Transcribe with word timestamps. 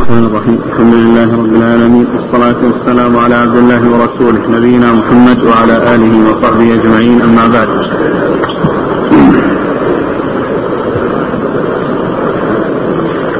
الرحمن 0.00 0.26
الرحيم. 0.26 0.58
الحمد 0.68 0.94
لله 0.94 1.28
رب 1.40 1.54
العالمين. 1.60 2.06
والصلاة 2.14 2.60
والسلام 2.68 3.12
على 3.24 3.34
عبد 3.34 3.56
الله 3.62 3.82
ورسوله 3.92 4.42
نبينا 4.56 4.88
محمد 5.00 5.38
وعلى 5.48 5.76
آله 5.94 6.14
وصحبه 6.28 6.68
أجمعين. 6.78 7.18
أما 7.28 7.44
بعد. 7.54 7.68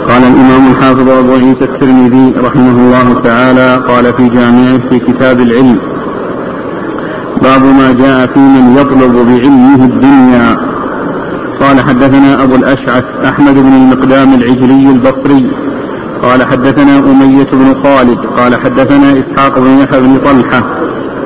قال 0.09 0.23
الإمام 0.33 0.63
الحافظ 0.73 1.09
أبو 1.23 1.33
عيسى 1.33 1.65
الترمذي 1.65 2.27
رحمه 2.47 2.77
الله 2.85 3.09
تعالى 3.29 3.69
قال 3.89 4.05
في 4.17 4.25
جامعه 4.29 4.79
في 4.89 4.99
كتاب 4.99 5.41
العلم 5.41 5.79
باب 7.43 7.63
ما 7.81 7.89
جاء 8.03 8.27
في 8.27 8.41
من 8.41 8.65
يطلب 8.79 9.15
بعلمه 9.29 9.81
الدنيا. 9.91 10.49
قال 11.63 11.77
حدثنا 11.89 12.43
أبو 12.45 12.55
الأشعث 12.55 13.05
أحمد 13.31 13.55
بن 13.55 13.75
المقدام 13.81 14.35
العجلي 14.35 14.87
البصري. 14.97 15.47
قال 16.23 16.47
حدثنا 16.47 16.99
أمية 16.99 17.51
بن 17.53 17.75
خالد 17.75 18.19
قال 18.39 18.61
حدثنا 18.61 19.19
إسحاق 19.21 19.59
بن 19.59 19.79
يحيى 19.79 20.01
بن 20.01 20.19
طلحة 20.25 20.63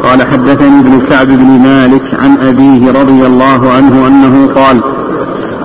قال 0.03 0.27
حدثني 0.27 0.79
ابن 0.81 1.01
كعب 1.11 1.27
بن 1.27 1.61
مالك 1.69 2.15
عن 2.23 2.37
أبيه 2.49 2.91
رضي 3.01 3.27
الله 3.27 3.73
عنه 3.73 4.07
أنه 4.07 4.49
قال 4.55 4.81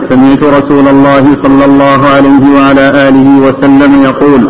سمعت 0.09 0.43
رسول 0.43 0.87
الله 0.87 1.23
صلى 1.43 1.65
الله 1.65 1.99
عليه 2.15 2.55
وعلى 2.55 3.07
آله 3.07 3.39
وسلم 3.47 4.03
يقول 4.03 4.41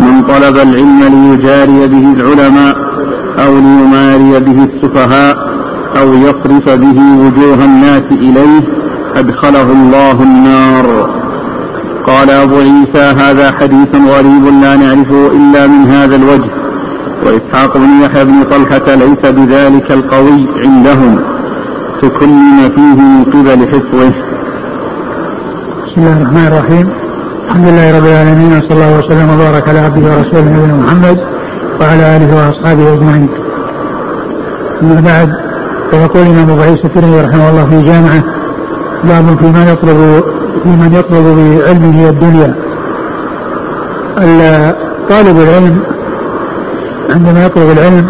من 0.00 0.22
طلب 0.22 0.56
العلم 0.56 1.00
ليجاري 1.02 1.88
به 1.88 2.12
العلماء 2.16 2.76
أو 3.38 3.54
ليماري 3.54 4.40
به 4.40 4.64
السفهاء 4.64 5.36
أو 6.00 6.14
يصرف 6.14 6.68
به 6.68 6.98
وجوه 7.18 7.64
الناس 7.64 8.12
إليه 8.12 8.62
أدخله 9.16 9.72
الله 9.72 10.22
النار. 10.22 11.21
قال 12.06 12.30
أبو 12.30 12.56
عيسى 12.56 13.04
هذا 13.22 13.52
حديث 13.52 13.94
غريب 13.94 14.44
لا 14.62 14.76
نعرفه 14.76 15.26
إلا 15.26 15.66
من 15.66 15.90
هذا 15.90 16.16
الوجه. 16.16 16.50
وإسحاق 17.26 17.76
بن 17.76 18.02
يحيى 18.04 18.24
بن 18.24 18.42
طلحة 18.50 18.94
ليس 18.94 19.32
بذلك 19.32 19.92
القوي 19.92 20.46
عندهم. 20.56 21.18
تكلم 22.02 22.70
فيه 22.74 22.94
من 23.02 23.24
قبل 23.24 23.68
حفظه. 23.68 24.12
بسم 25.86 26.00
الله 26.00 26.16
الرحمن 26.16 26.46
الرحيم. 26.46 26.88
الحمد 27.48 27.68
لله 27.68 27.98
رب 27.98 28.06
العالمين 28.06 28.58
وصلى 28.58 28.72
الله 28.72 28.98
وسلم 28.98 29.30
وبارك 29.30 29.68
على 29.68 29.78
عبده 29.78 30.16
ورسوله 30.16 30.40
نبينا 30.40 30.76
محمد 30.76 31.18
وعلى 31.80 32.16
آله 32.16 32.36
وأصحابه 32.36 32.94
أجمعين. 32.94 33.28
أما 34.82 35.00
بعد 35.00 35.28
فيقول 35.90 36.22
الامام 36.22 36.50
أبو 36.50 36.62
عيسى 36.62 36.88
رحمه 36.96 37.50
الله 37.50 37.66
في 37.70 37.82
جامعه 37.82 38.22
باب 39.04 39.38
في 39.38 39.46
من 39.46 39.68
يطلب 39.72 40.22
في 40.62 40.68
من 40.68 40.94
يطلب 40.94 41.24
بعلمه 41.24 42.08
الدنيا. 42.08 42.54
طالب 45.10 45.40
العلم 45.40 45.82
عندما 47.10 47.44
يطلب 47.44 47.70
العلم 47.70 48.06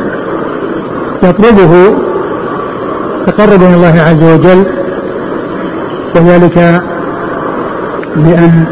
يطلبه 1.22 1.94
تقربا 3.26 3.66
إلى 3.66 3.74
الله 3.74 4.02
عز 4.02 4.22
وجل 4.22 4.64
وذلك 6.16 6.82
بأن 8.16 8.64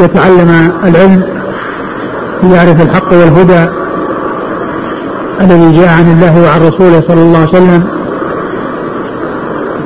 يتعلم 0.00 0.72
العلم 0.84 1.22
ليعرف 2.42 2.82
الحق 2.82 3.12
والهدى 3.12 3.68
الذي 5.40 5.78
جاء 5.78 5.88
عن 5.88 6.12
الله 6.12 6.42
وعن 6.42 6.68
رسوله 6.68 7.00
صلى 7.00 7.22
الله 7.22 7.38
عليه 7.38 7.48
وسلم 7.48 7.84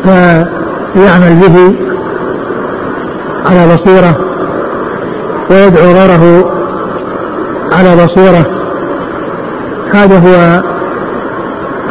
فيعمل 0.04 1.34
به 1.34 1.85
على 3.50 3.74
بصيرة 3.74 4.16
ويدعو 5.50 5.92
غيره 5.92 6.52
على 7.72 8.04
بصيرة. 8.04 8.46
هذا 9.94 10.18
هو 10.18 10.62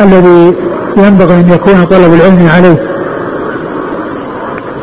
الذي 0.03 0.55
ينبغي 0.97 1.33
أن 1.33 1.49
يكون 1.49 1.85
طلب 1.85 2.13
العلم 2.13 2.49
عليه. 2.55 2.85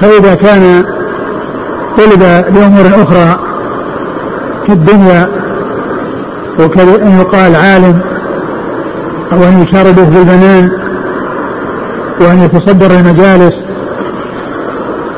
فإذا 0.00 0.34
كان 0.34 0.84
طلب 1.99 2.22
لأمور 2.55 2.87
أخرى 3.03 3.38
كالدنيا 4.66 5.28
وكأن 6.61 7.21
يقال 7.21 7.56
عالم 7.56 8.00
أو 9.32 9.44
أن 9.44 9.62
يشار 9.62 9.91
به 9.91 10.05
بالبنان 10.05 10.71
وأن 12.21 12.43
يتصدر 12.43 12.91
المجالس 12.91 13.55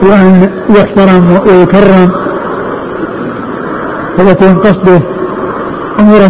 وأن 0.04 0.50
يحترم 0.70 1.40
ويكرم. 1.46 2.10
فيكون 4.16 4.58
قصده 4.58 5.00
أمورا 6.00 6.26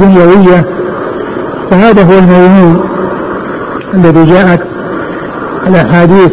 دنيوية. 0.00 0.64
فهذا 1.70 2.02
هو 2.02 2.18
الموضوع 2.18 2.84
الذي 3.94 4.24
جاءت 4.24 4.60
الأحاديث 5.66 6.32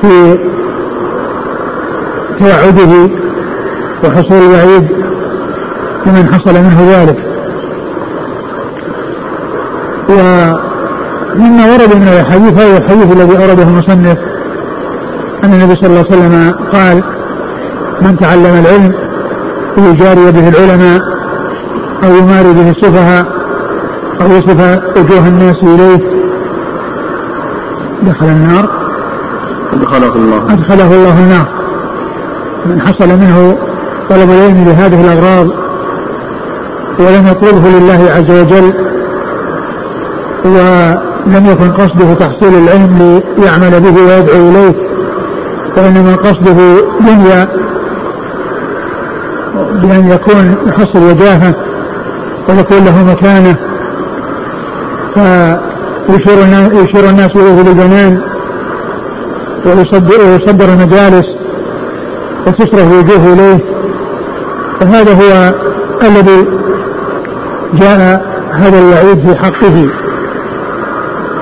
في 0.00 0.38
توعده 2.38 3.08
وحصول 4.04 4.38
الوعيد 4.42 4.88
لمن 6.06 6.28
حصل 6.32 6.54
منه 6.54 6.86
ذلك. 6.90 7.18
ومما 10.08 11.64
ورد 11.72 11.96
من 11.96 12.08
الحديث 12.20 12.52
هذا 12.58 12.76
الحديث 12.76 13.12
الذي 13.12 13.38
أورده 13.38 13.62
المصنف 13.62 14.18
أن 15.44 15.52
النبي 15.52 15.76
صلى 15.76 15.86
الله 15.86 16.04
عليه 16.10 16.16
وسلم 16.16 16.54
قال 16.72 17.02
من 18.00 18.16
تعلم 18.20 18.64
العلم 18.64 18.92
ليجاري 19.76 20.32
به 20.32 20.48
العلماء 20.48 21.02
أو 22.04 22.16
يماري 22.16 22.52
به 22.52 22.70
السفهاء 22.70 23.26
أو 24.20 24.26
يصف 24.26 24.80
وجوه 24.96 25.28
الناس 25.28 25.62
إليه. 25.62 26.00
دخل 28.02 28.26
النار. 28.26 28.68
أدخله 29.72 30.14
الله. 30.14 30.52
أدخله 30.52 30.94
الله 30.94 31.18
النار. 31.18 31.46
من 32.66 32.80
حصل 32.80 33.08
منه 33.08 33.56
طلب 34.10 34.30
العلم 34.30 34.64
لهذه 34.68 35.00
الأغراض 35.00 35.48
ولم 36.98 37.26
يطلبه 37.26 37.68
لله 37.68 38.10
عز 38.16 38.30
وجل 38.30 38.72
ولم 40.44 41.46
يكن 41.46 41.72
قصده 41.72 42.14
تحصيل 42.14 42.54
العلم 42.54 43.22
ليعمل 43.38 43.80
به 43.80 44.00
ويدعو 44.00 44.50
إليه. 44.50 44.83
وإنما 45.76 46.16
قصده 46.16 46.56
دنيا 47.00 47.48
بأن 49.82 50.10
يكون 50.10 50.56
يحصل 50.66 51.02
وجاهة 51.02 51.54
ويكون 52.48 52.84
له 52.84 53.04
مكانة. 53.04 53.56
فيشير 56.06 57.10
الناس 57.10 57.36
إليه 57.36 57.62
بالجنان 57.62 58.20
ويصدر 59.66 60.68
المجالس 60.68 61.26
وتصرف 62.46 62.92
وجوه 62.92 63.32
إليه. 63.32 63.58
فهذا 64.80 65.12
هو 65.12 65.54
الذي 66.02 66.46
جاء 67.74 68.24
هذا 68.52 68.78
الوعيد 68.78 69.18
في 69.18 69.34
حقه. 69.34 69.86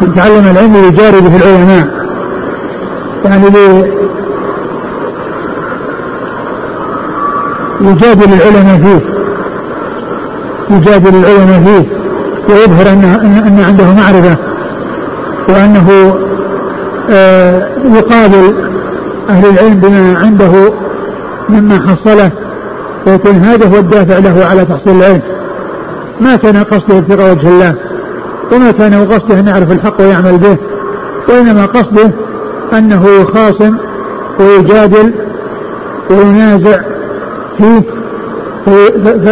يتعلم 0.03 0.47
العلم 0.50 0.76
يجاري 0.76 1.20
به 1.20 1.37
العلماء. 1.37 2.02
يعني 3.25 3.44
يجادل 7.81 8.33
العلماء 8.33 8.78
فيه. 8.78 9.00
يجادل 10.77 11.16
العلماء 11.16 11.62
فيه. 11.65 11.87
ويظهر 12.55 12.93
أن, 12.93 13.05
أن 13.47 13.65
عنده 13.69 13.84
معرفة. 13.84 14.37
وأنه 15.49 16.16
آه 17.11 17.69
يقابل 17.94 18.55
أهل 19.28 19.47
العلم 19.47 19.75
بما 19.75 20.19
عنده 20.19 20.72
مما 21.49 21.81
حصله. 21.88 22.31
ويكون 23.06 23.32
هذا 23.32 23.66
هو 23.66 23.77
الدافع 23.78 24.19
له 24.19 24.47
على 24.50 24.64
تحصيل 24.64 24.97
العلم. 24.97 25.20
ما 26.20 26.37
كان 26.37 26.56
قصده 26.56 26.99
ابتغاء 26.99 27.32
وجه 27.32 27.49
الله. 27.49 27.75
وما 28.52 28.70
كان 28.70 29.06
قصده 29.06 29.41
أن 29.41 29.47
يعرف 29.47 29.73
الحق 29.73 30.00
ويعمل 30.00 30.38
به. 30.38 30.56
وإنما 31.29 31.67
قصده 31.67 32.11
أنه 32.73 33.09
يخاصم 33.09 33.77
ويجادل 34.41 35.13
وينازع 36.11 36.81
فيه 37.59 37.83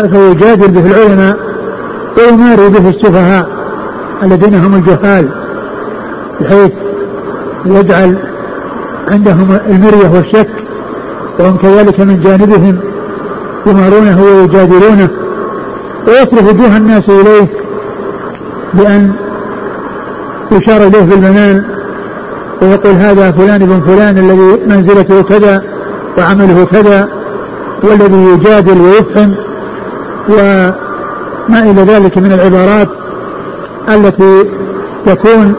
فيجادل 0.09 0.69
به 0.69 0.87
العلماء 0.87 1.37
ويماري 2.19 2.69
به 2.69 2.89
السفهاء 2.89 3.49
الذين 4.23 4.55
هم 4.55 4.75
الجهال 4.75 5.29
بحيث 6.41 6.73
يجعل 7.67 8.17
عندهم 9.09 9.59
المرية 9.69 10.11
والشك 10.15 10.49
وهم 11.39 11.57
كذلك 11.57 12.01
من 12.01 12.21
جانبهم 12.25 12.79
يمارونه 13.67 14.23
ويجادلونه. 14.23 15.09
ويصرف 16.09 16.49
وجوه 16.49 16.77
الناس 16.77 17.09
إليه 17.09 17.47
بأن 18.75 19.13
يشار 20.53 20.87
إليه 20.87 21.01
بالبنان 21.01 21.65
ويقول 22.63 22.93
هذا 22.93 23.31
فلان 23.31 23.63
ابن 23.63 23.81
فلان 23.81 24.19
الذي 24.19 24.67
منزلته 24.67 25.23
كذا 25.23 25.63
وعمله 26.19 26.65
كذا 26.65 27.09
والذي 27.83 28.25
يجادل 28.25 28.81
ويفهم 28.81 29.35
وما 30.29 31.63
إلى 31.63 31.83
ذلك 31.83 32.19
من 32.19 32.33
العبارات 32.33 32.89
التي 33.89 34.45
تكون 35.07 35.55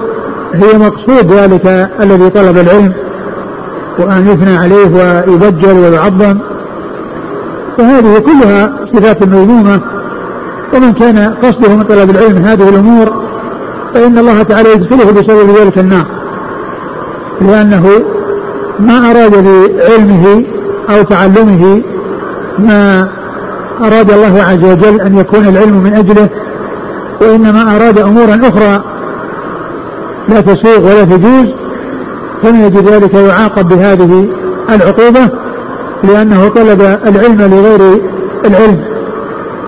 هي 0.53 0.77
مقصود 0.77 1.31
ذلك 1.31 1.89
الذي 1.99 2.29
طلب 2.29 2.57
العلم 2.57 2.93
وأن 3.99 4.27
يثنى 4.27 4.57
عليه 4.57 5.23
ويبجل 5.27 5.77
ويعظم. 5.77 6.37
فهذه 7.77 8.19
كلها 8.19 8.71
صفات 8.85 9.23
مذمومة. 9.23 9.79
ومن 10.73 10.93
كان 10.93 11.33
قصده 11.43 11.75
من 11.75 11.83
طلب 11.83 12.09
العلم 12.09 12.37
هذه 12.37 12.69
الأمور 12.69 13.23
فإن 13.93 14.17
الله 14.17 14.43
تعالى 14.43 14.71
يدخله 14.73 15.11
بسبب 15.11 15.49
ذلك 15.57 15.77
النار. 15.77 16.05
لأنه 17.41 17.89
ما 18.79 19.11
أراد 19.11 19.31
بعلمه 19.31 20.43
أو 20.89 21.03
تعلمه 21.03 21.81
ما 22.59 23.07
أراد 23.81 24.11
الله 24.11 24.43
عز 24.43 24.63
وجل 24.63 25.01
أن 25.01 25.17
يكون 25.17 25.47
العلم 25.47 25.83
من 25.83 25.93
أجله 25.93 26.29
وإنما 27.21 27.75
أراد 27.75 27.99
أمورا 27.99 28.41
أخرى 28.43 28.83
لا 30.29 30.41
تسوغ 30.41 30.79
ولا 30.79 31.03
تجوز 31.03 31.53
فمن 32.43 32.59
يجد 32.59 32.89
ذلك 32.89 33.13
يعاقب 33.13 33.69
بهذه 33.69 34.27
العقوبة 34.69 35.29
لأنه 36.03 36.47
طلب 36.47 36.81
العلم 36.81 37.41
لغير 37.41 38.01
العلم 38.45 38.79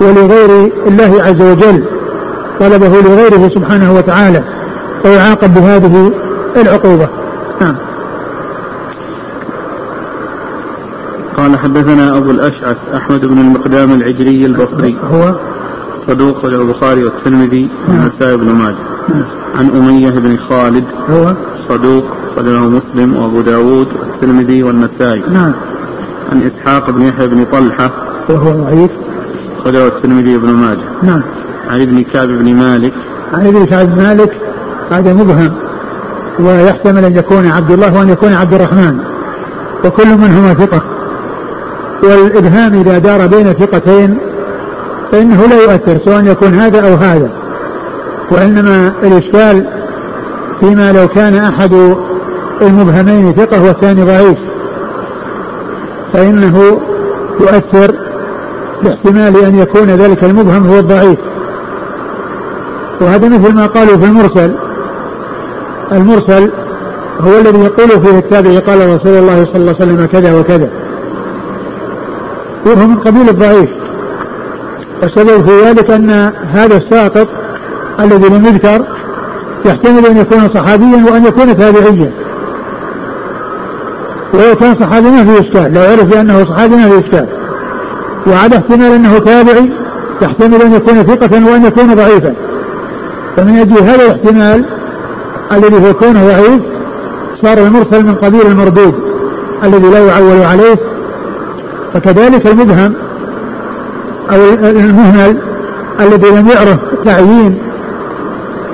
ولغير 0.01 0.71
الله 0.87 1.23
عز 1.23 1.41
وجل 1.41 1.83
طلبه 2.59 3.01
لغيره 3.01 3.49
سبحانه 3.49 3.93
وتعالى 3.93 4.43
فيعاقب 5.03 5.53
بهذه 5.53 6.11
العقوبة. 6.57 7.07
نعم. 7.63 7.75
قال 11.37 11.59
حدثنا 11.59 12.17
أبو 12.17 12.31
الأشعث 12.31 12.77
أحمد 12.95 13.25
بن 13.25 13.37
المقدام 13.37 13.91
العجري 13.91 14.45
البصري. 14.45 14.95
هو؟ 15.11 15.35
صدوق 16.07 16.45
له 16.45 16.61
البخاري 16.61 17.03
والترمذي 17.03 17.69
نعم. 17.87 17.99
والنسائي 17.99 18.37
بن 18.37 18.45
ماجه. 18.45 18.75
نعم. 19.09 19.23
عن 19.55 19.69
أمية 19.69 20.09
بن 20.09 20.37
خالد. 20.37 20.83
هو؟ 21.09 21.33
صدوق 21.69 22.03
له 22.37 22.59
مسلم 22.59 23.15
وأبو 23.15 23.41
داود 23.41 23.87
والترمذي 23.99 24.63
والنسائي. 24.63 25.23
نعم. 25.33 25.53
عن 26.31 26.41
إسحاق 26.41 26.89
بن 26.89 27.01
يحيى 27.01 27.27
بن 27.27 27.45
طلحة. 27.51 27.91
وهو 28.29 28.51
ضعيف؟ 28.51 28.91
خرجه 29.63 29.87
الترمذي 29.87 30.37
بن 30.37 30.49
ماجه. 30.49 30.87
نعم. 31.03 31.21
عن 31.69 31.81
ابن 31.81 32.03
كعب 32.03 32.27
بن 32.27 32.55
مالك. 32.55 32.93
عن 33.33 33.47
ابن 33.47 33.65
كعب 33.65 33.95
بن 33.95 34.03
مالك؟ 34.03 34.37
هذا 34.91 35.13
مبهم. 35.13 35.51
ويحتمل 36.39 37.05
أن 37.05 37.17
يكون 37.17 37.47
عبد 37.47 37.71
الله 37.71 37.97
وأن 37.97 38.09
يكون 38.09 38.33
عبد 38.33 38.53
الرحمن. 38.53 38.99
وكل 39.85 40.07
منهما 40.07 40.53
ثقة. 40.53 40.81
والإبهام 42.03 42.73
إذا 42.73 42.97
دار 42.97 43.27
بين 43.27 43.53
ثقتين 43.53 44.17
فإنه 45.11 45.45
لا 45.45 45.55
يؤثر 45.55 45.99
سواء 45.99 46.25
يكون 46.25 46.53
هذا 46.53 46.87
أو 46.87 46.95
هذا. 46.95 47.29
وإنما 48.31 48.93
الإشكال 49.03 49.65
فيما 50.59 50.91
لو 50.91 51.07
كان 51.07 51.35
أحد 51.35 51.95
المبهمين 52.61 53.33
ثقة 53.33 53.63
والثاني 53.63 54.03
ضعيف. 54.03 54.37
فإنه 56.13 56.79
يؤثر 57.39 57.95
باحتمال 58.83 59.45
أن 59.45 59.57
يكون 59.57 59.87
ذلك 59.87 60.23
المبهم 60.23 60.67
هو 60.67 60.79
الضعيف. 60.79 61.19
وهذا 63.01 63.27
مثل 63.27 63.53
ما 63.53 63.65
قالوا 63.65 63.97
في 63.97 64.05
المرسل. 64.05 64.51
المرسل 65.93 66.49
هو 67.19 67.39
الذي 67.39 67.59
يقول 67.59 67.89
فيه 67.89 68.17
التابعي 68.17 68.59
قال 68.59 68.95
رسول 68.95 69.13
الله 69.17 69.45
صلى 69.45 69.55
الله 69.55 69.75
عليه 69.79 69.91
وسلم 69.91 70.07
كذا 70.11 70.39
وكذا. 70.39 70.69
وهو 72.65 72.87
من 72.87 72.95
قبيل 72.95 73.29
الضعيف. 73.29 73.69
والسبب 75.01 75.49
في 75.49 75.65
ذلك 75.65 75.91
أن 75.91 76.31
هذا 76.53 76.77
الساقط 76.77 77.27
الذي 77.99 78.29
لم 78.29 78.45
يذكر 78.45 78.85
يحتمل 79.65 80.05
أن 80.05 80.17
يكون 80.17 80.49
صحابيا 80.53 81.05
وأن 81.11 81.25
يكون 81.25 81.57
تابعيا. 81.57 82.11
ولو 84.33 84.55
كان 84.59 84.75
صحابي 84.75 85.09
ما 85.09 85.25
في 85.25 85.39
إشكال 85.39 85.73
لو 85.73 85.81
عرف 85.81 86.03
بأنه 86.03 86.43
صحابي 86.43 86.75
ما 86.75 86.89
في 86.89 86.99
إشكال. 86.99 87.27
وعلى 88.27 88.57
احتمال 88.57 88.91
أنه 88.91 89.17
تابعي 89.17 89.69
يحتمل 90.21 90.61
أن 90.61 90.73
يكون 90.73 91.03
ثقة 91.03 91.51
وأن 91.51 91.65
يكون 91.65 91.95
ضعيفا. 91.95 92.33
فمن 93.37 93.57
أجل 93.57 93.77
هذا 93.77 94.05
الاحتمال 94.05 94.65
الذي 95.57 95.89
هو 95.89 95.93
كونه 95.93 96.25
ضعيف 96.25 96.61
صار 97.35 97.57
المرسل 97.57 98.05
من 98.05 98.15
قبيل 98.15 98.41
المردود 98.47 98.93
الذي 99.63 99.87
لا 99.87 99.99
يعول 99.99 100.41
عليه. 100.41 100.75
فكذلك 101.93 102.47
المبهم 102.47 102.93
أو 104.31 104.35
المهمل 104.63 105.37
الذي 105.99 106.29
لم 106.29 106.47
يعرف 106.47 106.77
تعيين 107.05 107.57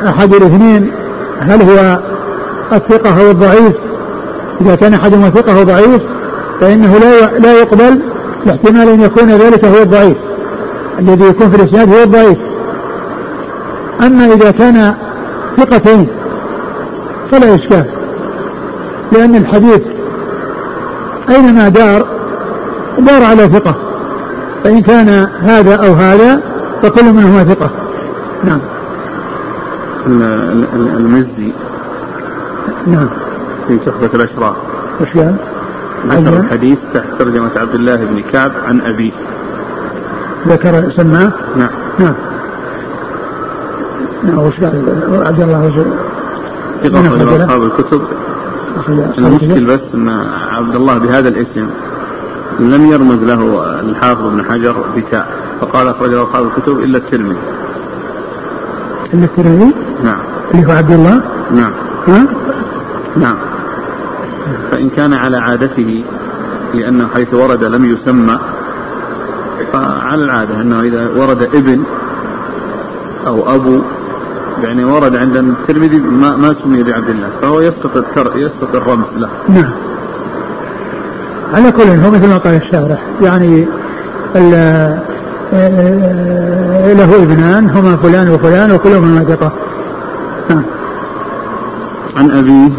أحد 0.08 0.34
الاثنين 0.34 0.92
هل 1.40 1.62
هو 1.62 2.00
الثقة 2.74 3.22
أو 3.22 3.31
الضعيف؟ 3.31 3.74
إذا 4.62 4.76
كان 4.76 4.94
احدهما 4.94 5.30
ثقة 5.30 5.60
أو 5.60 5.64
ضعيف 5.64 6.02
فإنه 6.62 6.98
لا 6.98 7.40
لا 7.40 7.54
يقبل 7.54 8.00
لاحتمال 8.46 8.90
أن 8.90 9.02
يكون 9.02 9.30
ذلك 9.30 9.66
هو 9.66 9.81
الضعيف. 9.81 10.18
الذي 11.00 11.26
يكون 11.26 11.50
في 11.50 11.56
الإسناد 11.56 11.94
هو 11.94 12.04
الضعيف. 12.04 12.38
أما 14.02 14.34
إذا 14.34 14.52
كان 14.52 14.94
ثقتين 15.58 16.08
فلا 17.31 17.56
إشكال. 17.56 17.86
لأن 19.12 19.36
الحديث 19.36 19.81
اينما 21.30 21.70
دار؟ 21.70 22.06
دار 23.00 23.24
على 23.24 23.50
ثقة. 23.50 23.76
فإن 24.64 24.81
كان 24.81 25.10
هذا 25.40 25.76
أو 25.76 25.94
هذا 25.94 26.42
فكل 26.84 27.06
منهما 27.06 27.44
ثقة. 27.44 27.70
نعم. 28.44 28.60
المزي 30.98 31.52
نعم. 32.88 33.10
في 33.68 33.78
تحفة 33.78 34.10
الأشراف 34.14 34.56
وش 35.02 35.18
قال؟ 35.18 35.36
ذكر 36.08 36.38
الحديث 36.38 36.80
تحت 36.94 37.08
ترجمة 37.20 37.50
عبد 37.56 37.76
الله 37.76 37.96
بن 37.96 38.22
كعب 38.34 38.52
عن 38.68 38.81
أبيه. 38.81 39.12
ذكر 40.48 40.90
سماه؟ 40.90 41.31
نعم. 41.58 41.70
نعم. 42.00 42.14
نعم 44.24 44.40
وش 44.40 44.54
قال؟ 44.60 44.84
عبد 45.26 45.42
الله 45.42 45.66
وش 45.66 45.74
ثقة 46.84 47.02
من 47.02 47.22
أخرج؟ 47.22 47.42
أصحاب 47.42 47.64
الكتب. 47.64 48.02
المشكل؟ 49.18 49.66
بس 49.66 49.81
أن 49.94 50.10
عبد 50.52 50.76
الله 50.76 50.98
بهذا 50.98 51.30
الاسم 51.30 51.70
لم 52.60 52.92
يرمز 52.92 53.24
له 53.24 53.64
الحافظ 53.80 54.26
ابن 54.26 54.44
حجر 54.44 54.76
بتاء 54.98 55.28
فقال 55.62 55.88
أخرجه 55.88 56.24
أصحاب 56.24 56.46
الكتب 56.46 56.80
إلا 56.80 56.98
الترمذي. 56.98 57.38
إلا 59.14 59.26
الترمذي؟ 59.26 59.71
نعم. 60.04 60.19
اللي 60.54 60.68
هو 60.68 60.71
عبد 60.71 60.92
الله؟ 60.92 61.21
نعم. 61.52 61.71
ها؟ 62.07 62.26
نعم. 63.18 63.36
فإن 64.71 64.90
كان 64.90 65.14
على 65.14 65.38
عادته 65.38 66.04
لأنه 66.74 67.07
حيث 67.14 67.33
ورد 67.33 67.64
لم 67.64 67.86
يسمى 67.86 68.40
فعلى 69.74 70.24
العادة 70.24 70.62
أنه 70.62 70.81
إذا 70.81 71.09
ورد 71.18 71.42
ابن 71.42 71.83
أو 73.28 73.56
أبو 73.56 73.80
يعني 74.63 74.83
ورد 74.83 75.16
عند 75.16 75.35
الترمذي 75.35 75.97
ما, 75.97 76.35
ما 76.35 76.56
سمي 76.63 76.83
بعبد 76.83 77.09
الله 77.09 77.28
فهو 77.42 77.61
يسقط 77.61 77.97
التر 77.97 78.31
يسقط 78.37 78.75
الرمز 78.75 79.06
له 79.18 79.30
نعم. 79.49 79.69
على 81.54 81.71
كل 81.71 81.81
هو 81.83 82.11
مثل 82.11 82.28
ما 82.28 82.37
قال 82.37 82.54
الشارح 82.56 82.99
يعني 83.21 83.66
ال- 84.35 84.99
آه، 85.54 86.94
له 86.94 87.16
ابنان 87.23 87.69
هما 87.69 87.97
فلان 87.97 88.30
وفلان 88.30 88.71
وكلهما 88.71 89.23
ثقة 89.23 89.51
نعم 90.49 90.63
عن 92.18 92.31
أبيه 92.31 92.69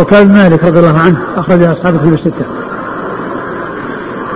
وكان 0.00 0.32
مالك 0.34 0.64
رضي 0.64 0.78
الله 0.78 0.98
عنه 0.98 1.16
أخرج 1.36 1.62
أصحاب 1.62 1.94
الكتب 1.94 2.12
الستة. 2.14 2.44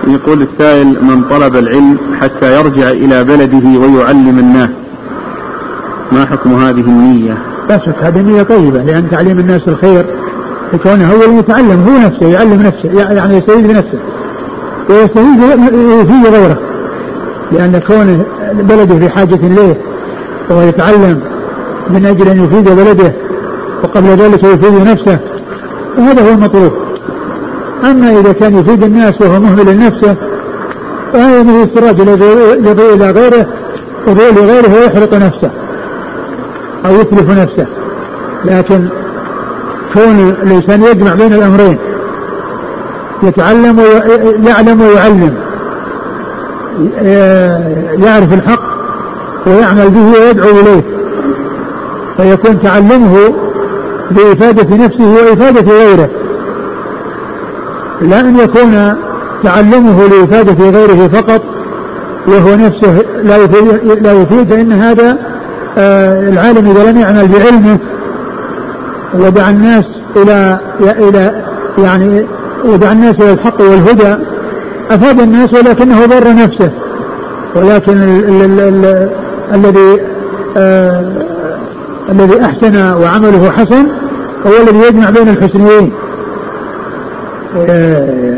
يقول 0.07 0.41
السائل 0.41 0.87
من 0.87 1.23
طلب 1.29 1.55
العلم 1.55 1.97
حتى 2.21 2.59
يرجع 2.59 2.89
إلى 2.89 3.23
بلده 3.23 3.79
ويعلم 3.79 4.39
الناس. 4.39 4.69
ما 6.11 6.25
حكم 6.25 6.53
هذه 6.53 6.81
النية؟ 6.81 7.37
لا 7.69 7.77
شك 7.77 7.95
هذه 8.01 8.21
نية 8.21 8.43
طيبة 8.43 8.83
لأن 8.83 9.09
تعليم 9.09 9.39
الناس 9.39 9.67
الخير 9.67 10.05
كونه 10.83 11.11
هو 11.11 11.23
اللي 11.23 11.37
يتعلم 11.37 11.85
هو 11.89 12.07
نفسه 12.07 12.27
يعلم 12.27 12.61
نفسه 12.61 12.89
يعني 13.13 13.37
يستفيد 13.37 13.67
بنفسه 13.67 13.99
ويستفيد 14.89 15.39
يفيد 16.01 16.27
غيره 16.33 16.57
لأن 17.51 17.81
كونه 17.87 18.25
بلده 18.53 18.99
في 18.99 19.09
حاجة 19.09 19.35
إليه 19.35 19.77
وهو 20.49 20.61
يتعلم 20.61 21.21
من 21.89 22.05
أجل 22.05 22.27
أن 22.27 22.45
يفيد 22.45 22.69
بلده 22.69 23.13
وقبل 23.83 24.07
ذلك 24.07 24.43
يفيد 24.43 24.87
نفسه 24.87 25.19
وهذا 25.97 26.29
هو 26.29 26.29
المطلوب. 26.29 26.71
أما 27.83 28.19
إذا 28.19 28.31
كان 28.31 28.59
يفيد 28.59 28.83
الناس 28.83 29.21
وهو 29.21 29.39
مهمل 29.39 29.75
لنفسه 29.75 30.15
فهذا 31.13 31.63
السراج 31.63 32.01
الذي 32.01 32.25
يضيء 32.69 32.93
إلى 32.93 33.11
غيره 33.11 33.47
يضيء 34.07 34.33
لغيره 34.33 34.73
ويحرق 34.73 35.13
نفسه. 35.13 35.51
أو 36.87 36.95
يتلف 36.95 37.29
نفسه. 37.29 37.67
لكن 38.45 38.87
كون 39.93 40.35
الإنسان 40.43 40.83
يجمع 40.83 41.13
بين 41.13 41.33
الأمرين 41.33 41.77
يتعلم 43.23 43.79
ويعلم 43.79 44.81
ويعلم 44.81 45.33
يعرف 48.05 48.33
الحق 48.33 48.61
ويعمل 49.47 49.89
به 49.89 50.19
ويدعو 50.19 50.49
إليه 50.49 50.81
فيكون 52.17 52.59
تعلمه 52.59 53.33
لإفادة 54.11 54.75
نفسه 54.75 55.13
وإفادة 55.13 55.71
غيره. 55.71 56.09
لا 58.01 58.19
أن 58.19 58.39
يكون 58.39 58.93
تعلمه 59.43 60.07
لإفادة 60.07 60.69
غيره 60.69 61.07
فقط 61.07 61.41
وهو 62.27 62.55
نفسه 62.55 63.03
لا 63.23 63.37
يفيد, 63.37 63.67
لا 64.01 64.13
يفيد 64.13 64.49
فإن 64.49 64.71
هذا 64.71 65.17
آه 65.77 66.16
العالم 66.27 66.71
إذا 66.71 66.91
لم 66.91 66.97
يعمل 66.97 67.27
بعلمه 67.27 67.77
ودعا 69.13 69.49
الناس 69.49 69.85
إلى 70.15 70.59
إلى 70.79 71.43
يعني 71.83 72.25
ودعا 72.65 72.91
الناس 72.91 73.21
إلى 73.21 73.31
الحق 73.31 73.61
والهدى 73.61 74.15
أفاد 74.91 75.19
الناس 75.19 75.53
ولكنه 75.53 76.05
ضر 76.05 76.35
نفسه. 76.35 76.71
ولكن 77.55 77.97
الذي 79.53 80.01
آه 80.57 81.11
الذي 82.09 82.41
أحسن 82.41 82.93
وعمله 82.93 83.51
حسن 83.57 83.87
هو 84.47 84.51
الذي 84.63 84.87
يجمع 84.87 85.09
بين 85.09 85.29
الحسنيين. 85.29 85.91
آه 87.69 88.37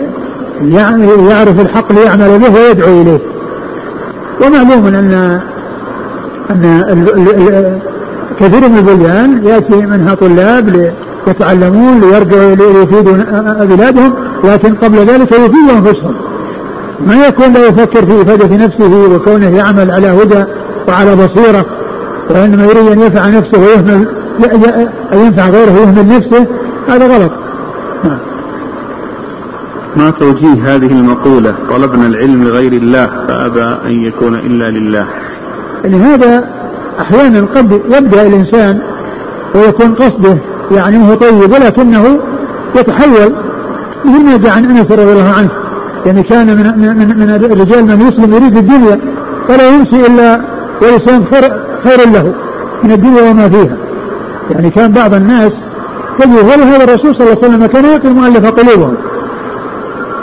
يعني 0.67 1.07
يعرف 1.29 1.59
الحق 1.59 1.91
ليعمل 1.91 2.39
به 2.39 2.53
ويدعو 2.53 3.01
إليه. 3.01 3.19
ومعلوم 4.45 4.87
أن 4.87 5.39
أن 6.49 7.79
كثير 8.39 8.69
من 8.69 8.77
البلدان 8.77 9.43
يأتي 9.43 9.75
منها 9.75 10.15
طلاب 10.15 10.93
يتعلمون 11.27 11.99
ليرجعوا 11.99 12.55
ليفيدوا 12.55 13.13
بلادهم 13.65 14.13
لكن 14.43 14.75
قبل 14.75 14.97
ذلك 14.97 15.31
يفيدوا 15.31 15.77
أنفسهم. 15.77 16.15
ما 17.07 17.27
يكون 17.27 17.53
لا 17.53 17.67
يفكر 17.67 18.05
في 18.05 18.21
إفادة 18.21 18.65
نفسه 18.65 19.15
وكونه 19.15 19.57
يعمل 19.57 19.91
على 19.91 20.07
هدى 20.07 20.43
وعلى 20.87 21.15
بصيرة 21.15 21.65
وإنما 22.29 22.63
يريد 22.63 22.87
أن 22.87 23.01
ينفع 23.01 23.27
نفسه 23.27 23.59
ويهمل 23.59 24.07
أن 25.13 25.19
ينفع 25.25 25.49
غيره 25.49 25.79
ويهمل 25.79 26.07
نفسه 26.07 26.45
هذا 26.87 27.07
غلط. 27.07 27.31
نعم. 28.03 28.17
ما 29.95 30.09
توجيه 30.09 30.75
هذه 30.75 30.91
المقولة؟ 30.91 31.53
طلبنا 31.69 32.07
العلم 32.07 32.43
لغير 32.43 32.73
الله 32.73 33.09
فأبى 33.27 33.77
أن 33.85 34.05
يكون 34.05 34.35
إلا 34.35 34.69
لله. 34.71 35.05
يعني 35.83 35.97
هذا 35.97 36.49
أحيانا 36.99 37.45
قد 37.55 37.71
يبدأ 37.71 38.21
الإنسان 38.21 38.79
ويكون 39.55 39.93
قصده 39.93 40.37
يعني 40.71 41.09
هو 41.09 41.15
طيب 41.15 41.51
ولكنه 41.51 42.19
يتحول 42.75 43.33
مثل 44.05 44.23
ما 44.25 44.37
جاء 44.37 44.51
عن 44.51 44.65
أنس 44.65 44.91
رضي 44.91 45.03
الله 45.03 45.33
عنه. 45.37 45.49
يعني 46.05 46.23
كان 46.23 46.47
من, 46.47 46.97
من, 46.97 47.17
من 47.19 47.29
الرجال 47.29 47.85
من 47.85 48.07
يسلم 48.07 48.33
يريد 48.33 48.57
الدنيا 48.57 48.99
ولا 49.49 49.69
يمشي 49.69 50.05
إلا 50.05 50.41
والإسلام 50.81 51.23
خير, 51.23 51.51
خير 51.83 52.09
له 52.09 52.33
من 52.83 52.91
الدنيا 52.91 53.29
وما 53.29 53.49
فيها. 53.49 53.77
يعني 54.51 54.69
كان 54.69 54.91
بعض 54.91 55.13
الناس 55.13 55.53
تجد 56.19 56.43
ولهذا 56.43 56.83
الرسول 56.83 57.15
صلى 57.15 57.27
الله 57.27 57.37
عليه 57.43 57.47
وسلم 57.47 57.65
كان 57.65 57.85
يعطي 57.85 58.07
المؤلف 58.07 58.45
قلوبهم 58.45 58.95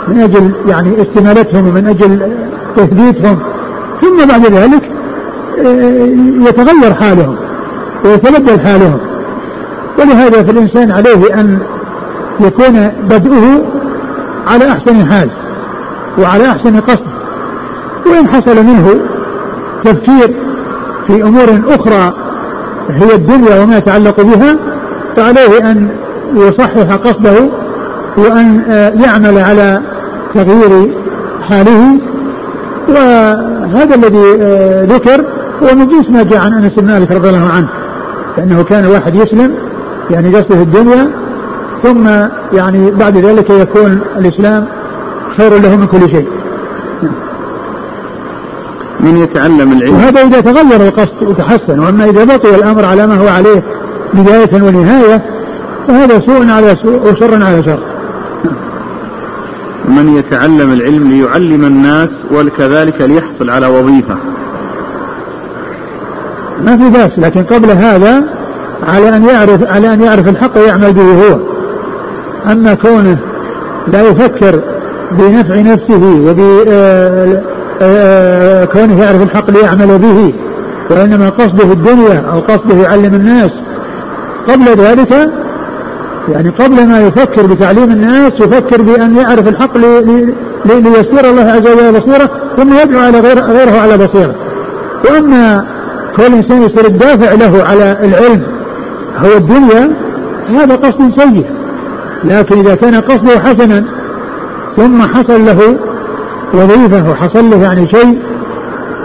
من 0.07 0.19
أجل 0.19 0.51
يعني 0.67 1.01
استمالتهم 1.01 1.67
ومن 1.67 1.87
أجل 1.87 2.31
تثبيتهم. 2.75 3.39
ثم 4.01 4.27
بعد 4.27 4.45
ذلك 4.45 4.96
يتغير 6.47 6.93
حالهم 6.93 7.35
ويتبدل 8.05 8.59
حالهم. 8.59 8.97
ولهذا 9.99 10.43
فالإنسان 10.43 10.91
عليه 10.91 11.33
أن 11.33 11.59
يكون 12.39 12.91
بدءه 13.09 13.65
على 14.47 14.71
أحسن 14.71 15.05
حال 15.05 15.29
وعلى 16.19 16.45
أحسن 16.45 16.79
قصد. 16.79 17.07
وإن 18.05 18.27
حصل 18.27 18.63
منه 18.63 18.95
تفكير 19.83 20.35
في 21.07 21.23
أمور 21.23 21.61
أخرى 21.69 22.13
هي 22.89 23.15
الدنيا 23.15 23.63
وما 23.63 23.77
يتعلق 23.77 24.21
بها 24.21 24.55
فعليه 25.15 25.71
أن 25.71 25.89
يصحح 26.35 26.95
قصده 26.95 27.49
وأن 28.17 28.61
آه، 28.69 28.89
يعمل 28.89 29.37
على 29.37 29.81
تغيير 30.33 30.91
حاله. 31.49 31.97
وهذا 32.89 33.95
الذي 33.95 34.37
آه، 34.41 34.85
ذكر 34.85 35.25
هو 35.63 35.75
من 35.75 35.87
جنس 35.87 36.09
ما 36.09 36.23
جاء 36.23 36.39
عن 36.39 36.53
أنس 36.53 36.75
بن 36.75 36.87
مالك 36.87 37.11
رضي 37.11 37.29
الله 37.29 37.49
عنه 37.49 37.67
فانه 38.35 38.63
كان 38.63 38.85
واحد 38.85 39.15
يسلم 39.15 39.55
يعني 40.11 40.35
قصده 40.35 40.61
الدنيا 40.61 41.07
ثم 41.83 42.07
يعني 42.53 42.91
بعد 42.91 43.17
ذلك 43.17 43.49
يكون 43.49 44.01
الإسلام 44.17 44.65
خير 45.37 45.57
له 45.57 45.75
من 45.75 45.87
كل 45.87 46.09
شيء. 46.09 46.27
من 48.99 49.17
يتعلم 49.17 49.71
العلم. 49.71 49.95
وهذا 49.95 50.21
إذا 50.21 50.41
تغير 50.41 50.87
القصد 50.87 51.23
وتحسن 51.23 51.79
وأما 51.79 52.05
إذا 52.05 52.23
بقي 52.23 52.55
الأمر 52.55 52.85
على 52.85 53.07
ما 53.07 53.15
هو 53.15 53.27
عليه 53.27 53.63
بداية 54.13 54.63
ونهاية 54.63 55.21
فهذا 55.87 56.19
سوء 56.19 56.49
على 56.49 56.75
سوء 56.75 57.11
وشر 57.11 57.43
على 57.43 57.63
شر. 57.63 57.79
من 59.89 60.17
يتعلم 60.17 60.73
العلم 60.73 61.11
ليعلم 61.11 61.65
الناس 61.65 62.09
وكذلك 62.33 63.01
ليحصل 63.01 63.49
على 63.49 63.67
وظيفة. 63.67 64.17
ما 66.65 66.77
في 66.77 66.89
بأس 66.89 67.19
لكن 67.19 67.43
قبل 67.43 67.69
هذا 67.69 68.23
على 68.87 69.15
أن 69.15 69.25
يعرف 69.25 69.71
على 69.71 69.93
أن 69.93 70.01
يعرف 70.01 70.27
الحق 70.27 70.57
ويعمل 70.57 70.93
به 70.93 71.03
هو. 71.03 71.39
أما 72.51 72.73
كونه 72.73 73.17
لا 73.87 74.01
يفكر 74.01 74.59
بنفع 75.11 75.55
نفسه 75.55 76.23
وبكونه 76.25 76.63
آه، 76.67 77.41
آه، 77.81 78.67
آه، 78.75 79.03
يعرف 79.03 79.21
الحق 79.21 79.51
ليعمل 79.51 79.97
به 79.97 80.33
وإنما 80.89 81.29
قصده 81.29 81.71
الدنيا 81.73 82.23
أو 82.33 82.39
قصده 82.39 82.83
يعلم 82.83 83.15
الناس 83.15 83.51
قبل 84.47 84.65
ذلك 84.65 85.29
يعني 86.29 86.49
قبل 86.49 86.87
ما 86.87 86.99
يفكر 86.99 87.45
بتعليم 87.45 87.91
الناس 87.91 88.33
يفكر 88.39 88.81
بأن 88.81 89.15
يعرف 89.17 89.47
الحق 89.47 89.77
ليسير 90.65 91.29
الله 91.29 91.51
عز 91.51 91.67
وجل 91.67 91.99
بصيرة 91.99 92.29
ثم 92.57 92.77
يدعو 92.77 92.99
على 92.99 93.19
غير 93.19 93.39
غيره 93.39 93.79
على 93.81 93.97
بصيرة. 93.97 94.35
وأما 95.05 95.65
كل 96.17 96.23
إنسان 96.23 96.61
يصير 96.61 96.85
الدافع 96.85 97.33
له 97.33 97.63
على 97.63 97.97
العلم 98.03 98.43
هو 99.17 99.37
الدنيا 99.37 99.91
هذا 100.49 100.75
قصد 100.75 101.09
سيء. 101.09 101.45
لكن 102.23 102.59
إذا 102.59 102.75
كان 102.75 102.95
قصده 102.95 103.39
حسنا 103.39 103.83
ثم 104.77 105.01
حصل 105.01 105.45
له 105.45 105.77
وظيفة 106.53 107.11
وحصل 107.11 107.49
له 107.49 107.63
يعني 107.63 107.87
شيء 107.87 108.19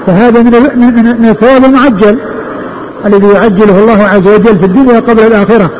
فهذا 0.06 0.42
من 0.42 0.50
من 1.20 1.28
الثواب 1.28 1.64
المعجل 1.64 2.18
الذي 3.06 3.26
يعجله 3.26 3.78
الله 3.78 4.02
عز 4.04 4.28
وجل 4.28 4.58
في 4.58 4.64
الدنيا 4.64 5.00
قبل 5.00 5.20
الآخرة. 5.20 5.70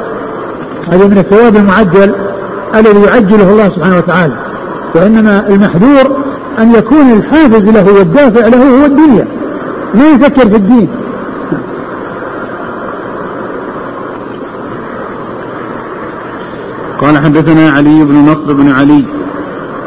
هذا 0.92 1.06
من 1.06 1.18
الثواب 1.18 1.56
المعجل 1.56 2.14
الذي 2.74 3.00
يعجله 3.06 3.50
الله 3.50 3.68
سبحانه 3.68 3.96
وتعالى. 3.96 4.34
وإنما 4.94 5.48
المحذور 5.48 6.16
أن 6.58 6.74
يكون 6.74 7.12
الحافز 7.12 7.64
له 7.64 7.92
والدافع 7.98 8.46
له 8.46 8.80
هو 8.80 8.84
الدنيا. 8.86 9.26
ما 9.94 10.10
يفكر 10.10 10.48
في 10.48 10.56
الدين. 10.56 10.88
قال 17.02 17.18
حدثنا 17.18 17.70
علي 17.70 18.04
بن 18.04 18.14
نصر 18.14 18.52
بن 18.52 18.68
علي. 18.72 19.04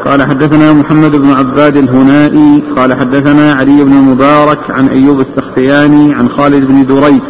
قال 0.04 0.22
حدثنا 0.22 0.72
محمد 0.72 1.10
بن 1.10 1.30
عباد 1.30 1.76
الهنائي. 1.76 2.62
قال 2.76 2.94
حدثنا 2.94 3.52
علي 3.52 3.84
بن 3.84 3.92
المبارك 3.92 4.58
عن 4.70 4.88
أيوب 4.88 5.20
السختياني 5.20 6.14
عن 6.14 6.28
خالد 6.28 6.66
بن 6.68 6.86
دريك 6.86 7.22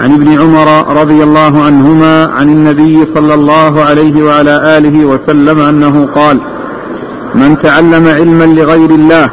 عن 0.00 0.12
ابن 0.12 0.38
عمر 0.38 1.00
رضي 1.00 1.22
الله 1.22 1.64
عنهما 1.64 2.26
عن 2.26 2.48
النبي 2.48 3.06
صلى 3.14 3.34
الله 3.34 3.84
عليه 3.84 4.22
وعلى 4.22 4.78
آله 4.78 5.04
وسلم 5.04 5.60
أنه 5.60 6.08
قال 6.14 6.38
من 7.34 7.56
تعلم 7.62 8.08
علما 8.08 8.44
لغير 8.44 8.90
الله 8.90 9.30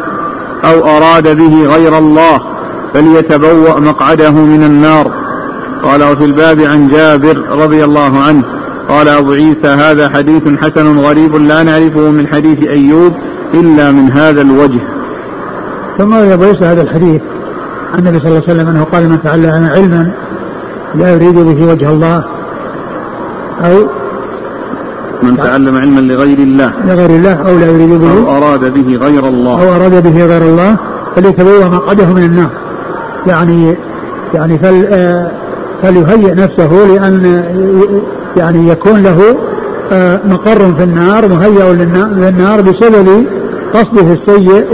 أو 0.65 0.97
أراد 0.97 1.38
به 1.38 1.65
غير 1.65 1.97
الله 1.97 2.41
فليتبوأ 2.93 3.79
مقعده 3.79 4.31
من 4.31 4.63
النار. 4.63 5.12
قال 5.83 6.03
وفي 6.03 6.25
الباب 6.25 6.62
عن 6.62 6.88
جابر 6.88 7.38
رضي 7.51 7.83
الله 7.83 8.19
عنه 8.19 8.43
قال 8.89 9.07
أبو 9.07 9.31
عيسى 9.31 9.67
هذا 9.67 10.09
حديث 10.09 10.43
حسن 10.61 10.99
غريب 10.99 11.35
لا 11.35 11.63
نعرفه 11.63 12.11
من 12.11 12.27
حديث 12.27 12.63
أيوب 12.63 13.13
إلا 13.53 13.91
من 13.91 14.11
هذا 14.11 14.41
الوجه. 14.41 14.79
ثم 15.97 16.13
أبو 16.13 16.43
عيسى 16.43 16.65
هذا 16.65 16.81
الحديث 16.81 17.21
عن 17.93 17.99
النبي 17.99 18.19
صلى 18.19 18.27
الله 18.27 18.41
عليه 18.47 18.53
وسلم 18.53 18.67
أنه 18.67 18.83
قال 18.83 19.09
من 19.09 19.21
تعلم 19.23 19.69
علما 19.75 20.11
لا 20.95 21.13
يريد 21.13 21.35
به 21.35 21.71
وجه 21.71 21.89
الله. 21.89 22.23
أو 23.61 23.87
من 25.23 25.37
تعلم 25.37 25.75
علما 25.77 25.99
لغير 25.99 26.37
الله. 26.37 26.73
لغير 26.87 27.09
الله 27.09 27.49
أو 27.49 27.57
لا 27.57 27.65
يريد 27.65 27.89
به. 27.89 28.11
أو 28.11 28.37
أراد 28.37 28.73
به 28.73 28.95
غير 28.95 29.27
الله. 29.27 29.61
أو 29.61 29.75
أراد 29.75 30.03
به 30.03 30.25
غير 30.25 30.41
الله 30.41 30.75
فليتبوأ 31.15 31.65
مقعده 31.65 32.05
من 32.05 32.23
النار. 32.23 32.49
يعني 33.27 33.75
يعني 34.33 34.57
فل 34.57 34.85
آه، 34.89 35.31
فليهيئ 35.81 36.33
نفسه 36.33 36.71
لأن 36.87 37.43
يعني 38.37 38.69
يكون 38.69 39.03
له 39.03 39.35
آه، 39.91 40.19
مقر 40.25 40.73
في 40.73 40.83
النار 40.83 41.27
مهيأ 41.27 41.73
للنار 41.73 42.61
بسبب 42.61 43.25
بقصده 43.73 44.13
السيء 44.13 44.65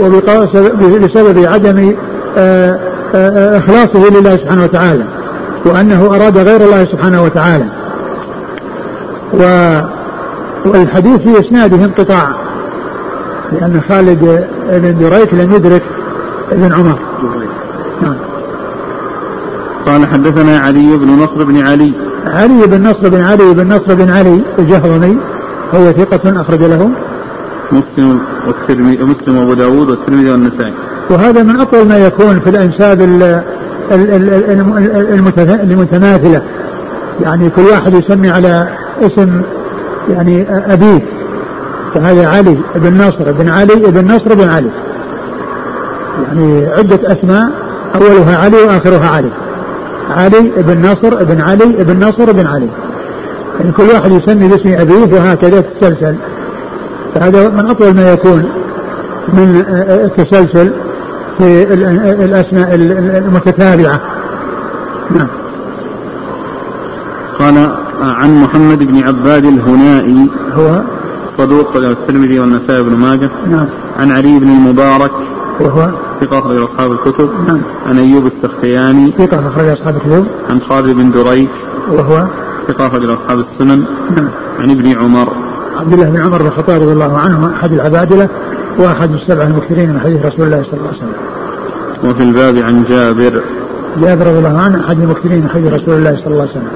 وبسبب 0.82 1.44
عدم 1.44 1.94
آه، 2.36 2.78
آه، 3.14 3.58
إخلاصه 3.58 4.10
لله 4.10 4.36
سبحانه 4.36 4.64
وتعالى 4.64 5.04
وأنه 5.64 6.06
أراد 6.06 6.38
غير 6.38 6.60
الله 6.60 6.84
سبحانه 6.84 7.22
وتعالى. 7.22 7.64
والحديث 10.64 11.20
في 11.20 11.40
إسناده 11.40 11.76
انقطاع 11.76 12.28
لأن 13.52 13.80
خالد 13.88 14.46
بن 14.70 14.98
دريك 14.98 15.34
لم 15.34 15.54
يدرك 15.54 15.82
ابن 16.52 16.72
عمر. 16.72 16.98
نعم 18.02 18.14
قال 19.86 20.06
حدثنا 20.06 20.58
علي 20.58 20.96
بن 20.96 21.22
نصر 21.22 21.44
بن 21.44 21.66
علي. 21.66 21.92
علي 22.26 22.66
بن 22.66 22.90
نصر 22.90 23.08
بن 23.08 23.22
علي 23.22 23.54
بن 23.54 23.72
نصر 23.72 23.94
بن 23.94 24.10
علي 24.10 24.40
الجهضمي 24.58 25.18
هو 25.74 25.92
ثقة 25.92 26.40
أخرج 26.40 26.62
له. 26.62 26.90
مسلم 27.72 28.20
والترمذي 28.46 29.04
مسلم 29.04 29.36
وأبو 29.36 29.54
داود 29.54 29.90
والترمذي 29.90 30.30
والنسائي. 30.30 30.72
وهذا 31.10 31.42
من 31.42 31.60
أطول 31.60 31.88
ما 31.88 31.98
يكون 31.98 32.40
في 32.40 32.50
الأنساب 32.50 33.00
المتماثلة. 35.62 36.42
يعني 37.20 37.50
كل 37.50 37.62
واحد 37.62 37.94
يسمي 37.94 38.30
على 38.30 38.68
اسم 39.02 39.42
يعني 40.10 40.46
أبيه. 40.72 41.00
فهذا 41.94 42.28
علي 42.28 42.56
بن 42.74 43.02
نصر 43.02 43.32
بن 43.32 43.48
علي 43.48 43.74
بن 43.74 44.14
نصر 44.14 44.34
بن 44.34 44.48
علي. 44.48 44.70
يعني 46.28 46.66
عدة 46.66 47.12
أسماء 47.12 47.50
أولها 47.94 48.36
علي 48.36 48.56
وآخرها 48.56 49.08
علي. 49.08 49.30
علي 50.10 50.52
بن 50.56 50.90
نصر 50.92 51.24
بن 51.24 51.40
علي 51.40 51.84
بن 51.84 52.08
نصر 52.08 52.32
بن 52.32 52.46
علي. 52.46 52.68
يعني 53.60 53.72
كل 53.72 53.82
واحد 53.82 54.12
يسمي 54.12 54.48
باسم 54.48 54.72
أبيه 54.72 55.14
وهكذا 55.16 55.60
تتسلسل 55.60 56.14
فهذا 57.14 57.48
من 57.48 57.66
أطول 57.66 57.94
ما 57.94 58.12
يكون 58.12 58.48
من 59.28 59.64
التسلسل 59.88 60.70
في 61.38 61.62
الأسماء 62.24 62.74
المتتابعة. 62.74 64.00
نعم. 65.10 65.26
قال 67.38 67.68
عن 68.02 68.42
محمد 68.42 68.78
بن 68.78 69.02
عباد 69.02 69.44
الهنائي 69.44 70.30
هو؟ 70.58 70.82
صدوق 71.38 71.76
الترمذي 71.76 72.40
والنسائي 72.40 72.82
بن 72.82 72.96
ماجه. 72.96 73.30
نعم. 73.50 73.66
عن 74.00 74.12
علي 74.12 74.38
بن 74.38 74.48
المبارك 74.48 75.10
وهو 75.62 75.90
ثقة 76.20 76.38
أخرج 76.38 76.62
أصحاب 76.62 76.92
الكتب. 76.92 77.30
نعم. 77.46 77.60
عن 77.86 77.98
أيوب 77.98 78.26
السختياني. 78.26 79.12
ثقة 79.18 79.48
أخرج 79.48 79.68
أصحاب 79.68 79.96
الكتب. 79.96 80.26
عن 80.50 80.60
خالد 80.60 80.90
بن 80.90 81.10
دريك 81.10 81.50
وهو؟ 81.90 82.24
ثقة 82.68 82.86
أخرج 82.86 83.10
أصحاب 83.10 83.38
السنن. 83.38 83.84
نعم. 84.16 84.28
عن 84.58 84.70
ابن 84.70 84.96
عمر. 84.96 85.28
عبد 85.76 85.92
الله 85.92 86.10
بن 86.10 86.20
عمر 86.20 86.42
بن 86.42 86.46
الخطاب 86.46 86.82
رضي 86.82 86.92
الله 86.92 87.18
عنه 87.18 87.52
أحد 87.54 87.72
العبادلة 87.72 88.28
وأحد 88.78 89.12
السبعة 89.12 89.44
المكثرين 89.44 89.92
من 89.92 90.00
حديث 90.00 90.24
رسول 90.24 90.46
الله 90.46 90.62
صلى 90.62 90.72
الله 90.72 90.88
عليه 90.88 90.98
وسلم. 90.98 92.10
وفي 92.10 92.22
الباب 92.22 92.56
عن 92.56 92.84
جابر. 92.88 93.42
جابر 94.00 94.26
رضي 94.26 94.38
الله 94.38 94.58
عنه 94.58 94.80
أحد 94.86 95.00
المكثرين 95.00 95.42
من 95.42 95.48
حديث 95.48 95.72
رسول 95.72 95.94
الله 95.94 96.16
صلى 96.16 96.26
الله 96.26 96.40
عليه 96.40 96.50
وسلم. 96.50 96.68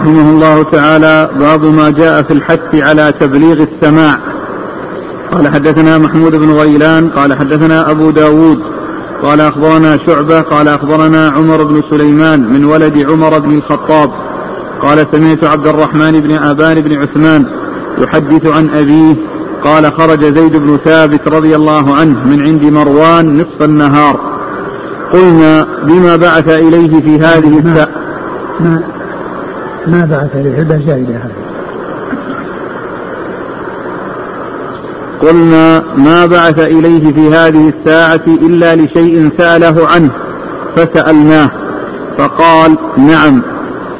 رحمه 0.00 0.30
الله 0.30 0.62
تعالى 0.62 1.30
باب 1.40 1.64
ما 1.64 1.90
جاء 1.90 2.22
في 2.22 2.32
الحث 2.32 2.74
على 2.74 3.12
تبليغ 3.20 3.62
السماع. 3.62 4.18
قال 5.32 5.48
حدثنا 5.48 5.98
محمود 5.98 6.36
بن 6.36 6.50
غيلان 6.52 7.08
قال 7.08 7.38
حدثنا 7.38 7.90
أبو 7.90 8.10
داود 8.10 8.58
قال 9.22 9.40
أخبرنا 9.40 9.98
شعبة 10.06 10.40
قال 10.40 10.68
أخبرنا 10.68 11.28
عمر 11.28 11.64
بن 11.64 11.82
سليمان 11.90 12.40
من 12.52 12.64
ولد 12.64 12.98
عمر 12.98 13.38
بن 13.38 13.52
الخطاب. 13.52 14.10
قال 14.82 15.06
سمعت 15.12 15.44
عبد 15.44 15.66
الرحمن 15.66 16.20
بن 16.20 16.38
أبان 16.38 16.80
بن 16.80 17.02
عثمان 17.02 17.46
يحدث 17.98 18.46
عن 18.46 18.70
أبيه 18.70 19.14
قال 19.64 19.92
خرج 19.92 20.24
زيد 20.24 20.56
بن 20.56 20.78
ثابت 20.84 21.28
رضي 21.28 21.56
الله 21.56 21.94
عنه 21.94 22.26
من 22.26 22.40
عند 22.42 22.62
مروان 22.62 23.40
نصف 23.40 23.62
النهار. 23.62 24.20
قلنا 25.12 25.66
بما 25.82 26.16
بعث 26.16 26.48
إليه 26.48 27.00
في 27.00 27.18
هذه 27.18 27.58
الساعة. 27.58 27.88
ما 29.86 30.04
بعث 30.04 30.36
إلا 30.36 30.78
زائدة 30.86 31.16
هذه 31.16 31.50
قلنا 35.22 35.82
ما 35.96 36.26
بعث 36.26 36.58
إليه 36.58 37.12
في 37.12 37.28
هذه 37.28 37.68
الساعة 37.68 38.26
إلا 38.26 38.76
لشيء 38.76 39.30
سأله 39.38 39.88
عنه 39.88 40.10
فسألناه 40.76 41.50
فقال 42.18 42.76
نعم 42.96 43.42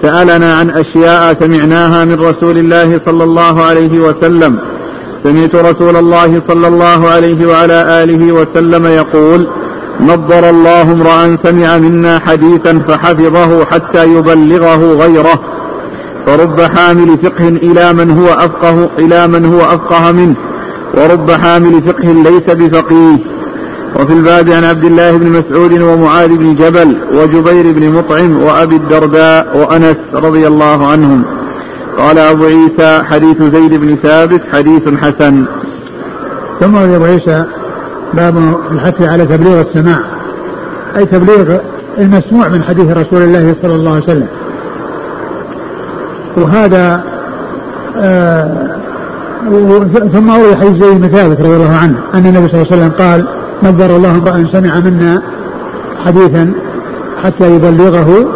سألنا 0.02 0.54
عن 0.54 0.70
أشياء 0.70 1.34
سمعناها 1.34 2.04
من 2.04 2.20
رسول 2.20 2.58
الله 2.58 2.98
صلى 2.98 3.24
الله 3.24 3.62
عليه 3.62 4.00
وسلم. 4.00 4.58
سمعت 5.22 5.54
رسول 5.54 5.96
الله 5.96 6.42
صلى 6.48 6.68
الله 6.68 7.08
عليه 7.08 7.48
وعلى 7.48 8.02
آله 8.04 8.32
وسلم 8.32 8.86
يقول 8.86 9.46
نظر 10.00 10.50
الله 10.50 10.82
امرأ 10.82 11.36
سمع 11.42 11.76
منا 11.76 12.18
حديثا 12.18 12.78
فحفظه 12.88 13.64
حتى 13.64 14.04
يبلغه 14.04 14.94
غيره. 14.94 15.40
فرب 16.26 16.60
حامل 16.60 17.18
فقه 17.18 17.48
إلى 17.48 17.92
من 17.92 18.10
هو 18.10 18.26
أفقه 18.26 18.88
إلى 18.98 19.26
من 19.26 19.44
هو 19.44 19.60
أفقه 19.60 20.12
منه. 20.12 20.34
ورب 20.94 21.30
حامل 21.30 21.82
فقه 21.82 22.08
ليس 22.12 22.50
بفقيه. 22.50 23.18
وفي 23.96 24.12
الباب 24.12 24.50
عن 24.50 24.64
عبد 24.64 24.84
الله 24.84 25.16
بن 25.16 25.26
مسعود 25.26 25.80
ومعاذ 25.80 26.28
بن 26.28 26.54
جبل 26.54 26.96
وجبير 27.14 27.72
بن 27.72 27.90
مطعم 27.92 28.42
وأبي 28.42 28.76
الدرداء 28.76 29.56
وأنس 29.56 29.96
رضي 30.14 30.46
الله 30.46 30.86
عنهم. 30.86 31.22
قال 31.98 32.18
أبو 32.18 32.44
عيسى 32.44 33.02
حديث 33.04 33.42
زيد 33.42 33.74
بن 33.74 33.96
ثابت 33.96 34.40
حديث 34.52 34.88
حسن. 34.88 35.44
ثم 36.60 36.76
أبو 36.76 37.04
عيسى 37.04 37.44
باب 38.14 38.54
الحث 38.70 39.02
على 39.02 39.26
تبليغ 39.26 39.60
السماع. 39.60 40.00
أي 40.96 41.06
تبليغ 41.06 41.58
المسموع 41.98 42.48
من 42.48 42.62
حديث 42.62 42.86
رسول 42.86 43.22
الله 43.22 43.54
صلى 43.62 43.74
الله 43.74 43.90
عليه 43.90 44.04
وسلم. 44.04 44.28
وهذا 46.36 47.02
آه 47.98 48.76
ثم 50.12 50.30
أورد 50.30 50.54
حديث 50.54 50.82
زيد 50.82 51.00
بن 51.00 51.08
ثابت 51.08 51.40
رضي 51.40 51.56
الله 51.56 51.76
عنه 51.76 51.98
أن 52.14 52.26
النبي 52.26 52.48
صلى 52.48 52.62
الله 52.62 52.72
عليه 52.72 52.82
وسلم 52.82 52.92
قال 52.98 53.26
نظر 53.62 53.96
الله 53.96 54.10
امرأ 54.10 54.46
سمع 54.52 54.80
منا 54.80 55.22
حديثا 56.04 56.52
حتى 57.24 57.54
يبلغه 57.54 58.26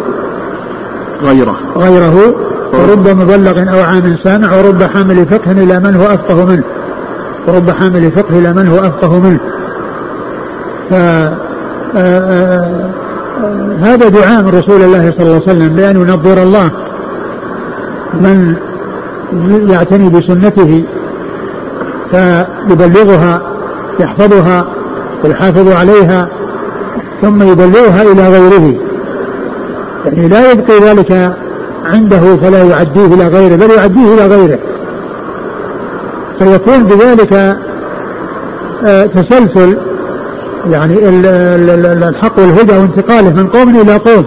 غيره. 1.23 1.55
غيره 1.77 2.35
ورب 2.73 3.07
مبلغ 3.07 3.73
أو 3.73 3.83
عام 3.83 4.17
سامع 4.17 4.57
ورب 4.57 4.83
حامل 4.83 5.25
فقه 5.25 5.51
إلى 5.51 5.79
من 5.79 5.95
هو 5.95 6.05
أفقه 6.05 6.45
منه 6.45 6.63
ورب 7.47 7.71
حامل 7.71 8.11
فقه 8.11 8.39
إلى 8.39 8.53
من 8.53 8.67
هو 8.67 8.79
أفقه 8.79 9.19
منه. 9.19 9.39
ف 10.89 10.93
هذا 13.81 14.09
دعاء 14.09 14.43
من 14.43 14.57
رسول 14.59 14.81
الله 14.81 15.11
صلى 15.11 15.21
الله 15.21 15.33
عليه 15.33 15.53
وسلم 15.53 15.69
بأن 15.75 15.95
ينظر 15.95 16.43
الله. 16.43 16.69
من 18.21 18.55
يعتني 19.69 20.09
بسنته 20.09 20.83
فيبلغها 22.11 23.41
يحفظها 23.99 24.65
ويحافظ 25.23 25.71
عليها 25.71 26.27
ثم 27.21 27.43
يبلغها 27.43 28.01
إلى 28.01 28.27
غيره. 28.27 28.75
يعني 30.05 30.27
لا 30.27 30.51
يبقي 30.51 30.79
ذلك 30.79 31.35
عنده 31.85 32.35
فلا 32.35 32.63
يعديه 32.63 33.05
إلى 33.05 33.27
غيره 33.27 33.55
بل 33.55 33.71
يعديه 33.71 34.13
إلى 34.13 34.27
غيره. 34.27 34.59
فيكون 36.39 36.83
بذلك 36.83 37.57
آه، 38.85 39.05
تسلسل 39.05 39.77
يعني 40.71 40.95
الحق 42.09 42.39
والهدى 42.39 42.77
وانتقاله 42.77 43.33
من 43.33 43.47
قوم 43.47 43.75
إلى 43.75 43.95
قوم. 43.95 44.25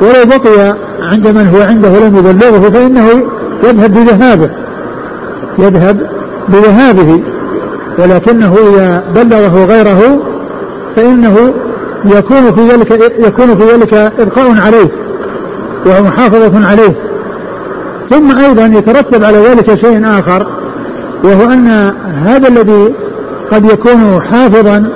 ولو 0.00 0.24
بقي 0.24 0.76
عند 1.00 1.28
من 1.28 1.46
هو 1.54 1.62
عنده 1.62 1.88
لم 1.88 2.16
يبلغه 2.16 2.70
فإنه 2.70 3.08
يذهب 3.64 3.94
بذهابه. 3.94 4.50
يذهب 5.58 6.06
بذهابه. 6.48 7.20
ولكنه 7.98 8.56
إذا 8.74 9.04
بلغه 9.14 9.64
غيره 9.64 10.22
فإنه 10.96 11.54
يكون 12.04 12.52
في 12.54 12.68
ذلك 12.68 13.12
يكون 13.18 13.56
في 13.56 13.64
ذلك 13.72 13.94
إبقاء 13.94 14.54
عليه 14.66 14.88
ومحافظة 15.86 16.68
عليه. 16.68 16.94
ثم 18.10 18.38
أيضا 18.38 18.66
يترتب 18.66 19.24
على 19.24 19.38
ذلك 19.38 19.74
شيء 19.74 20.06
آخر 20.18 20.46
وهو 21.24 21.44
أن 21.44 21.92
هذا 22.24 22.48
الذي 22.48 22.94
قد 23.52 23.64
يكون 23.64 24.22
حافظا 24.30 24.90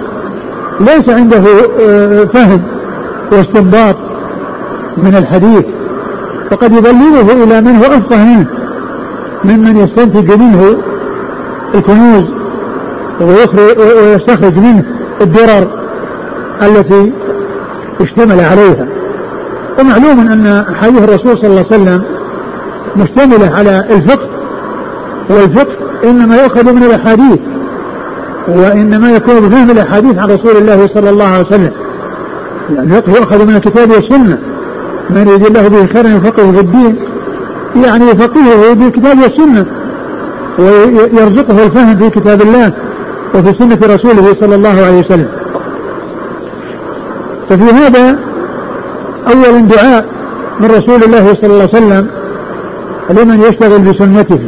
ليس 0.80 1.08
عنده 1.08 1.42
آه، 1.80 2.24
فهم 2.24 2.62
واستنباط. 3.32 3.96
من 5.04 5.16
الحديث 5.16 5.64
فقد 6.50 6.72
يبلغه 6.72 7.44
إلى 7.44 7.60
من 7.60 7.76
هو 7.76 7.84
أفقه 7.84 8.24
منه 8.24 8.46
ممن 9.44 9.76
يستنتج 9.76 10.32
منه 10.32 10.76
الكنوز 11.74 12.24
ويستخرج 13.20 14.58
منه 14.58 14.84
الدرر 15.20 15.66
التي 16.62 17.12
اشتمل 18.00 18.40
عليها. 18.40 18.86
ومعلوم 19.80 20.20
أن 20.20 20.64
حديث 20.80 21.02
الرسول 21.02 21.38
صلى 21.38 21.46
الله 21.46 21.64
عليه 21.70 21.82
وسلم 21.82 22.02
مشتملة 22.96 23.50
على 23.56 23.84
الفقه 23.90 24.28
والفقه 25.30 25.74
إنما 26.04 26.42
يؤخذ 26.42 26.72
من 26.72 26.82
الأحاديث 26.82 27.38
وإنما 28.48 29.12
يكون 29.12 29.40
بفهم 29.40 29.70
الأحاديث 29.70 30.18
عن 30.18 30.30
رسول 30.30 30.56
الله 30.56 30.86
صلى 30.94 31.10
الله 31.10 31.24
عليه 31.24 31.46
وسلم 31.46 31.70
يعني 32.74 32.94
يؤخذ 32.94 33.46
من 33.46 33.56
الكتاب 33.56 33.90
والسنة. 33.90 34.38
من 35.10 35.28
يريد 35.28 35.46
الله 35.46 35.68
به 35.68 35.86
خيرا 35.86 36.08
يفقهه 36.08 36.52
في 36.52 36.60
الدين 36.60 36.96
يعني 37.84 38.04
يفقهه 38.04 38.74
بالكتاب 38.74 39.18
والسنة 39.18 39.66
ويرزقه 40.58 41.64
الفهم 41.64 41.96
في 41.96 42.10
كتاب 42.10 42.42
الله 42.42 42.72
وفي 43.34 43.52
سنة 43.52 43.78
رسوله 43.94 44.34
صلى 44.40 44.54
الله 44.54 44.82
عليه 44.86 44.98
وسلم. 44.98 45.28
ففي 47.48 47.64
هذا 47.64 48.18
أول 49.26 49.66
دعاء 49.66 50.04
من 50.60 50.66
رسول 50.66 51.02
الله 51.02 51.34
صلى 51.34 51.50
الله 51.50 51.68
عليه 51.74 51.78
وسلم 51.86 52.06
لمن 53.10 53.40
يشتغل 53.40 53.78
بسنته. 53.78 54.40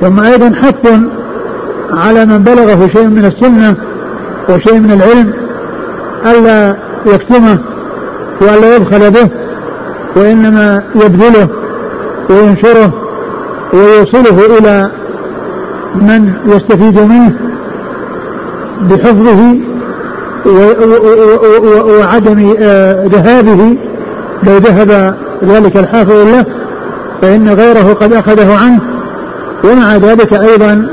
ثم 0.00 0.20
أيضا 0.20 0.52
حث 0.62 1.00
على 1.92 2.26
من 2.26 2.38
بلغه 2.38 2.88
شيء 2.92 3.08
من 3.08 3.24
السنة 3.24 3.74
وشيء 4.48 4.74
من 4.74 4.90
العلم 4.90 5.32
ألا 6.26 6.76
يكتمه 7.06 7.58
وألا 8.40 8.76
يبخل 8.76 9.10
به 9.10 9.28
وإنما 10.18 10.82
يبذله 10.94 11.48
وينشره 12.30 12.92
ويوصله 13.72 14.58
إلى 14.58 14.90
من 15.94 16.32
يستفيد 16.46 16.98
منه 16.98 17.32
بحفظه 18.90 19.54
وعدم 21.98 22.54
آه، 22.60 23.06
ذهابه. 23.06 23.76
لو 24.46 24.56
ذهب 24.56 25.14
ذلك 25.44 25.76
الحافظ 25.76 26.12
له 26.12 26.44
فإن 27.22 27.48
غيره 27.48 27.92
قد 28.00 28.12
أخذه 28.12 28.58
عنه. 28.58 28.80
ومع 29.64 29.96
ذلك 29.96 30.32
أيضا 30.32 30.88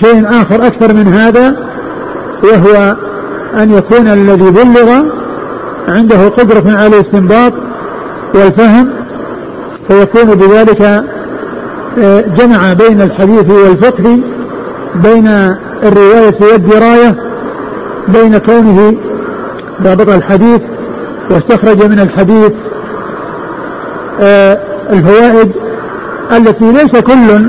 شيء 0.00 0.26
آخر 0.42 0.66
أكثر 0.66 0.92
من 0.92 1.08
هذا 1.08 1.56
وهو 2.42 2.96
أن 3.62 3.74
يكون 3.74 4.08
الذي 4.08 4.50
بلغ 4.50 5.02
عنده 5.88 6.28
قدرة 6.28 6.64
على 6.66 6.86
الاستنباط 6.86 7.52
والفهم 8.34 8.90
فيكون 9.88 10.24
بذلك 10.24 10.82
آه، 11.98 12.20
جمع 12.38 12.72
بين 12.72 13.00
الحديث 13.00 13.50
والفقه 13.50 14.18
بين 14.94 15.54
الرواية 15.82 16.34
والدراية 16.40 17.14
بين 18.08 18.38
كونه 18.38 18.94
ضابط 19.82 20.08
الحديث 20.08 20.60
واستخرج 21.30 21.84
من 21.84 22.00
الحديث 22.00 22.52
آه، 24.20 24.58
الفوائد 24.90 25.52
التي 26.36 26.72
ليس 26.72 26.96
كل 26.96 27.48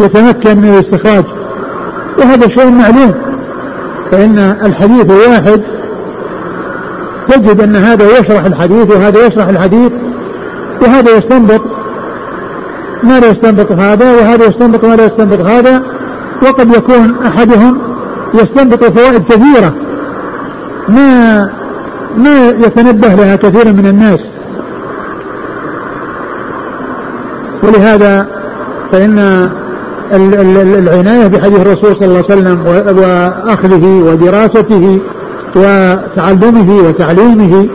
يتمكن 0.00 0.58
من 0.58 0.74
الاستخراج. 0.74 1.24
وهذا 2.18 2.48
شيء 2.48 2.70
معلوم 2.70 3.14
فإن 4.10 4.56
الحديث 4.64 5.10
واحد 5.10 5.62
تجد 7.28 7.60
أن 7.60 7.76
هذا 7.76 8.18
يشرح 8.18 8.44
الحديث 8.44 8.90
وهذا 8.90 9.26
يشرح 9.26 9.48
الحديث 9.48 9.92
وهذا 10.82 11.16
يستنبط 11.16 11.60
ما 13.02 13.20
لا 13.20 13.30
يستنبط 13.30 13.72
هذا 13.72 14.12
وهذا 14.12 14.44
يستنبط 14.44 14.84
ما 14.84 14.96
لا 14.96 15.06
يستنبط 15.06 15.40
هذا 15.40 15.82
وقد 16.42 16.74
يكون 16.76 17.14
أحدهم 17.26 17.78
يستنبط 18.34 18.84
فوائد 18.84 19.24
كثيرة. 19.24 19.74
ما 20.88 21.50
ما 22.16 22.48
يتنبه 22.48 23.08
لها 23.08 23.36
كثير 23.36 23.72
من 23.72 23.86
الناس. 23.86 24.20
ولهذا 27.62 28.26
فإن 28.92 29.48
العناية 30.12 31.26
بحديث 31.26 31.60
الرسول 31.60 31.96
صلى 31.96 32.06
الله 32.06 32.24
عليه 32.30 32.40
وسلم 32.40 32.66
وأخذه 32.98 33.86
ودراسته 33.86 34.98
وتعلمه 35.56 36.88
وتعليمه 36.88 37.66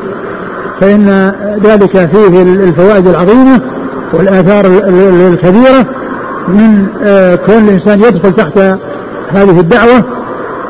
فإن 0.81 1.31
ذلك 1.63 1.91
فيه 1.91 2.41
الفوائد 2.41 3.07
العظيمة 3.07 3.61
والآثار 4.13 4.65
الكبيرة 5.33 5.85
من 6.47 6.87
آه، 7.03 7.35
كون 7.35 7.57
الإنسان 7.57 8.01
يدخل 8.01 8.33
تحت 8.33 8.57
هذه 9.29 9.59
الدعوة 9.59 10.03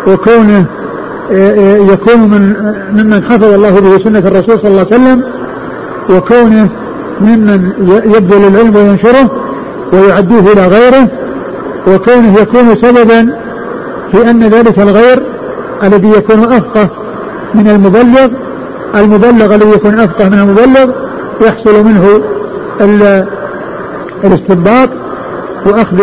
وكونه 0.08 0.66
آه، 1.32 1.52
آه، 1.52 1.78
يكون 1.78 2.20
من 2.20 2.54
ممن 2.94 3.24
حفظ 3.24 3.44
الله 3.44 3.80
به 3.80 4.04
سنة 4.04 4.20
الرسول 4.20 4.60
صلى 4.60 4.72
الله 4.72 4.86
عليه 4.92 4.96
وسلم 4.96 5.24
وكونه 6.10 6.70
ممن 7.22 7.72
يبذل 8.06 8.48
العلم 8.48 8.76
وينشره 8.76 9.32
ويعديه 9.94 10.40
إلى 10.40 10.68
غيره 10.68 11.08
وكونه 11.88 12.40
يكون 12.42 12.76
سببا 12.76 13.30
في 14.12 14.30
أن 14.30 14.44
ذلك 14.44 14.80
الغير 14.80 15.24
الذي 15.84 16.10
يكون 16.10 16.44
أفقه 16.44 16.90
من 17.54 17.70
المبلغ 17.70 18.28
المبلغ 18.96 19.56
الذي 19.56 19.70
يكون 19.70 20.00
أفقه 20.00 20.30
من 20.30 20.40
المبلغ 20.40 20.90
يحصل 21.42 21.84
منه 21.84 22.22
الاستنباط 24.24 24.90
وأخذ 25.66 26.02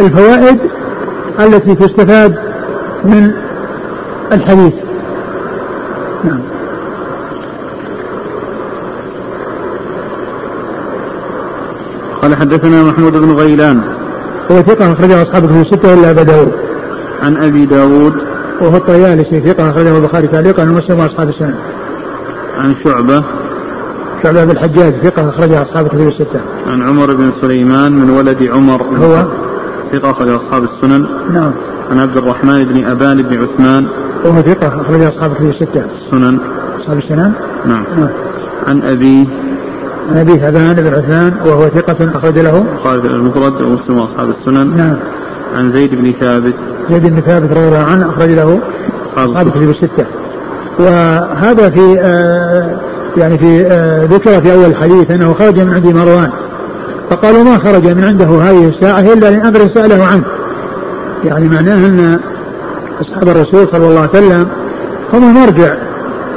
الفوائد 0.00 0.58
التي 1.40 1.74
تستفاد 1.74 2.34
من 3.04 3.30
الحديث. 4.32 4.72
نعم. 6.24 6.40
قال 12.22 12.36
حدثنا 12.36 12.82
محمود 12.82 13.12
بن 13.12 13.32
غيلان. 13.32 13.80
هو 14.50 14.62
ثقة 14.62 14.92
أخرجه 14.92 15.22
أصحاب 15.22 15.44
الكتب 15.44 15.60
الستة 15.60 15.94
إلا 15.94 16.10
أبا 16.10 16.22
داود. 16.22 16.52
عن 17.22 17.36
أبي 17.36 17.66
داود 17.66 18.29
وهو 18.60 18.76
الطيالسي 18.76 19.40
ثقة 19.40 19.70
أخرجه 19.70 19.96
البخاري 19.96 20.26
تعليقا 20.26 20.62
ومسلم 20.62 21.00
وأصحاب 21.00 21.28
السنة 21.28 21.54
عن 22.58 22.74
شعبة 22.84 23.22
شعبة 24.22 24.44
بن 24.44 24.50
الحجاج 24.50 24.92
ثقة 24.92 25.28
أخرجها 25.28 25.62
أصحاب 25.62 25.86
الكتب 25.86 26.08
الستة. 26.08 26.40
عن 26.66 26.82
عمر 26.82 27.14
بن 27.14 27.30
سليمان 27.40 27.92
من 27.92 28.10
ولد 28.10 28.42
عمر 28.42 28.82
هو 28.82 29.24
ثقة 29.92 30.10
أخرج 30.10 30.28
أصحاب 30.28 30.64
السنن. 30.64 31.06
نعم. 31.34 31.52
عن 31.90 32.00
عبد 32.00 32.16
الرحمن 32.16 32.64
بن 32.64 32.84
أبان 32.84 33.22
بن 33.22 33.42
عثمان. 33.42 33.86
وهو 34.24 34.42
ثقة 34.42 34.80
أخرج 34.80 35.02
أصحاب 35.02 35.30
الكتب 35.30 35.50
الستة. 35.50 35.84
السنن. 36.06 36.38
أصحاب 36.80 36.98
السنن. 36.98 37.32
نعم. 37.66 37.84
نعم. 37.98 38.08
عن 38.68 38.82
أبيه 38.82 39.26
عن 40.10 40.16
أبي 40.16 40.48
أبان 40.48 40.74
بن 40.74 40.94
عثمان 40.94 41.32
وهو 41.46 41.68
ثقة 41.68 42.10
أخرج 42.14 42.38
له. 42.38 42.64
خالد 42.84 43.04
المفرد 43.04 43.60
ومسلم 43.60 43.98
وأصحاب 43.98 44.30
السنن. 44.30 44.76
نعم. 44.76 44.96
عن 45.56 45.72
زيد 45.72 45.94
بن 45.94 46.12
ثابت. 46.12 46.54
زيد 46.90 47.06
بن 47.06 47.20
ثابت 47.20 47.50
رضي 47.50 47.68
الله 47.68 47.84
عنه 47.84 48.10
أخرج 48.10 48.30
له 48.30 48.60
أصحاب 49.16 49.46
الكتب 49.46 49.70
الستة. 49.70 50.06
وهذا 50.78 51.70
في 51.70 52.00
آه 52.00 52.76
يعني 53.16 53.38
في 53.38 53.66
آه 53.66 54.04
ذكر 54.04 54.40
في 54.40 54.52
أول 54.52 54.64
الحديث 54.64 55.10
أنه 55.10 55.34
خرج 55.34 55.60
من 55.60 55.74
عند 55.74 55.86
مروان 55.86 56.30
فقالوا 57.10 57.42
ما 57.44 57.58
خرج 57.58 57.86
من 57.86 58.04
عنده 58.04 58.26
هذه 58.26 58.68
الساعة 58.68 59.00
إلا 59.00 59.30
لأمر 59.30 59.68
سأله 59.74 60.04
عنه 60.04 60.24
يعني 61.24 61.48
معناه 61.48 61.74
أن 61.74 62.20
أصحاب 63.00 63.28
الرسول 63.28 63.68
صلى 63.72 63.86
الله 63.86 64.00
عليه 64.00 64.10
وسلم 64.10 64.48
هم 65.12 65.22
المرجع 65.36 65.74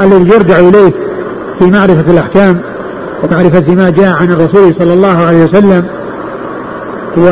الذي 0.02 0.30
يرجع 0.30 0.60
إليه 0.60 0.92
في 1.60 1.66
معرفة 1.66 2.12
الأحكام 2.12 2.60
ومعرفة 3.24 3.76
ما 3.76 3.90
جاء 3.90 4.16
عن 4.16 4.32
الرسول 4.32 4.76
صلى 4.76 4.94
الله 4.94 5.26
عليه 5.26 5.44
وسلم 5.46 5.86
و 7.18 7.28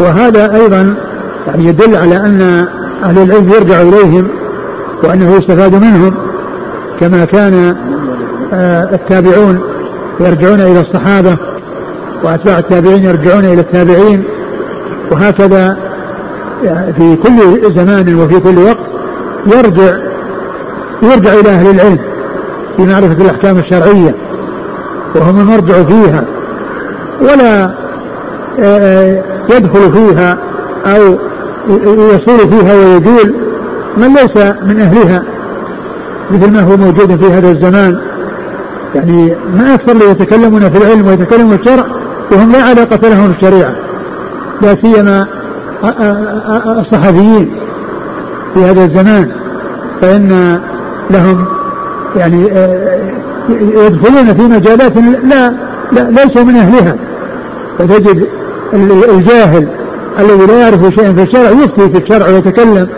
وهذا 0.00 0.54
أيضا 0.54 0.94
يعني 1.46 1.66
يدل 1.66 1.96
على 1.96 2.16
أن 2.16 2.66
أهل 3.04 3.18
العلم 3.18 3.52
يرجع 3.52 3.80
إليهم 3.80 4.28
وأنه 5.02 5.36
يستفاد 5.36 5.74
منهم 5.74 6.14
كما 7.00 7.24
كان 7.24 7.76
آه، 8.52 8.94
التابعون 8.94 9.60
يرجعون 10.20 10.60
إلى 10.60 10.80
الصحابة 10.80 11.36
وأتباع 12.22 12.58
التابعين 12.58 13.04
يرجعون 13.04 13.44
إلى 13.44 13.60
التابعين. 13.60 14.24
وهكذا 15.10 15.76
آه، 16.66 16.92
في 16.92 17.16
كل 17.16 17.72
زمان 17.72 18.14
وفي 18.14 18.40
كل 18.40 18.58
وقت 18.58 18.86
يرجع 19.46 19.96
يرجع 21.02 21.32
إلى 21.32 21.48
أهل 21.48 21.70
العلم 21.70 21.98
في 22.76 22.82
معرفة 22.82 23.24
الأحكام 23.24 23.58
الشرعية 23.58 24.14
وهم 25.14 25.40
المرجع 25.40 25.82
فيها. 25.82 26.24
ولا 27.20 27.70
يدخل 29.48 29.92
فيها 29.92 30.38
أو 30.86 31.16
يصول 32.14 32.38
فيها 32.38 32.74
ويجول 32.74 33.34
من 33.96 34.14
ليس 34.14 34.36
من 34.36 34.80
أهلها 34.80 35.22
مثل 36.30 36.50
ما 36.50 36.60
هو 36.60 36.76
موجود 36.76 37.16
في 37.16 37.32
هذا 37.32 37.50
الزمان. 37.50 37.98
يعني 38.94 39.34
ما 39.58 39.74
أكثر 39.74 39.92
اللي 39.92 40.10
يتكلمون 40.10 40.70
في 40.70 40.78
العلم 40.78 41.06
ويتكلمون 41.06 41.56
في 41.56 41.62
الشرع 41.62 41.84
وهم 42.32 42.52
لا 42.52 42.62
علاقة 42.62 43.08
لهم 43.08 43.28
بالشريعة 43.28 43.72
لا 44.62 44.74
سيما 44.74 45.26
الصحفيين 46.66 47.50
في 48.54 48.64
هذا 48.64 48.84
الزمان. 48.84 49.30
فإن 50.00 50.60
لهم 51.10 51.44
يعني 52.16 52.50
يدخلون 53.50 54.34
في 54.34 54.42
مجالات 54.42 54.96
لا, 55.24 55.52
لا 55.92 56.10
ليسوا 56.10 56.42
من 56.42 56.56
أهلها. 56.56 56.96
فتجد 57.78 58.26
الجاهل 58.74 59.68
الذي 60.18 60.46
لا 60.46 60.58
يعرف 60.58 60.94
شيئا 60.94 61.12
في 61.12 61.22
الشرع 61.22 61.50
يفتي 61.50 61.88
في 61.88 61.98
الشرع 61.98 62.26
ويتكلم 62.28 62.88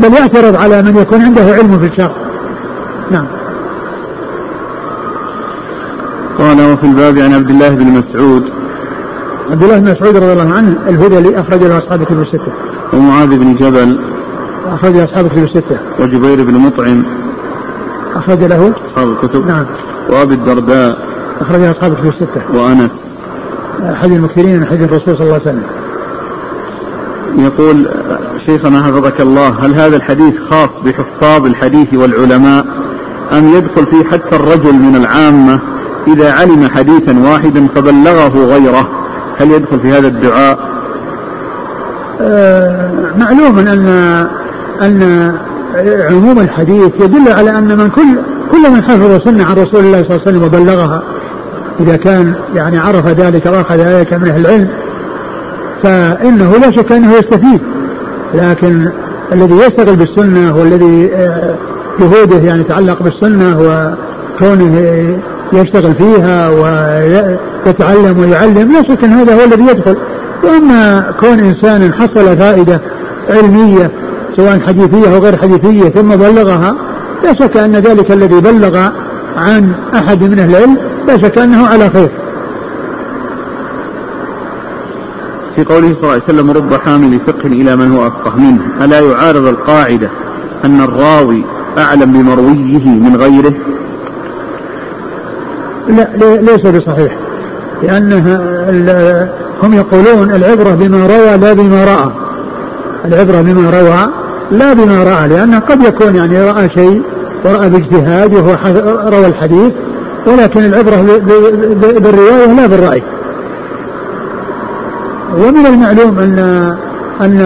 بل 0.00 0.12
يعترض 0.12 0.56
على 0.56 0.82
من 0.82 0.96
يكون 0.96 1.22
عنده 1.22 1.42
علم 1.42 1.78
في 1.78 1.86
الشرع. 1.86 2.12
نعم. 3.10 3.26
قال 6.38 6.72
وفي 6.72 6.86
الباب 6.86 7.18
عن 7.18 7.34
عبد 7.34 7.50
الله 7.50 7.68
بن 7.68 7.86
مسعود. 7.86 8.44
عبد 9.50 9.62
الله 9.62 9.78
بن 9.78 9.90
مسعود 9.90 10.16
رضي 10.16 10.32
الله 10.32 10.54
عنه 10.56 10.76
الهدى 10.88 11.38
أخرج 11.38 11.62
له 11.62 11.78
أصحاب 11.78 12.02
الكتب 12.02 12.20
الستة. 12.20 12.52
ومعاذ 12.92 13.28
بن 13.28 13.54
جبل. 13.54 13.98
أخرج 14.66 14.96
أصحاب 14.96 15.26
الكتب 15.26 15.44
الستة. 15.44 15.78
وجبير 16.00 16.44
بن 16.44 16.54
مطعم. 16.54 17.02
أخرج 18.16 18.38
له؟ 18.38 18.72
أصحاب 18.86 19.08
الكتب. 19.08 19.46
نعم. 19.46 19.66
وأبي 20.10 20.34
الدرداء. 20.34 20.98
أخرج 21.40 21.62
أصحاب 21.62 21.92
الكتب 21.92 22.08
الستة. 22.08 22.42
وأنس. 22.54 23.03
أحد 23.92 24.10
المكثرين 24.10 24.60
من 24.60 24.66
حديث 24.66 24.82
الرسول 24.82 25.16
صلى 25.16 25.26
الله 25.26 25.32
عليه 25.32 25.42
وسلم. 25.42 25.62
يقول 27.38 27.86
شيخنا 28.46 28.82
حفظك 28.82 29.20
الله 29.20 29.48
هل 29.48 29.74
هذا 29.74 29.96
الحديث 29.96 30.34
خاص 30.50 30.70
بحفاظ 30.84 31.46
الحديث 31.46 31.94
والعلماء؟ 31.94 32.66
أم 33.32 33.54
يدخل 33.54 33.86
فيه 33.86 34.04
حتى 34.04 34.36
الرجل 34.36 34.72
من 34.72 34.96
العامة 34.96 35.58
إذا 36.06 36.32
علم 36.32 36.68
حديثا 36.68 37.18
واحدا 37.18 37.66
فبلغه 37.74 38.44
غيره؟ 38.44 38.88
هل 39.38 39.50
يدخل 39.50 39.80
في 39.80 39.88
هذا 39.88 40.08
الدعاء؟ 40.08 40.58
آه 42.20 42.90
معلوم 43.18 43.58
أن 43.58 43.88
أن 44.82 45.32
عموم 46.10 46.40
الحديث 46.40 46.92
يدل 47.00 47.32
على 47.32 47.58
أن 47.58 47.78
من 47.78 47.90
كل 47.90 48.18
كل 48.52 48.70
من 48.70 48.82
حفظ 48.82 49.24
سنة 49.24 49.44
عن 49.44 49.56
رسول 49.56 49.84
الله 49.84 50.02
صلى 50.02 50.16
الله 50.16 50.26
عليه 50.26 50.38
وسلم 50.38 50.42
وبلغها 50.42 51.02
إذا 51.80 51.96
كان 51.96 52.34
يعني 52.54 52.78
عرف 52.78 53.06
ذلك 53.06 53.46
وأخذ 53.46 53.76
ذلك 53.76 54.12
من 54.12 54.28
أهل 54.28 54.40
العلم 54.40 54.68
فإنه 55.82 56.52
لا 56.52 56.70
شك 56.70 56.92
أنه 56.92 57.12
يستفيد. 57.12 57.60
لكن 58.34 58.88
الذي 59.32 59.54
يشتغل 59.54 59.96
بالسنة 59.96 60.56
والذي 60.56 61.10
آه، 61.14 61.54
جهوده 62.00 62.36
يعني 62.36 62.60
يتعلق 62.60 63.02
بالسنة 63.02 63.60
وكونه 63.60 64.82
يشتغل 65.52 65.94
فيها 65.94 66.48
ويتعلم 66.48 68.18
ويعلم 68.18 68.72
لا 68.72 68.82
شك 68.82 69.04
أن 69.04 69.12
هذا 69.12 69.34
هو 69.34 69.44
الذي 69.44 69.62
يدخل. 69.62 69.96
وأما 70.44 71.04
كون 71.20 71.38
إنسان 71.38 71.94
حصل 71.94 72.36
فائدة 72.36 72.80
علمية 73.30 73.90
سواء 74.36 74.60
حديثية 74.66 75.14
أو 75.14 75.18
غير 75.18 75.36
حديثية 75.36 75.88
ثم 75.88 76.08
بلغها 76.08 76.74
لا 77.24 77.34
شك 77.34 77.56
أن 77.56 77.76
ذلك 77.76 78.12
الذي 78.12 78.40
بلغ 78.40 78.88
عن 79.36 79.72
أحد 79.94 80.22
من 80.22 80.38
أهل 80.38 80.50
العلم 80.50 80.76
لا 81.08 81.18
شك 81.18 81.38
أنه 81.38 81.66
على 81.66 81.90
خير 81.90 82.10
في 85.56 85.64
قوله 85.64 85.94
صلى 85.94 86.02
الله 86.02 86.10
عليه 86.12 86.22
وسلم 86.24 86.50
رب 86.50 86.74
حامل 86.74 87.18
فقه 87.26 87.46
إلى 87.46 87.76
من 87.76 87.92
هو 87.92 88.06
أفقه 88.06 88.36
منه. 88.36 88.60
ألا 88.84 89.00
يعارض 89.00 89.46
القاعدة 89.46 90.08
أن 90.64 90.80
الراوي 90.80 91.44
أعلم 91.78 92.12
بمرويه 92.12 92.88
من 92.88 93.16
غيره؟ 93.16 93.54
لا 95.88 96.36
ليس 96.36 96.66
بصحيح. 96.66 97.12
لأنها 97.82 98.38
هم 99.62 99.74
يقولون 99.74 100.30
العبرة 100.30 100.70
بما 100.70 101.06
روى 101.06 101.36
لا 101.36 101.52
بما 101.52 101.84
رأى. 101.84 102.10
العبرة 103.04 103.40
بما 103.40 103.70
روى 103.70 104.08
لا 104.50 104.72
بما 104.72 105.04
رأى 105.04 105.28
لأنه 105.28 105.58
قد 105.58 105.84
يكون 105.84 106.16
يعني 106.16 106.42
رأى 106.42 106.68
شيء 106.68 107.02
ورأى 107.44 107.68
باجتهاد 107.68 108.34
وهو 108.34 108.56
روى 109.08 109.26
الحديث 109.26 109.72
ولكن 110.26 110.64
العبرة 110.64 110.96
بالرواية 111.98 112.52
لا 112.56 112.66
بالرأي. 112.66 113.02
ومن 115.38 115.66
المعلوم 115.66 116.18
أن 116.18 116.38
أن 117.20 117.40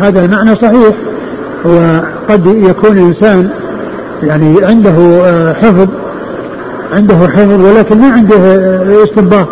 هذا 0.00 0.24
المعنى 0.24 0.56
صحيح 0.56 0.94
وقد 1.64 2.46
يكون 2.46 2.98
إنسان 2.98 3.50
يعني 4.22 4.64
عنده 4.64 4.92
حفظ 5.52 5.88
عنده 6.94 7.14
حفظ 7.14 7.60
ولكن 7.64 8.00
ما 8.00 8.08
عنده 8.12 8.36
استنباط. 9.04 9.46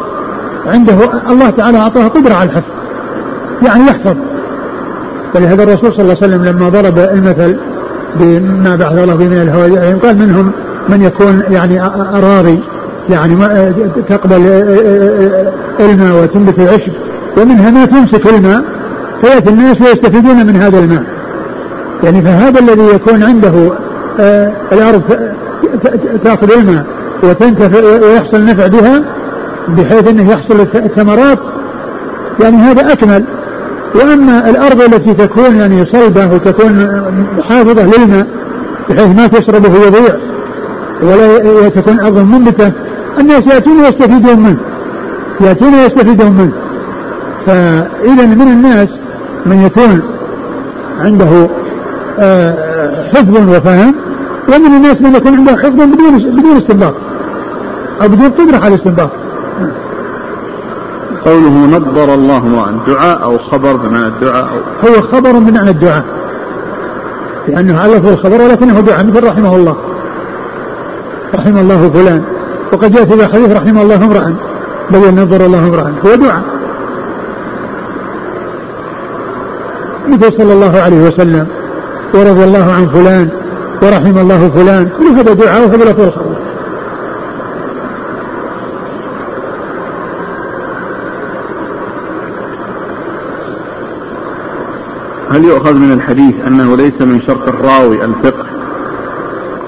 عنده 0.67 0.95
الله 1.31 1.51
تعالى 1.51 1.79
أعطاه 1.79 2.09
قدرة 2.09 2.35
على 2.35 2.51
الحفظ 2.51 2.71
يعني 3.63 3.87
يحفظ. 3.87 4.17
ولهذا 5.35 5.63
الرسول 5.63 5.93
صلى 5.93 6.03
الله 6.03 6.17
عليه 6.23 6.27
وسلم 6.35 6.45
لما 6.45 6.69
ضرب 6.69 6.99
المثل 6.99 7.57
بما 8.15 8.77
بعث 8.77 8.99
الله 8.99 9.17
من 9.17 9.33
الهوى. 9.33 9.93
قال 9.93 10.19
منهم 10.19 10.53
من 10.89 11.03
يكون 11.03 11.43
يعني 11.51 11.83
أراضي 12.17 12.59
يعني 13.11 13.37
تقبل 14.09 14.37
الماء 15.81 16.23
وتنبت 16.23 16.59
العشب. 16.59 16.93
ومنها 17.37 17.71
ما 17.71 17.85
تمسك 17.85 18.27
الماء 18.27 18.63
فيأتي 19.21 19.49
الناس 19.49 19.81
ويستفيدون 19.81 20.47
من 20.47 20.57
هذا 20.57 20.79
الماء. 20.79 21.05
يعني 22.05 22.23
فهذا 22.23 22.61
الذي 22.61 22.95
يكون 22.95 23.23
عنده 23.23 23.53
الأرض 24.73 25.03
تأخذ 26.25 26.53
الماء 26.53 26.85
وتنتفع 27.23 27.85
ويحصل 27.85 28.37
النفع 28.37 28.67
بها 28.67 29.03
بحيث 29.69 30.09
أنه 30.09 30.33
يحصل 30.33 30.61
الثمرات. 30.61 31.39
يعني 32.41 32.57
هذا 32.57 32.93
أكمل. 32.93 33.25
وأما 33.95 34.51
الأرض 34.51 34.83
التي 34.83 35.15
تكون 35.15 35.57
يعني 35.57 35.85
صلبة 35.85 36.27
وتكون 36.35 36.89
حافظة 37.49 37.83
للماء 37.83 38.27
بحيث 38.91 39.17
ما 39.17 39.27
تشربه 39.27 39.87
يضيع 39.87 40.15
ولا 41.03 41.69
تكون 41.69 42.01
أرض 42.01 42.19
منبتة 42.19 42.73
الناس 43.21 43.47
يأتون 43.47 43.81
ويستفيدون 43.81 44.41
منه. 44.41 44.59
يأتون 45.41 45.75
ويستفيدون 45.75 46.31
منه. 46.31 46.53
فإذا 47.47 48.27
من 48.27 48.49
الناس 48.53 48.89
من 49.47 49.63
يكون 49.63 50.03
عنده 51.01 51.49
آه، 52.19 52.55
حفظ 53.13 53.37
وفهم 53.57 53.95
ومن 54.49 54.77
الناس 54.77 55.03
من 55.03 55.15
يكون 55.15 55.35
عنده 55.35 55.57
حفظ 55.57 55.75
بدون 55.75 56.19
بدون 56.19 56.57
استنباط 56.57 56.95
أو 58.03 58.09
بدون 58.09 58.31
قدرة 58.31 58.57
على 58.57 58.75
الاستنباط. 58.75 59.11
قوله 61.25 61.67
نظر 61.67 62.15
الله 62.15 62.37
امرأ 62.37 62.79
دعاء 62.87 63.23
أو 63.23 63.39
خبر 63.39 63.77
بمعنى 63.77 64.07
الدعاء 64.07 64.45
أو 64.45 64.89
هو 64.89 65.03
خبر 65.03 65.33
بمعنى 65.33 65.71
الدعاء. 65.71 66.05
لأنه 67.49 67.81
علف 67.81 68.07
الخبر 68.07 68.43
ولكنه 68.43 68.81
دعاء. 68.81 69.07
مثل 69.07 69.27
رحمه 69.27 69.57
الله. 69.57 69.77
رحم 71.35 71.57
الله 71.57 71.91
فلان. 71.95 72.23
وقد 72.73 72.95
يأتي 72.95 73.17
بالحديث 73.17 73.53
رحم 73.53 73.79
الله 73.79 74.05
امرأ 74.05 74.35
بل 74.91 75.15
نظر 75.23 75.47
الله 75.47 75.59
امرأ 75.59 75.93
هو 76.07 76.15
دعاء. 76.15 76.43
مثل 80.09 80.33
صلى 80.33 80.53
الله 80.53 80.81
عليه 80.81 81.09
وسلم 81.09 81.47
ورضي 82.15 82.45
الله 82.45 82.73
عن 82.73 82.87
فلان 82.87 83.29
ورحم 83.83 84.19
الله 84.19 84.51
فلان. 84.57 84.89
كل 84.99 85.07
هذا 85.07 85.33
دعاء 85.33 85.61
وهذا 85.61 85.91
الخبر. 85.91 86.28
هل 95.39 95.45
يؤخذ 95.45 95.75
من 95.75 95.93
الحديث 95.93 96.35
أنه 96.47 96.77
ليس 96.77 97.01
من 97.01 97.21
شرط 97.21 97.49
الراوي 97.49 98.05
الفقه؟ 98.05 98.47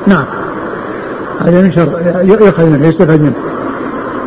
نعم. 0.07 0.25
هذا 1.41 1.63
من 1.63 1.73
شرط 1.73 1.89
يؤخذ 2.23 2.67
منه 2.67 2.89
يستفاد 2.89 3.21
منه. 3.21 3.33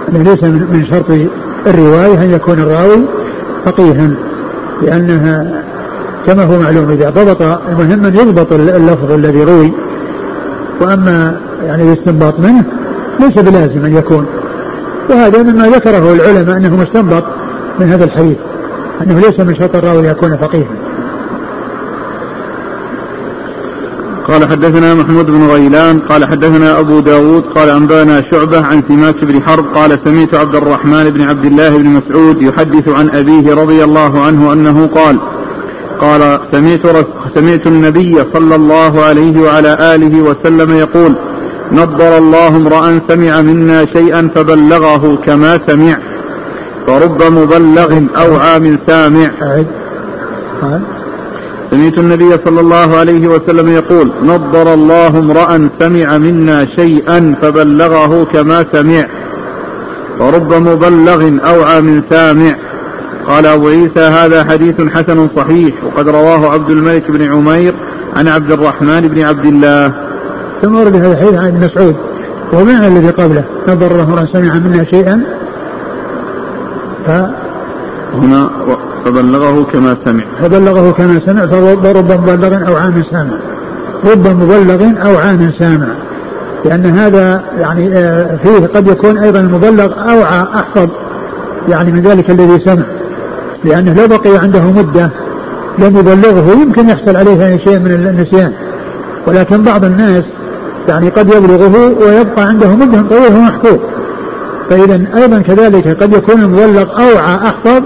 أنه 0.10 0.24
ليس 0.24 0.44
من 0.44 0.86
شرط 0.90 1.06
الرواية 1.68 2.24
أن 2.24 2.30
يكون 2.30 2.60
الراوي 2.60 3.06
فقيها 3.66 4.10
لأنها 4.82 5.64
كما 6.28 6.44
هو 6.44 6.60
معلوم 6.60 6.90
إذا 6.90 7.10
ضبط 7.10 7.42
المهم 7.42 8.06
أن 8.06 8.16
يضبط 8.16 8.54
اللفظ 8.54 9.12
الذي 9.12 9.44
روي 9.44 9.72
وأما 10.82 11.38
يعني 11.66 11.84
الاستنباط 11.84 12.40
منه 12.40 12.64
ليس 13.20 13.40
بلازم 13.40 13.86
أن 13.86 13.98
يكون. 13.98 14.26
وهذا 15.10 15.44
مما 15.44 15.68
ذكره 15.68 16.14
العلماء 16.14 16.58
أنه 16.58 16.76
مستنبط 16.76 17.24
من 17.80 17.90
هذا 17.90 18.04
الحديث 18.04 18.38
أنه 19.02 19.20
ليس 19.20 19.40
من 19.40 19.56
شرط 19.56 19.76
الراوي 19.76 20.08
يكون 20.08 20.38
فقيها. 20.38 20.83
قال 24.34 24.50
حدثنا 24.50 24.94
محمود 24.94 25.26
بن 25.26 25.48
غيلان 25.48 26.00
قال 26.00 26.26
حدثنا 26.26 26.80
أبو 26.80 27.00
داود 27.00 27.44
قال 27.44 27.70
أنبأنا 27.70 28.22
شعبة 28.22 28.62
عن 28.62 28.82
سماك 28.82 29.26
بن 29.26 29.44
حرب 29.44 29.66
قال 29.76 30.00
سمعت 30.00 30.36
عبد 30.36 30.56
الرحمن 30.56 31.10
بن 31.10 31.22
عبد 31.22 31.46
الله 31.46 31.78
بن 31.78 31.86
مسعود 31.86 32.42
يحدث 32.42 32.90
عن 32.90 33.10
أبيه 33.10 33.54
رضي 33.54 33.84
الله 33.84 34.22
عنه 34.26 34.54
أنه 34.54 34.88
قال 34.96 35.18
قال 36.02 36.40
سمعت 36.52 37.06
سمعت 37.36 37.68
النبي 37.68 38.24
صلى 38.34 38.56
الله 38.56 39.04
عليه 39.04 39.42
وعلى 39.42 39.96
آله 39.96 40.22
وسلم 40.22 40.72
يقول 40.72 41.14
نضر 41.72 42.18
الله 42.18 42.48
امرأ 42.48 43.00
سمع 43.08 43.42
منا 43.42 43.86
شيئا 43.86 44.30
فبلغه 44.36 45.18
كما 45.26 45.60
سمع 45.68 45.98
فرب 46.88 47.24
مبلغ 47.24 48.02
أو 48.18 48.36
عام 48.36 48.78
سامع. 48.88 49.32
سمعت 51.74 51.98
النبي 51.98 52.38
صلى 52.46 52.60
الله 52.60 52.98
عليه 52.98 53.28
وسلم 53.28 53.70
يقول 53.70 54.12
نضر 54.24 54.74
الله 54.74 55.08
امرأ 55.08 55.70
سمع 55.80 56.18
منا 56.18 56.66
شيئا 56.66 57.36
فبلغه 57.42 58.28
كما 58.34 58.66
سمع 58.72 59.06
ورب 60.20 60.54
مبلغ 60.54 61.32
أوعى 61.46 61.82
من 61.82 62.02
سامع. 62.10 62.56
قال 63.28 63.46
أبو 63.46 63.68
عيسى 63.68 64.00
هذا 64.00 64.44
حديث 64.44 64.82
حسن 64.82 65.28
صحيح 65.36 65.74
وقد 65.86 66.08
رواه 66.08 66.52
عبد 66.54 66.70
الملك 66.70 67.12
بن 67.12 67.34
عمير 67.34 67.74
عن 68.16 68.28
عبد 68.28 68.52
الرحمن 68.52 69.02
بن 69.02 69.24
عبد 69.24 69.46
الله. 69.46 69.94
ثم 70.62 70.76
ورد 70.76 70.96
هذا 70.96 71.12
الحديث 71.12 71.34
عن 71.34 71.48
ابن 71.48 71.66
مسعود 71.66 71.96
وهو 72.54 72.64
معنى 72.64 72.88
الذي 72.88 73.10
قبله؟ 73.10 73.44
نظر 73.68 73.92
الله 73.92 74.04
امرأ 74.04 74.26
سمع 74.26 74.54
منا 74.54 74.84
شيئا؟ 74.84 75.24
ف 77.06 77.10
هنا 78.16 78.50
فبلغه 79.06 79.66
كما 79.74 79.98
سمع. 80.06 80.24
فبلغه 80.42 80.92
كما 80.92 81.20
سمع 81.20 81.48
فرب 81.48 82.12
مبلغ 82.12 82.68
أو 82.68 82.76
عام 82.76 83.04
سامع 83.12 83.38
رب 84.12 84.28
مبلغ 84.28 85.06
أو 85.06 85.18
عام 85.18 85.52
سامع 85.60 85.88
لأن 86.66 86.86
هذا 86.86 87.44
يعني 87.60 87.90
آه، 87.94 88.38
فيه 88.44 88.68
قد 88.68 88.88
يكون 88.88 89.18
أيضا 89.18 89.40
المبلغ 89.40 89.94
أوعى 90.12 90.44
أحفظ 90.56 90.90
يعني 91.70 91.92
من 91.92 92.02
ذلك 92.02 92.30
الذي 92.30 92.60
سمع. 92.60 92.84
لأنه 93.64 93.94
لو 93.94 94.08
بقي 94.08 94.38
عنده 94.38 94.62
مدة 94.62 95.10
لم 95.80 95.98
يبلغه 95.98 96.52
يمكن 96.52 96.90
يحصل 96.90 97.16
عليه 97.16 97.58
شيء 97.58 97.80
من 97.80 97.92
النسيان. 97.92 98.54
ولكن 99.28 99.64
بعض 99.64 99.86
الناس 99.86 100.24
يعني 100.90 101.10
قد 101.10 101.34
يبلغه 101.34 101.78
ويبقى 102.02 102.42
عنده 102.46 102.68
مدة 102.68 103.02
طويلة 103.10 103.40
محفوظ 103.40 103.80
فإذا 104.70 105.02
أيضا 105.16 105.40
كذلك 105.40 106.04
قد 106.04 106.14
يكون 106.14 106.42
المبلغ 106.42 107.00
أوعى 107.00 107.36
أحفظ 107.36 107.84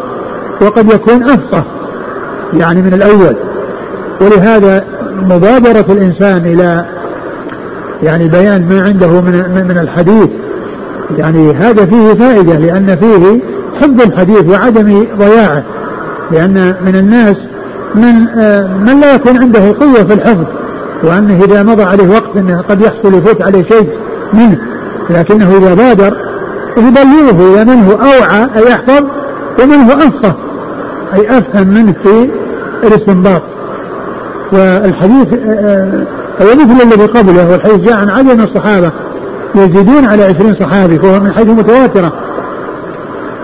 وقد 0.62 0.94
يكون 0.94 1.24
أفقه 1.24 1.64
يعني 2.54 2.82
من 2.82 2.94
الأول. 2.94 3.36
ولهذا 4.22 4.84
مبادرة 5.30 5.86
الإنسان 5.90 6.38
إلى 6.38 6.86
يعني 8.04 8.28
بيان 8.28 8.70
ما 8.70 8.82
عنده 8.82 9.08
من 9.08 9.66
من 9.70 9.78
الحديث 9.82 10.30
يعني 11.18 11.52
هذا 11.52 11.86
فيه 11.86 12.14
فائدة 12.14 12.54
لأن 12.54 12.98
فيه 13.00 13.40
حفظ 13.82 14.02
الحديث 14.02 14.50
وعدم 14.50 15.06
ضياعه. 15.18 15.64
لأن 16.32 16.76
من 16.86 16.96
الناس 16.96 17.38
من 17.96 18.28
آه، 18.38 18.78
من 18.78 19.00
لا 19.00 19.16
يكون 19.16 19.38
عنده 19.38 19.60
قوة 19.60 20.04
في 20.04 20.14
الحفظ 20.14 20.46
وأنه 21.04 21.44
إذا 21.44 21.64
مضى 21.64 21.84
عليه 21.84 22.10
وقت 22.10 22.38
أنه 22.38 22.64
قد 22.70 22.82
يحصل 22.82 23.14
يفوت 23.14 23.42
عليه 23.42 23.64
شيء 23.64 23.90
منه. 24.34 24.58
لكنه 25.10 25.58
إذا 25.58 25.74
بادر 25.74 26.14
يبلغه 26.78 27.74
هو 27.74 27.92
أوعى 27.92 28.48
أي 28.56 28.74
أحفظ 28.74 29.04
ومن 29.64 29.90
هو 29.90 29.94
أفقه 29.94 30.36
أي 31.14 31.38
أفهم 31.38 31.68
منه 31.68 31.94
في 32.04 32.30
الاستنباط. 32.88 33.42
والحديث 34.52 35.34
آه، 35.34 36.06
آه، 36.40 36.44
هو 36.44 36.56
مثل 36.56 36.84
الذي 36.84 37.06
قبله 37.06 37.52
والحديث 37.52 37.76
جاء 37.76 37.98
عن 37.98 38.10
عدد 38.10 38.32
من 38.32 38.44
الصحابة. 38.44 38.92
يزيدون 39.56 40.06
على 40.06 40.24
عشرين 40.24 40.56
صحابي 40.56 41.00
فهو 41.00 41.20
من 41.20 41.32
حيث 41.32 41.48
متواترة. 41.48 42.14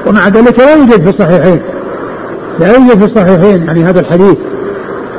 ومع 0.07 0.27
ذلك 0.27 0.59
لا 0.59 0.75
يوجد 0.75 1.03
في 1.03 1.09
الصحيحين. 1.09 1.59
لا 2.59 2.67
يوجد 2.67 2.97
في 2.99 3.05
الصحيحين 3.05 3.63
يعني 3.63 3.83
هذا 3.83 3.99
الحديث. 3.99 4.37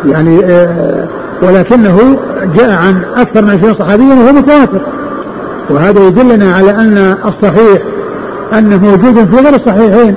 يعني 0.08 0.44
آه، 0.44 1.06
ولكنه 1.42 2.16
جاء 2.56 2.70
عن 2.70 3.02
أكثر 3.16 3.42
من 3.42 3.50
عشرين 3.50 3.74
صحابيا 3.74 4.14
وهو 4.14 4.32
متواتر. 4.32 4.80
وهذا 5.70 6.00
يدلنا 6.00 6.54
على 6.54 6.70
أن 6.70 7.16
الصحيح 7.24 7.82
أنه 8.58 8.76
موجود 8.76 9.28
في 9.28 9.36
غير 9.36 9.54
الصحيحين. 9.54 10.14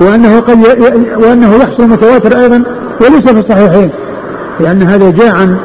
وأنه 0.00 0.40
قد 0.40 0.58
وأنه 1.16 1.54
يحصل 1.54 1.82
متواتر 1.82 2.38
أيضا 2.38 2.62
وليس 3.00 3.28
في 3.28 3.40
الصحيحين 3.40 3.90
لأن 4.60 4.82
هذا 4.82 5.10
جاء 5.10 5.34
عن 5.34 5.56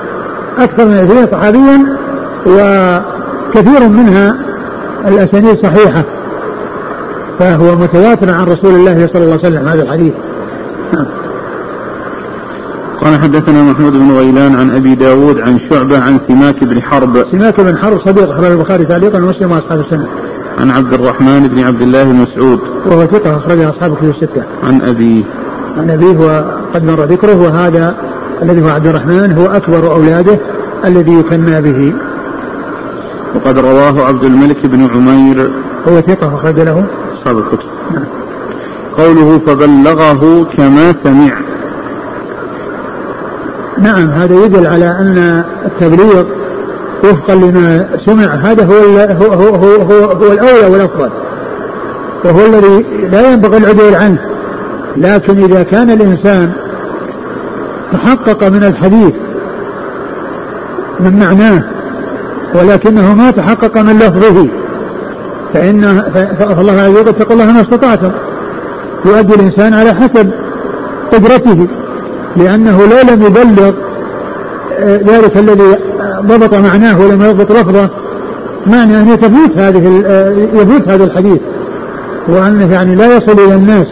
أكثر 0.57 0.85
من 0.85 0.97
عشرين 0.97 1.27
صحابيا 1.27 1.85
وكثير 2.45 3.87
منها 3.87 4.35
الأسانيد 5.07 5.55
صحيحة 5.55 6.03
فهو 7.39 7.75
متواتر 7.75 8.33
عن 8.33 8.43
رسول 8.43 8.75
الله 8.75 9.07
صلى 9.13 9.23
الله 9.23 9.39
عليه 9.43 9.55
وسلم 9.55 9.67
هذا 9.67 9.83
الحديث. 9.83 10.13
نعم. 10.93 11.05
قال 13.01 13.19
حدثنا 13.19 13.63
محمود 13.63 13.93
بن 13.93 14.11
غيلان 14.11 14.55
عن 14.55 14.71
أبي 14.71 14.95
داود 14.95 15.39
عن 15.39 15.59
شعبة 15.69 15.99
عن 15.99 16.19
سماك 16.27 16.63
بن 16.63 16.81
حرب. 16.81 17.25
سماك 17.31 17.61
بن 17.61 17.77
حرب 17.77 17.99
صديق 17.99 18.29
اخرج 18.29 18.51
البخاري 18.51 18.85
تعليقا 18.85 19.17
ومسلم 19.17 19.51
وأصحاب 19.51 19.79
السنة. 19.79 20.07
عن 20.61 20.71
عبد 20.71 20.93
الرحمن 20.93 21.47
بن 21.47 21.59
عبد 21.59 21.81
الله 21.81 22.03
بن 22.03 22.15
مسعود. 22.15 22.59
وهو 22.85 23.05
ثقة 23.05 23.37
اخرجه 23.37 23.69
اصحاب 23.69 23.95
كتب 23.95 24.09
الستة. 24.09 24.43
عن 24.63 24.81
أبيه. 24.81 25.23
عن 25.77 25.89
أبيه 25.89 26.17
وقد 26.17 26.83
مر 26.83 27.03
ذكره 27.03 27.35
وهذا 27.35 27.95
الذي 28.41 28.61
هو 28.61 28.69
عبد 28.69 28.87
الرحمن 28.87 29.31
هو 29.31 29.45
أكبر 29.45 29.91
أولاده 29.91 30.37
الذي 30.85 31.13
يكنى 31.13 31.61
به. 31.61 31.93
وقد 33.35 33.59
رواه 33.59 34.05
عبد 34.07 34.23
الملك 34.23 34.65
بن 34.65 34.89
عمير. 34.93 35.51
هو 35.87 36.01
ثقة 36.01 36.35
أخرج 36.35 36.59
له. 36.59 36.85
أصحاب 37.19 37.37
الكتب. 37.37 37.69
نعم. 37.93 38.03
قوله 38.97 39.39
فبلغه 39.47 40.45
كما 40.57 40.93
سمع. 41.03 41.31
نعم 43.81 44.09
هذا 44.09 44.45
يدل 44.45 44.67
على 44.67 44.85
أن 44.85 45.43
التبليغ 45.65 46.23
وفقا 47.03 47.35
لما 47.35 47.87
سمع 48.05 48.25
هذا 48.25 48.65
هو 48.65 48.73
هو 49.25 49.33
هو 49.33 49.55
هو, 49.55 50.05
هو, 50.11 50.31
الأولى 50.31 50.65
والأفضل. 50.65 51.09
وهو 52.23 52.45
الذي 52.45 52.85
لا 53.11 53.31
ينبغي 53.31 53.57
العدول 53.57 53.95
عنه. 53.95 54.19
لكن 54.97 55.43
إذا 55.43 55.63
كان 55.63 55.89
الإنسان 55.89 56.51
تحقق 57.91 58.43
من 58.43 58.63
الحديث 58.63 59.13
من 60.99 61.19
معناه 61.19 61.63
ولكنه 62.55 63.13
ما 63.13 63.31
تحقق 63.31 63.77
من 63.77 63.97
لفظه 63.97 64.47
فإن 65.53 66.01
فالله 66.39 66.81
عز 66.81 66.89
وجل 66.89 67.09
اتقوا 67.09 67.33
الله 67.33 67.51
ما 67.51 67.61
استطعتم 67.61 68.11
يؤدي 69.05 69.33
الإنسان 69.35 69.73
على 69.73 69.93
حسب 69.93 70.31
قدرته 71.13 71.67
لأنه 72.37 72.79
لو 72.79 73.13
لم 73.13 73.23
يبلغ 73.23 73.71
ذلك 74.79 75.37
الذي 75.37 75.75
ضبط 76.21 76.53
معناه 76.53 77.01
ولم 77.01 77.21
يضبط 77.21 77.51
لفظه 77.51 77.89
معنى 78.67 79.01
أن 79.01 79.19
تفوت 79.19 79.57
هذه 79.57 80.03
آه، 80.05 80.33
يفوت 80.53 80.87
هذا 80.87 81.03
الحديث 81.03 81.39
وأنه 82.27 82.73
يعني 82.73 82.95
لا 82.95 83.17
يصل 83.17 83.31
إلى 83.31 83.53
الناس. 83.53 83.87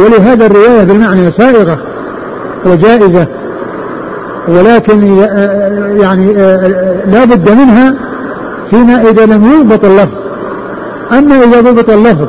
ولهذا 0.00 0.46
الرواية 0.46 0.84
بالمعنى 0.84 1.30
سائغة 1.30 1.78
وجائزة 2.66 3.26
ولكن 4.48 5.18
آه، 5.20 5.88
يعني 6.00 6.32
لا 7.12 7.24
بد 7.24 7.50
منها 7.50 7.94
فيما 8.70 9.02
إذا 9.10 9.26
لم 9.26 9.44
يضبط 9.44 9.84
اللفظ. 9.84 10.18
أما 11.12 11.44
إذا 11.44 11.60
ضبط 11.60 11.90
اللفظ 11.90 12.28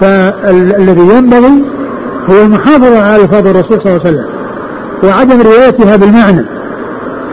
فالذي 0.00 1.16
ينبغي 1.16 1.64
هو 2.30 2.42
المحافظة 2.42 3.02
على 3.02 3.22
ألفاظ 3.22 3.46
الرسول 3.46 3.80
صلى 3.80 3.92
الله 3.92 4.06
عليه 4.06 4.16
وسلم. 4.16 4.39
وعدم 5.04 5.42
روايتها 5.42 5.96
بالمعنى. 5.96 6.44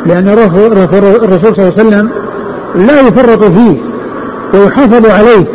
لأن 0.06 0.30
الرسول 0.30 0.88
صلى 1.56 1.63
الله 1.63 1.73
عليه 1.77 1.88
وسلم 1.88 2.10
لا 2.75 2.99
يفرط 2.99 3.43
فيه 3.43 3.77
ويحافظ 4.53 5.10
عليه. 5.10 5.45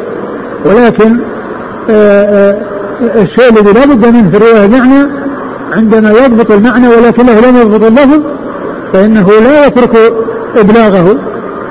ولكن 0.64 1.16
آه، 1.90 2.24
آه، 2.24 2.56
الشيء 3.22 3.50
الذي 3.50 3.72
لا 3.72 3.84
بد 3.84 4.06
منه 4.06 4.30
في 4.30 4.36
الرواية 4.36 4.64
المعنى 4.64 5.06
عندما 5.72 6.10
يضبط 6.10 6.50
المعنى 6.50 6.88
ولكنه 6.88 7.40
لم 7.40 7.56
يضبط 7.56 7.84
اللفظ 7.84 8.20
فإنه 8.92 9.26
لا 9.44 9.66
يترك 9.66 10.12
إبلاغه 10.56 11.16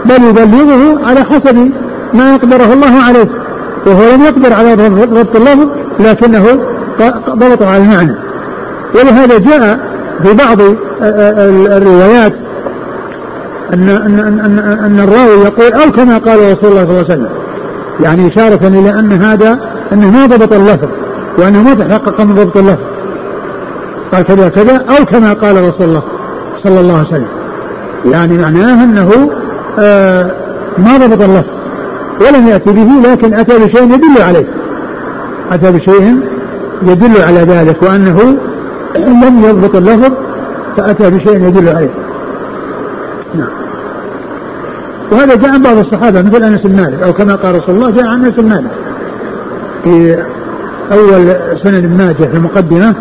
بل 0.05 0.23
يبلغه 0.23 1.07
على 1.07 1.23
حسب 1.23 1.71
ما 2.13 2.33
يقدره 2.33 2.73
الله 2.73 3.03
عليه. 3.07 3.27
وهو 3.85 4.15
لم 4.15 4.21
يقدر 4.21 4.53
على 4.53 4.75
ضبط 4.75 5.35
اللفظ 5.35 5.67
لكنه 5.99 6.45
ضبطه 7.29 7.67
على 7.67 7.83
المعنى. 7.83 8.15
ولهذا 8.95 9.37
جاء 9.37 9.79
في 10.23 10.33
بعض 10.33 10.57
الروايات 11.71 12.33
أن 13.73 13.89
أن 13.89 14.19
أن 14.19 14.59
أن 14.59 14.99
الراوي 14.99 15.45
يقول 15.45 15.73
أو 15.73 15.91
كما 15.91 16.17
قال 16.17 16.39
رسول 16.39 16.71
الله 16.71 16.85
صلى 16.85 16.91
الله 16.91 17.05
عليه 17.09 17.13
وسلم. 17.13 17.29
يعني 18.03 18.27
إشارة 18.27 18.67
إلى 18.67 18.89
أن 18.99 19.11
هذا 19.11 19.59
أنه 19.93 20.11
ما 20.11 20.25
ضبط 20.25 20.53
اللفظ 20.53 20.87
وأنه 21.37 21.63
ما 21.63 21.73
تحقق 21.73 22.21
من 22.21 22.35
ضبط 22.35 22.57
اللفظ. 22.57 22.83
قال 24.11 24.23
كذا 24.23 24.49
كذا 24.49 24.85
أو 24.89 25.05
كما 25.05 25.33
قال 25.33 25.55
رسول 25.69 25.87
الله 25.87 26.03
صلى 26.63 26.79
الله 26.79 26.97
عليه 26.97 27.07
وسلم. 27.07 27.27
يعني 28.05 28.37
معناه 28.37 28.83
أنه 28.83 29.29
آه 29.79 30.31
ما 30.77 30.97
ضبط 30.97 31.21
اللفظ. 31.21 31.49
ولم 32.21 32.47
يأتي 32.47 32.71
به 32.71 33.09
لكن 33.09 33.33
أتى 33.33 33.57
بشيء 33.57 33.83
يدل 33.83 34.21
عليه. 34.27 34.45
أتى 35.51 35.71
بشيء 35.71 36.19
يدل 36.83 37.21
على 37.21 37.39
ذلك 37.39 37.83
وأنه 37.83 38.37
لم 38.95 39.43
يضبط 39.45 39.75
اللفظ 39.75 40.11
فأتى 40.77 41.09
بشيء 41.09 41.47
يدل 41.47 41.69
عليه. 41.69 41.89
نعم. 43.35 43.49
وهذا 45.11 45.35
جاء 45.35 45.51
عن 45.51 45.61
بعض 45.61 45.77
الصحابة 45.77 46.21
مثل 46.21 46.43
أنس 46.43 46.61
بن 46.61 46.75
مالك 46.75 47.03
أو 47.03 47.13
كما 47.13 47.35
قال 47.35 47.55
رسول 47.55 47.75
الله 47.75 47.91
جاء 47.91 48.05
عن 48.05 48.25
أنس 48.25 48.35
بن 48.35 48.49
مالك. 48.49 48.71
في 49.83 50.23
أول 50.91 51.35
سنن 51.63 51.97
ماجه 51.97 52.27
في 52.27 52.37
المقدمة 52.37 52.95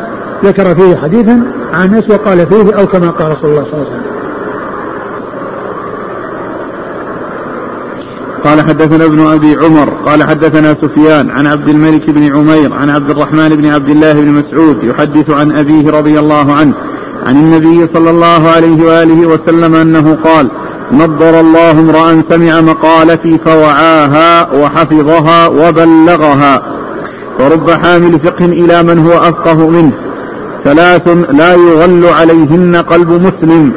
ذكر 0.45 0.75
فيه 0.75 0.97
حديثا 0.97 1.43
عن 1.75 1.95
أنس 1.95 2.11
وقال 2.11 2.47
فيه 2.47 2.79
أو 2.79 2.87
كما 2.87 3.11
قال 3.11 3.33
رسول 3.33 3.51
الله 3.51 3.65
صلى 3.65 3.73
الله 3.73 3.87
عليه 3.87 3.91
وسلم. 3.91 4.20
قال 8.45 8.61
حدثنا 8.61 9.05
ابن 9.05 9.27
أبي 9.27 9.57
عمر 9.57 9.91
قال 10.07 10.23
حدثنا 10.23 10.77
سفيان 10.83 11.31
عن 11.31 11.47
عبد 11.47 11.69
الملك 11.69 12.11
بن 12.11 12.37
عمير 12.37 12.75
عن 12.75 12.91
عبد 12.91 13.11
الرحمن 13.11 13.49
بن 13.49 13.67
عبد 13.67 13.89
الله 13.89 14.13
بن 14.13 14.29
مسعود 14.29 14.85
يحدث 14.85 15.31
عن 15.31 15.53
أبيه 15.53 15.91
رضي 15.91 16.19
الله 16.19 16.53
عنه 16.53 16.75
عن 17.27 17.37
النبي 17.37 17.87
صلى 17.95 18.11
الله 18.11 18.49
عليه 18.49 18.85
وآله 18.85 19.27
وسلم 19.27 19.75
أنه 19.75 20.19
قال 20.25 20.49
نضر 20.93 21.41
الله 21.41 21.71
امرأ 21.71 22.23
سمع 22.31 22.61
مقالتي 22.61 23.39
فوعاها 23.39 24.53
وحفظها 24.53 25.47
وبلغها 25.47 26.63
ورب 27.41 27.71
حامل 27.71 28.21
فقه 28.21 28.45
إلى 28.45 28.83
من 28.83 29.07
هو 29.07 29.19
أفقه 29.19 29.69
منه 29.69 29.93
ثلاث 30.65 31.09
لا 31.31 31.55
يغل 31.55 32.05
عليهن 32.05 32.77
قلب 32.77 33.11
مسلم 33.11 33.73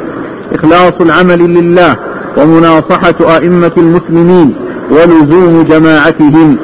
إخلاص 0.54 0.92
العمل 1.00 1.38
لله 1.38 1.96
ومناصحة 2.36 3.36
أئمة 3.36 3.72
المسلمين 3.76 4.54
ولزوم 4.90 5.64
جماعتهم 5.68 6.56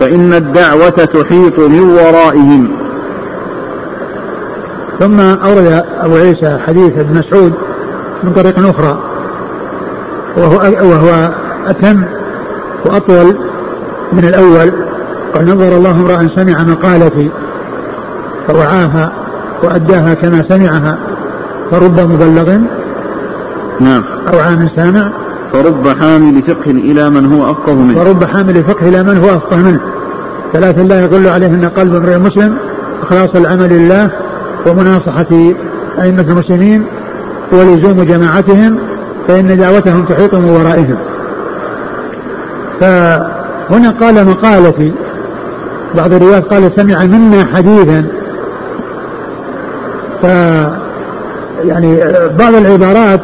فإن 0.00 0.34
الدعوة 0.34 0.90
تحيط 0.90 1.58
من 1.58 1.90
ورائهم. 1.90 2.68
ثم 4.98 5.20
أورد 5.20 5.84
أبو 6.00 6.16
عيسى 6.16 6.58
حديث 6.66 6.98
ابن 6.98 7.18
مسعود 7.18 7.52
من 8.22 8.32
طريق 8.32 8.58
أخرى 8.58 8.98
وهو 10.36 10.88
وهو 10.90 11.30
أتم 11.66 12.02
وأطول 12.84 13.34
من 14.12 14.24
الأول 14.24 14.72
قال 15.34 15.46
نظر 15.46 15.76
الله 15.76 15.90
امرأ 15.90 16.28
سمع 16.36 16.62
مقالتي 16.62 17.30
فوعاها 18.48 19.12
وأداها 19.62 20.14
كما 20.14 20.44
سمعها 20.48 20.98
فرب 21.70 22.00
مبلغ 22.00 22.58
نعم. 23.80 24.02
أو 24.32 24.38
عام 24.38 24.68
سامع. 24.76 25.08
فرب 25.52 25.88
حامل 25.88 26.42
فقه 26.42 26.70
إلى 26.70 27.10
من 27.10 27.32
هو 27.32 27.50
أفقه 27.50 27.74
منه. 27.74 28.04
فرب 28.04 28.24
حامل 28.24 28.64
فقه 28.64 28.88
إلى 28.88 29.02
من 29.02 29.18
هو 29.18 29.36
أفقه 29.36 29.56
منه. 29.56 29.80
ثلاث 30.52 30.78
لا 30.78 31.00
يغل 31.02 31.28
عليهن 31.28 31.68
قلب 31.76 31.94
امرئ 31.94 32.18
مسلم. 32.18 32.56
إخلاص 33.02 33.36
العمل 33.36 33.68
لله 33.68 34.10
ومناصحة 34.66 35.26
أئمة 36.00 36.24
المسلمين 36.28 36.84
ولزوم 37.52 38.02
جماعتهم 38.02 38.78
فإن 39.28 39.58
دعوتهم 39.58 40.04
تحيط 40.04 40.34
من 40.34 40.50
ورائهم. 40.50 40.96
فهنا 42.80 43.90
قال 43.90 44.26
مقالتي 44.26 44.92
بعض 45.96 46.12
الروايات 46.12 46.44
قال 46.44 46.72
سمع 46.72 47.04
منا 47.04 47.44
حديثا. 47.54 48.06
ف 50.22 50.24
يعني 51.64 52.00
بعض 52.38 52.54
العبارات 52.54 53.20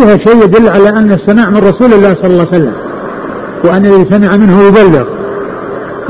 فيها 0.00 0.16
شيء 0.16 0.44
يدل 0.44 0.68
على 0.68 0.88
أن 0.88 1.12
السماع 1.12 1.50
من 1.50 1.56
رسول 1.56 1.92
الله 1.92 2.14
صلى 2.14 2.26
الله 2.26 2.46
عليه 2.52 2.62
وسلم 2.62 2.72
وأن 3.64 3.86
الذي 3.86 4.04
سمع 4.10 4.36
منه 4.36 4.62
يبلغ. 4.62 5.04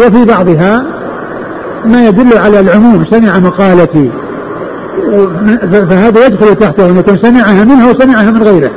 وفي 0.01 0.24
بعضها 0.24 0.84
ما 1.84 2.07
يدل 2.07 2.39
على 2.39 2.61
العموم 2.61 3.05
سمع 3.11 3.39
مقالتي. 3.39 4.11
فهذا 5.72 6.26
يدخل 6.26 6.55
تحته 6.55 6.91
أن 6.91 6.97
يكون 6.99 7.18
سمعها 7.18 7.64
منه 7.64 7.91
وسمعها 7.91 8.30
من 8.30 8.43
غيره. 8.43 8.70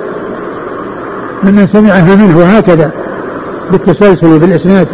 ممن 1.43 1.67
سمعها 1.67 2.15
منه 2.15 2.37
وهكذا 2.37 2.91
بالتسلسل 3.71 4.27
وبالإسناد. 4.27 4.87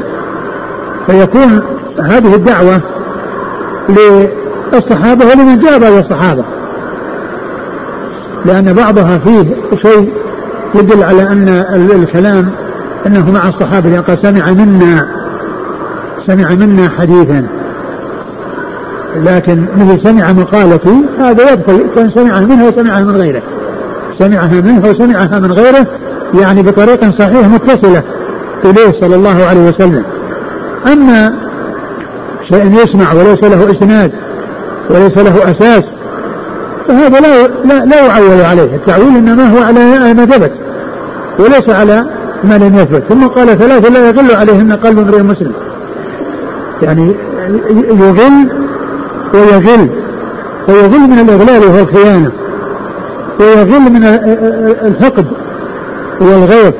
فيكون 1.07 1.61
هذه 1.99 2.35
الدعوة 2.35 2.81
للصحابة 3.89 5.25
ولمن 5.25 5.59
جاء 5.59 5.79
بعد 5.79 5.91
الصحابة. 5.93 6.43
لأن 8.45 8.73
بعضها 8.73 9.17
فيه 9.17 9.43
شيء 9.81 10.13
يدل 10.75 11.03
على 11.03 11.21
أن 11.21 11.47
الكلام 12.03 12.49
أنه 13.07 13.31
مع 13.31 13.47
الصحابة 13.47 13.99
قال 13.99 14.17
سمع 14.21 14.51
منا 14.51 15.07
سمع 16.27 16.49
منا 16.49 16.89
حديثا. 16.99 17.47
لكن 19.25 19.65
مثل 19.77 20.03
سمع 20.03 20.31
مقالتي 20.31 20.95
هذا 21.19 21.51
يدخل 21.51 21.85
كان 21.95 22.09
سمعها 22.09 22.39
منه 22.39 22.67
وسمعها 22.67 22.99
من 22.99 23.15
غيره. 23.15 23.41
سمعها 24.19 24.61
منه 24.61 24.89
وسمعها 24.89 25.39
من 25.39 25.51
غيره 25.51 25.87
يعني 26.39 26.61
بطريقة 26.61 27.11
صحيحة 27.11 27.47
متصلة 27.47 28.03
إليه 28.65 28.99
صلى 28.99 29.15
الله 29.15 29.45
عليه 29.45 29.69
وسلم. 29.69 30.03
أما 30.93 31.33
شيء 32.49 32.83
يسمع 32.83 33.13
وليس 33.13 33.43
له 33.43 33.71
إسناد 33.71 34.11
وليس 34.89 35.17
له 35.17 35.51
أساس 35.51 35.83
فهذا 36.87 37.19
لا 37.19 37.47
لا, 37.47 37.85
لا 37.85 38.05
يعول 38.05 38.41
عليه. 38.41 38.75
التعويل 38.75 39.07
إنما 39.07 39.49
هو 39.49 39.63
على 39.63 40.13
ما 40.13 40.25
ثبت 40.25 40.51
وليس 41.39 41.69
على 41.69 42.05
ما 42.43 42.57
لم 42.57 42.75
يثبت. 42.75 43.03
ثم 43.09 43.27
قال 43.27 43.57
ثلاثة 43.57 43.89
لا 43.89 44.07
يغل 44.07 44.35
عليهن 44.35 44.71
قلب 44.71 44.99
امرئ 44.99 45.21
مسلم. 45.21 45.51
يعني 46.81 47.15
يغل 47.99 48.49
ويغل 49.33 49.89
ويغل 50.67 50.99
من 50.99 51.19
الإغلال 51.19 51.63
وهو 51.63 51.79
الخيانة 51.79 52.31
ويغل 53.39 53.79
من 53.79 54.03
الفقد 54.85 55.25
والغيظ. 56.21 56.73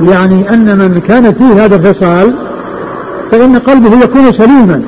يعني 0.00 0.50
أن 0.50 0.78
من 0.78 1.00
كان 1.08 1.34
فيه 1.34 1.64
هذا 1.64 1.76
الخصال 1.76 2.34
فإن 3.30 3.58
قلبه 3.58 4.04
يكون 4.04 4.32
سليما 4.32 4.82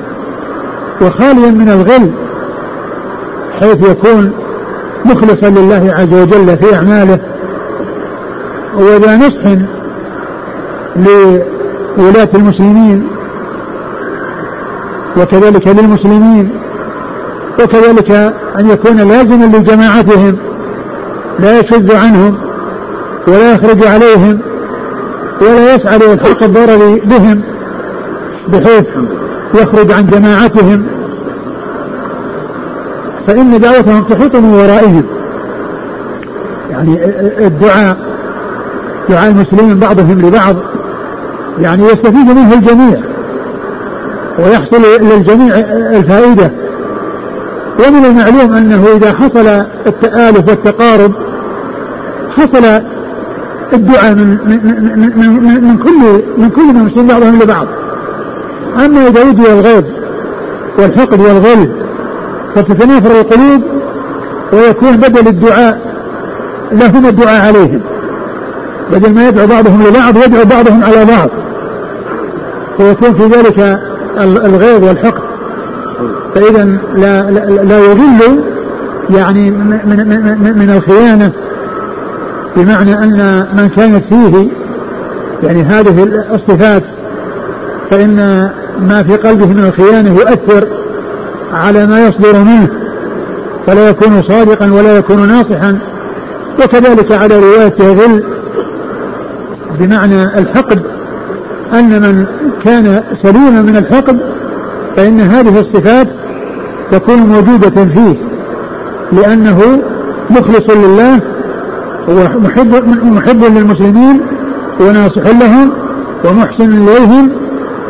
وخاليا 1.01 1.51
من 1.51 1.69
الغل. 1.69 2.11
حيث 3.59 3.89
يكون 3.89 4.31
مخلصا 5.05 5.49
لله 5.49 5.95
عز 5.97 6.13
وجل 6.13 6.57
في 6.57 6.75
أعماله 6.75 7.19
وذا 8.75 9.15
نصح 9.15 9.41
لولاة 11.97 12.29
المسلمين 12.35 13.07
وكذلك 15.17 15.67
للمسلمين 15.67 16.49
وكذلك 17.63 18.11
أن 18.59 18.69
يكون 18.69 18.97
لازما 18.97 19.45
لجماعتهم 19.45 20.37
لا 21.39 21.59
يشد 21.59 21.91
عنهم 21.91 22.37
ولا 23.27 23.53
يخرج 23.53 23.87
عليهم 23.87 24.39
ولا 25.41 25.75
يسعى 25.75 25.97
لإلحاق 25.97 26.43
الضرر 26.43 26.99
بهم 27.05 27.41
بحيث 28.47 28.85
يخرج 29.53 29.91
عن 29.91 30.07
جماعتهم. 30.07 30.85
فإن 33.27 33.59
دعوتهم 33.59 34.03
تحيط 34.03 34.35
من 34.35 34.53
ورائهم. 34.53 35.03
يعني 36.71 37.05
الدعاء 37.47 37.97
دعاء 39.09 39.29
المسلمين 39.31 39.79
بعضهم 39.79 40.21
لبعض 40.21 40.55
يعني 41.61 41.83
يستفيد 41.83 42.25
منه 42.25 42.53
الجميع 42.53 42.99
ويحصل 44.39 44.81
للجميع 45.01 45.55
الفائدة. 45.95 46.51
ومن 47.79 48.05
المعلوم 48.05 48.53
أنه 48.53 48.85
إذا 48.95 49.13
حصل 49.13 49.47
التآلف 49.87 50.49
والتقارب 50.49 51.11
حصل 52.37 52.81
الدعاء 53.73 54.13
من 54.13 54.37
من 54.45 54.59
من, 55.17 55.63
من, 55.63 55.77
كل 55.77 56.21
من 56.37 56.49
كل 56.49 57.01
من 57.01 57.07
بعضهم 57.07 57.39
لبعض. 57.41 57.65
أما 58.85 59.07
إذا 59.07 59.23
وجد 59.23 59.39
الغيظ 59.39 59.83
والحقد 60.79 61.19
والغل 61.19 61.86
فتتنافر 62.57 63.11
القلوب 63.11 63.61
ويكون 64.53 64.97
بدل 64.97 65.27
الدعاء 65.27 65.81
لهم 66.71 67.05
الدعاء 67.05 67.47
عليهم. 67.47 67.81
بدل 68.91 69.13
ما 69.13 69.27
يدعو 69.27 69.47
بعضهم 69.47 69.83
لبعض 69.83 70.17
يدعو 70.17 70.45
بعضهم 70.45 70.83
على 70.83 71.05
بعض. 71.05 71.29
فيكون 72.77 73.13
في 73.13 73.25
ذلك 73.25 73.79
الغيظ 74.21 74.83
والحقد. 74.83 75.21
فإذا 76.35 76.65
لا, 76.95 77.31
لا, 77.31 77.45
لا 77.63 77.77
يغل 77.79 78.41
يعني 79.09 79.51
من, 79.51 79.79
من, 80.41 80.57
من 80.57 80.69
الخيانة 80.69 81.31
بمعنى 82.55 82.93
أن 82.93 83.47
من 83.53 83.69
كانت 83.69 84.03
فيه 84.03 84.47
يعني 85.43 85.63
هذه 85.63 86.03
الصفات 86.33 86.83
فإن 87.91 88.49
ما 88.81 89.03
في 89.03 89.15
قلبه 89.15 89.45
من 89.45 89.65
الخيانة 89.65 90.15
يؤثر 90.15 90.67
على 91.53 91.85
ما 91.85 92.07
يصدر 92.07 92.43
منه 92.43 92.67
فلا 93.67 93.89
يكون 93.89 94.23
صادقا 94.23 94.71
ولا 94.71 94.97
يكون 94.97 95.27
ناصحا. 95.27 95.79
وكذلك 96.63 97.11
على 97.11 97.39
رواية 97.39 97.73
غل 97.79 98.23
بمعنى 99.79 100.23
الحقد 100.23 100.81
أن 101.73 102.01
من 102.01 102.25
كان 102.65 103.03
سليما 103.23 103.61
من 103.61 103.77
الحقد 103.77 104.19
فإن 104.95 105.21
هذه 105.21 105.59
الصفات 105.59 106.07
تكون 106.91 107.17
موجودة 107.17 107.85
فيه 107.85 108.15
لأنه 109.11 109.81
مخلص 110.29 110.69
لله 110.69 111.19
ومحب 112.07 112.83
محب 113.03 113.43
للمسلمين 113.43 114.21
وناصح 114.79 115.27
لهم 115.41 115.71
ومحسن 116.25 116.87
إليهم 116.87 117.29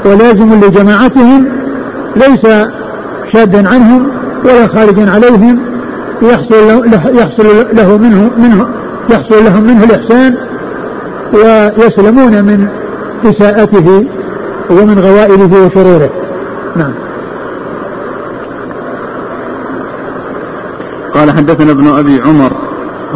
ولازم 0.05 0.53
لجماعتهم. 0.53 1.45
ليس 2.16 2.45
شادا 3.34 3.70
عنهم 3.70 4.08
ولا 4.44 4.68
خارجا 4.68 5.12
عليهم 5.12 5.60
يحصل 6.22 6.68
له, 6.68 7.10
يحصل 7.10 7.46
له 7.74 7.98
منه 7.98 8.32
منه 8.38 8.68
يحصل 9.10 9.46
لهم 9.46 9.64
منه 9.64 9.84
الإحسان 9.84 10.36
ويسلمون 11.34 12.32
من 12.32 12.68
إساءته 13.26 14.06
ومن 14.70 15.00
غوائله 15.00 15.66
وشروره. 15.66 16.10
نعم. 16.76 16.92
قال 21.14 21.32
حدثنا 21.32 21.72
ابن 21.72 21.88
أبي 21.88 22.22
عمر. 22.22 22.52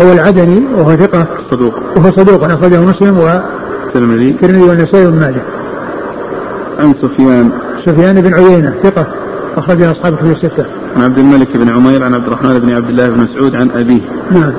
هو 0.02 0.12
العدني 0.12 0.64
وهو 0.78 0.96
ثقة. 0.96 1.26
صدوق. 1.52 1.74
وهو 1.96 2.12
صدوق 2.12 2.44
أخرجه 2.44 2.80
مسلم 2.80 3.18
والترمذي 3.18 4.30
الترمذي 4.30 4.62
والنسائي 4.62 5.06
وابن 5.06 5.20
ماجه. 5.20 5.42
عن 6.80 6.94
سفيان. 6.94 7.50
سفيان 7.86 8.22
بن 8.22 8.34
عيينة 8.34 8.74
ثقة. 8.84 9.06
أخرجه 9.58 9.92
أصحاب 9.92 10.14
الكتب 10.14 10.32
الستة. 10.32 10.66
عن 10.96 11.04
عبد 11.04 11.18
الملك 11.18 11.58
بن 11.58 11.70
عمير 11.70 12.04
عن 12.04 12.14
عبد 12.14 12.28
الرحمن 12.28 12.60
بن 12.60 12.72
عبد 12.72 12.90
الله 12.90 13.10
بن 13.10 13.20
مسعود 13.20 13.56
عن 13.56 13.70
أبيه. 13.72 14.02
نعم. 14.32 14.54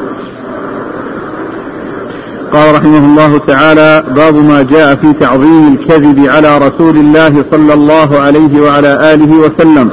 قال 2.53 2.75
رحمه 2.75 2.99
الله 2.99 3.39
تعالى 3.39 4.05
باب 4.17 4.35
ما 4.35 4.63
جاء 4.63 4.95
في 4.95 5.13
تعظيم 5.13 5.73
الكذب 5.73 6.31
على 6.31 6.59
رسول 6.59 6.97
الله 6.97 7.45
صلى 7.51 7.75
الله 7.75 8.21
عليه 8.21 8.61
وعلى 8.63 9.15
آله 9.15 9.37
وسلم. 9.37 9.91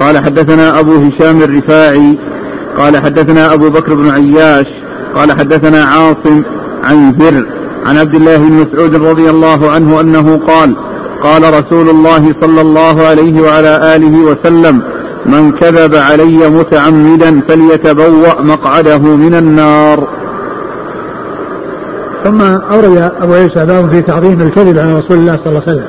قال 0.00 0.18
حدثنا 0.18 0.80
أبو 0.80 0.94
هشام 0.94 1.42
الرفاعي 1.42 2.18
قال 2.78 2.96
حدثنا 2.96 3.54
أبو 3.54 3.70
بكر 3.70 3.94
بن 3.94 4.10
عياش 4.10 4.66
قال 5.14 5.32
حدثنا 5.32 5.84
عاصم 5.84 6.42
عن 6.84 7.14
زر 7.20 7.46
عن 7.86 7.98
عبد 7.98 8.14
الله 8.14 8.36
بن 8.36 8.52
مسعود 8.52 8.94
رضي 8.94 9.30
الله 9.30 9.70
عنه 9.70 10.00
أنه 10.00 10.40
قال 10.46 10.74
قال 11.24 11.54
رسول 11.58 11.88
الله 11.88 12.34
صلى 12.40 12.60
الله 12.60 13.06
عليه 13.06 13.42
وعلى 13.42 13.96
آله 13.96 14.18
وسلم 14.18 14.82
من 15.26 15.52
كذب 15.52 15.94
علي 15.94 16.50
متعمدا 16.50 17.40
فليتبوأ 17.48 18.40
مقعده 18.40 18.98
من 18.98 19.34
النار. 19.34 20.08
ثم 22.24 22.42
أورد 22.42 23.12
أبو 23.20 23.32
عيسى 23.32 23.64
باب 23.64 23.90
في 23.90 24.02
تعظيم 24.02 24.40
الكذب 24.40 24.78
على 24.78 24.98
رسول 24.98 25.16
الله 25.16 25.36
صلى 25.36 25.46
الله 25.46 25.62
عليه 25.66 25.72
وسلم. 25.72 25.86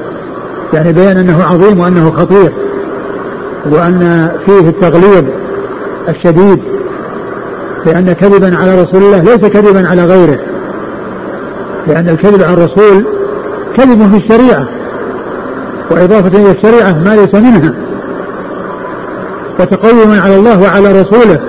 يعني 0.74 0.94
بيان 0.94 1.18
أنه 1.18 1.44
عظيم 1.44 1.80
وأنه 1.80 2.12
خطير 2.12 2.52
وأن 3.72 4.32
فيه 4.46 4.70
التغليظ 4.70 5.24
الشديد 6.10 6.60
لأن 7.86 8.14
كذبا 8.14 8.58
على 8.58 8.82
رسول 8.82 9.04
الله 9.04 9.20
ليس 9.20 9.46
كذبا 9.46 9.88
على 9.88 10.06
غيره 10.06 10.40
لأن 11.88 12.10
الكذب 12.10 12.44
على 12.44 12.54
الرسول 12.54 13.04
كذب 13.78 14.12
في 14.12 14.18
الشريعة. 14.18 14.68
وإضافة 15.92 16.38
إلى 16.38 16.52
الشريعة 16.52 16.92
ما 16.92 17.16
ليس 17.16 17.36
منها. 17.36 17.74
وتقوما 19.60 20.22
على 20.22 20.36
الله 20.36 20.62
وعلى 20.62 21.02
رسوله 21.02 21.40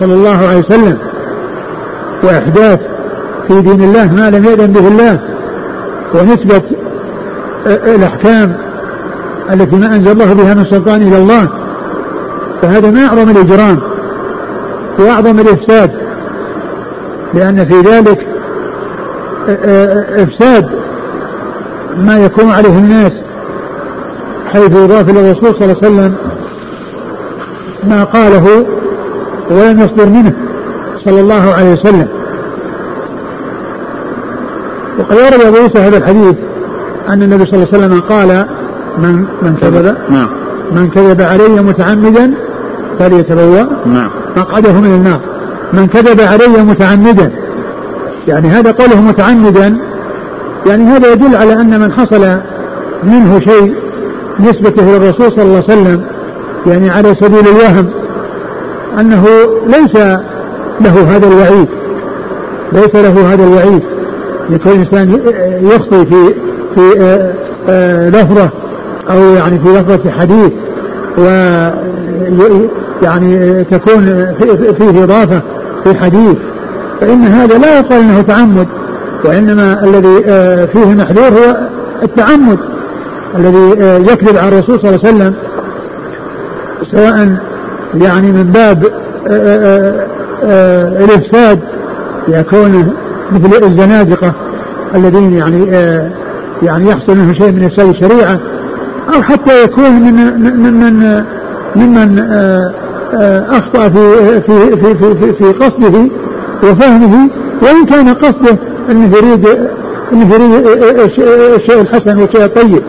صلى 0.00 0.14
الله 0.14 0.46
عليه 0.46 0.58
وسلم 0.58 0.98
وإحداث 2.22 2.80
في 3.48 3.60
دين 3.60 3.84
الله 3.84 4.12
ما 4.12 4.30
لم 4.30 4.44
يأذن 4.44 4.72
به 4.72 4.88
الله 4.88 5.18
ونسبة 6.14 6.62
الأحكام 7.66 8.56
التي 9.52 9.76
ما 9.76 9.86
أنزل 9.86 10.10
الله 10.12 10.32
بها 10.32 10.54
من 10.54 10.64
سلطان 10.64 11.02
إلى 11.02 11.18
الله. 11.18 11.48
فهذا 12.62 12.90
ما 12.90 13.06
أعظم 13.06 13.30
الإجرام 13.30 13.78
وأعظم 14.98 15.38
الإفساد 15.40 15.90
لأن 17.34 17.64
في 17.64 17.80
ذلك 17.80 18.26
إفساد 20.22 20.66
ما 21.98 22.18
يكون 22.18 22.50
عليه 22.50 22.68
الناس 22.68 23.12
حيث 24.56 24.72
يضاف 24.72 25.10
إلى 25.10 25.20
الرسول 25.20 25.54
صلى 25.54 25.64
الله 25.64 25.76
عليه 25.82 25.88
وسلم 25.88 26.14
ما 27.88 28.04
قاله 28.04 28.66
ولم 29.50 29.80
يصدر 29.80 30.08
منه 30.08 30.32
صلى 31.04 31.20
الله 31.20 31.54
عليه 31.54 31.72
وسلم. 31.72 32.08
وقد 34.98 35.16
ورد 35.16 35.40
أبو 35.46 35.56
يوسف 35.56 35.76
هذا 35.76 35.96
الحديث 35.96 36.36
أن 37.08 37.22
النبي 37.22 37.46
صلى 37.46 37.54
الله 37.54 37.68
عليه 37.72 37.78
وسلم 37.84 38.00
قال 38.00 38.46
من 38.98 39.26
من 39.42 39.56
كذب 39.60 39.96
نعم. 40.10 40.28
من 40.72 40.90
كذب 40.90 41.22
علي 41.22 41.62
متعمدا 41.62 42.34
فليتبوأ 42.98 43.62
نعم. 43.86 44.10
مقعده 44.36 44.72
من 44.72 44.94
النار. 44.94 45.20
من 45.72 45.86
كذب 45.86 46.20
علي 46.20 46.62
متعمدا. 46.62 47.30
يعني 48.28 48.48
هذا 48.48 48.72
قوله 48.72 49.00
متعمدا 49.00 49.78
يعني 50.66 50.84
هذا 50.84 51.12
يدل 51.12 51.36
على 51.36 51.52
أن 51.52 51.80
من 51.80 51.92
حصل 51.92 52.36
منه 53.04 53.40
شيء 53.40 53.85
نسبته 54.40 54.82
إلى 54.82 54.96
الرسول 54.96 55.32
صلى 55.32 55.42
الله 55.42 55.62
عليه 55.68 55.80
وسلم 55.80 56.02
يعني 56.66 56.90
على 56.90 57.14
سبيل 57.14 57.48
الوهم 57.48 57.86
أنه 59.00 59.24
ليس 59.66 59.96
له 60.80 61.16
هذا 61.16 61.26
الوعيد 61.26 61.68
ليس 62.72 62.94
له 62.94 63.32
هذا 63.32 63.44
الوعيد. 63.44 63.82
يكون 64.50 64.72
الإنسان 64.72 65.20
يخطي 65.62 66.06
في 66.06 66.34
في 66.74 67.00
آه، 67.00 67.32
آه، 67.68 68.08
لفظة 68.08 68.48
أو 69.10 69.34
يعني 69.34 69.58
في 69.58 69.68
لفظة 69.68 70.10
حديث 70.10 70.52
و 71.18 71.22
يعني 73.02 73.64
تكون 73.64 74.26
فيه 74.78 75.04
إضافة 75.04 75.40
في 75.84 75.94
حديث. 75.94 76.36
فإن 77.00 77.24
هذا 77.24 77.58
لا 77.58 77.78
يقال 77.78 77.98
أنه 77.98 78.22
تعمد 78.22 78.66
وإنما 79.24 79.84
الذي 79.84 80.22
آه، 80.26 80.66
فيه 80.66 80.82
المحذور 80.82 81.28
هو 81.28 81.56
التعمد. 82.02 82.58
الذي 83.38 83.82
يكذب 84.12 84.36
على 84.36 84.48
الرسول 84.48 84.80
صلى 84.80 84.90
الله 84.90 85.00
عليه 85.04 85.16
وسلم 85.16 85.34
سواء 86.90 87.36
يعني 87.94 88.32
من 88.32 88.44
باب 88.54 88.84
الإفساد 91.04 91.60
يكون 92.28 92.92
مثل 93.32 93.64
الزنادقة 93.64 94.32
الذين 94.94 95.32
يعني 95.32 95.76
آه 95.76 96.10
يعني 96.62 96.90
يحصل 96.90 97.16
منه 97.16 97.32
شيء 97.32 97.52
من 97.52 97.64
إفساد 97.64 97.88
الشريعة 97.88 98.38
أو 99.14 99.22
حتى 99.22 99.64
يكون 99.64 99.92
من 99.92 100.12
ممن 100.56 101.24
ممن 101.76 102.18
آه 102.18 102.70
آه 103.14 103.58
أخطأ 103.58 103.88
في 103.88 104.40
في 104.40 104.76
في 104.76 104.94
في, 104.94 105.14
في, 105.14 105.32
في 105.32 105.44
قصده 105.44 106.08
وفهمه 106.62 107.28
وإن 107.62 107.86
كان 107.86 108.08
قصده 108.08 108.56
أنه 108.90 109.16
يريد 109.16 109.48
أنه 110.12 110.34
يريد 110.34 110.66
الشيء 111.54 111.80
الحسن 111.80 112.18
والشيء 112.18 112.44
الطيب. 112.44 112.82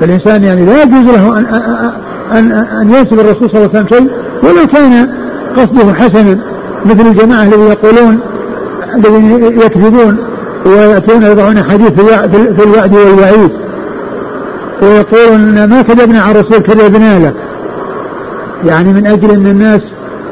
فالإنسان 0.00 0.44
يعني 0.44 0.66
لا 0.66 0.82
يجوز 0.82 1.14
له 1.14 1.38
أن 1.38 1.46
أن 2.32 2.52
أن 2.52 2.92
ينسب 2.92 3.20
الرسول 3.20 3.50
صلى 3.50 3.58
الله 3.58 3.70
عليه 3.74 3.86
وسلم 3.86 3.86
شيء 3.88 4.10
ولو 4.42 4.66
كان 4.66 5.08
قصده 5.56 5.94
حسنا 5.94 6.38
مثل 6.86 7.06
الجماعة 7.06 7.42
الذين 7.42 7.66
يقولون 7.66 8.20
الذين 8.96 9.60
يكذبون 9.60 10.16
ويأتون 10.66 11.22
يضعون 11.22 11.62
حديث 11.62 11.90
في 11.90 12.64
الوعد 12.64 12.94
والوعيد 12.94 13.50
ويقولون 14.82 15.64
ما 15.64 15.82
كذبنا 15.82 16.22
على 16.22 16.40
الرسول 16.40 16.58
كذبنا 16.58 17.18
له. 17.18 17.32
يعني 18.66 18.92
من 18.92 19.06
أجل 19.06 19.30
أن 19.30 19.46
الناس 19.46 19.82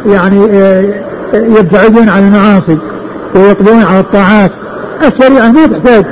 يعني 0.06 0.44
آه، 0.50 0.84
يبتعدون 1.34 2.08
عن 2.08 2.26
المعاصي 2.26 2.78
ويقضون 3.34 3.82
على 3.82 4.00
الطاعات. 4.00 4.50
الشريعة 5.06 5.48
ما 5.48 5.66
تحتاج 5.66 6.04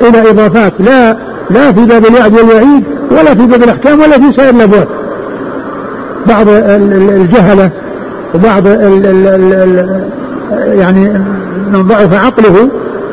إلى 0.00 0.30
إضافات. 0.30 0.72
لا 0.80 1.16
لا 1.50 1.72
في 1.72 1.84
باب 1.84 2.06
الوعد 2.06 2.32
والوعيد. 2.32 2.84
ولا 3.10 3.34
في 3.34 3.46
باب 3.46 3.62
الأحكام 3.62 4.00
ولا 4.00 4.18
في 4.18 4.32
سائر 4.36 4.54
الأبواب. 4.54 4.88
بعض 6.26 6.46
الجهلة 6.48 7.70
وبعض 8.34 8.66
ال 8.66 9.06
ال 9.06 9.26
ال 9.54 9.98
يعني 10.78 11.12
من 11.72 11.82
ضعف 11.88 12.24
عقله 12.24 12.68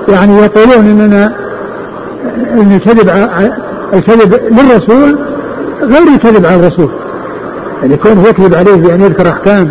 يعني 0.10 0.38
يقولون 0.38 0.86
إننا 0.86 1.34
إن 2.54 2.72
الكذب 2.72 3.10
الكذب 3.94 4.40
للرسول 4.52 5.20
غير 5.82 6.08
الكذب 6.16 6.46
على 6.46 6.56
الرسول. 6.56 6.90
يعني 7.82 7.98
كونه 7.98 8.28
يكذب 8.28 8.54
عليه 8.54 8.76
بأن 8.76 9.02
يذكر 9.02 9.30
أحكام 9.30 9.70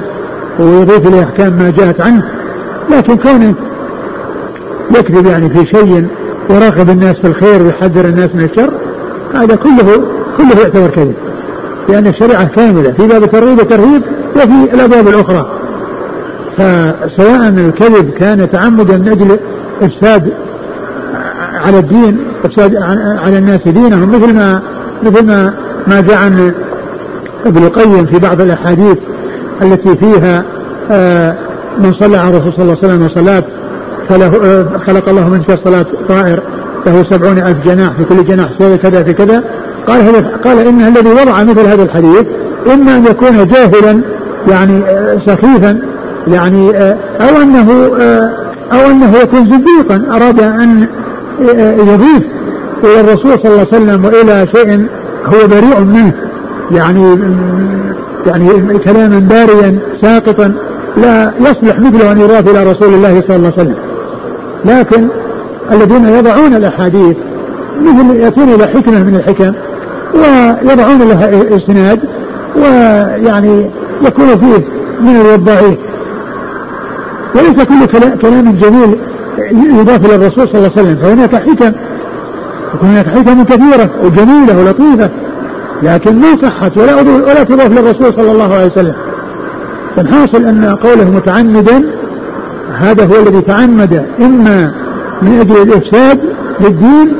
ويضيف 0.59 1.07
إليه 1.07 1.23
أحكام 1.25 1.53
ما 1.53 1.73
جاءت 1.79 2.01
عنه 2.01 2.23
لكن 2.91 3.17
كونه 3.17 3.55
يكذب 4.99 5.27
يعني 5.27 5.51
في 5.51 5.67
شيء 5.67 6.07
يراقب 6.51 6.91
الناس 6.91 7.17
في 7.17 7.27
الخير 7.27 7.63
ويحذر 7.63 8.05
الناس 8.05 8.35
من 8.35 8.45
الشر 8.45 8.71
هذا 9.35 9.57
كله 9.57 10.05
كله 10.37 10.63
يعتبر 10.63 10.89
كذب. 10.89 11.15
لأن 11.89 12.07
الشريعة 12.07 12.45
كاملة 12.45 12.93
في 12.93 13.07
باب 13.07 13.23
الترغيب 13.23 13.59
والترهيب 13.59 14.03
وفي 14.37 14.75
الأبواب 14.75 15.09
الأخرى. 15.09 15.47
فسواء 16.57 17.49
الكذب 17.49 18.11
كان 18.11 18.51
تعمدا 18.51 18.97
من 18.97 19.09
أجل 19.09 19.39
إفساد 19.83 20.33
على 21.67 21.79
الدين 21.79 22.19
إفساد 22.45 22.77
على 23.25 23.39
الناس 23.39 23.69
دينهم 23.69 24.11
مثل 24.11 24.35
ما 24.35 24.63
مثل 25.03 25.27
ما 25.27 25.55
ما 25.87 26.01
جاء 26.01 26.17
عن 26.17 26.53
ابن 27.47 27.65
القيم 27.65 28.07
في 28.07 28.19
بعض 28.19 28.41
الأحاديث 28.41 28.97
التي 29.63 29.97
فيها 29.97 30.45
آه، 30.91 31.35
من 31.79 31.93
صلى 31.93 32.17
على 32.17 32.37
الرسول 32.37 32.53
صلى 32.53 32.63
الله 32.63 32.79
عليه 32.83 32.95
وسلم 32.95 33.09
صلاة 33.09 33.45
فله 34.09 34.45
آه، 34.45 34.79
خلق 34.87 35.09
الله 35.09 35.29
من 35.29 35.43
في 35.43 35.57
صلاة 35.65 35.87
طائر. 36.09 36.41
له 36.87 37.05
سبعون 37.11 37.39
ألف 37.39 37.65
جناح 37.65 37.91
في 37.93 38.05
كل 38.05 38.25
جناح 38.25 38.49
كذا 38.83 39.03
في 39.03 39.13
كذا. 39.13 39.43
قال 39.87 40.25
قال 40.45 40.59
إن 40.59 40.81
الذي 40.81 41.09
وضع 41.09 41.43
مثل 41.43 41.67
هذا 41.67 41.83
الحديث 41.83 42.27
إما 42.75 42.97
أن 42.97 43.05
يكون 43.07 43.49
جاهلا 43.49 44.01
يعني 44.51 44.83
سخيفا 45.27 45.79
يعني 46.29 46.71
أو 47.21 47.43
أنه 47.43 47.91
أو 48.73 48.91
أنه 48.91 49.17
يكون 49.23 49.47
زنديقا 49.47 50.17
أراد 50.17 50.41
أن 50.41 50.87
يضيف 51.79 52.25
إلى 52.85 53.01
الرسول 53.01 53.39
صلى 53.39 53.53
الله 53.53 53.67
عليه 53.73 53.83
وسلم 53.83 54.05
وإلى 54.05 54.47
شيء 54.47 54.87
هو 55.27 55.47
بريء 55.49 55.81
منه 55.81 56.13
يعني 56.71 57.19
يعني 58.27 58.79
كلاما 58.79 59.19
باريا 59.19 59.79
ساقطا 60.01 60.55
لا 60.97 61.33
يصلح 61.41 61.81
مثله 61.81 62.13
أن 62.13 62.21
يضاف 62.21 62.49
إلى 62.49 62.71
رسول 62.71 62.95
الله 62.95 63.23
صلى 63.27 63.37
الله 63.37 63.53
عليه 63.59 63.63
وسلم. 63.63 63.77
لكن 64.65 65.09
الذين 65.73 66.09
يضعون 66.09 66.55
الأحاديث 66.55 67.17
مثل 67.83 68.17
يأتون 68.17 68.49
إلى 68.49 68.67
حكمة 68.67 68.99
من 68.99 69.15
الحكم 69.15 69.53
ويضعون 70.15 70.99
لها 70.99 71.57
إسناد 71.57 72.01
ويعني 72.57 73.71
يكون 74.03 74.27
فيه 74.27 74.65
من 75.01 75.17
الوضاعين 75.21 75.77
وليس 77.35 77.57
كل 77.57 77.87
كلام 78.23 78.59
جميل 78.61 78.97
يضاف 79.79 80.07
إلى 80.07 80.15
الرسول 80.15 80.49
صلى 80.49 80.59
الله 80.59 80.71
عليه 80.77 80.83
وسلم 80.83 80.97
فهناك 80.97 81.37
حكم 81.37 81.73
هناك 82.83 83.07
حكم 83.07 83.45
كثيرة 83.45 83.91
وجميلة 84.05 84.59
ولطيفة 84.59 85.11
لكن 85.83 86.21
ما 86.21 86.37
صحت 86.43 86.77
ولا 86.77 86.95
ولا 87.01 87.45
تضاف 87.45 87.79
للرسول 87.79 88.15
صلى 88.15 88.33
الله 88.33 88.55
عليه 88.55 88.67
وسلم. 88.67 88.95
فالحاصل 89.97 90.45
أن 90.45 90.77
قوله 90.83 91.11
متعمدا 91.11 91.85
هذا 92.79 93.05
هو 93.05 93.23
الذي 93.23 93.41
تعمد 93.41 94.07
إما 94.21 94.73
من 95.23 95.41
أجل 95.41 95.63
الإفساد 95.63 96.19
للدين 96.61 97.17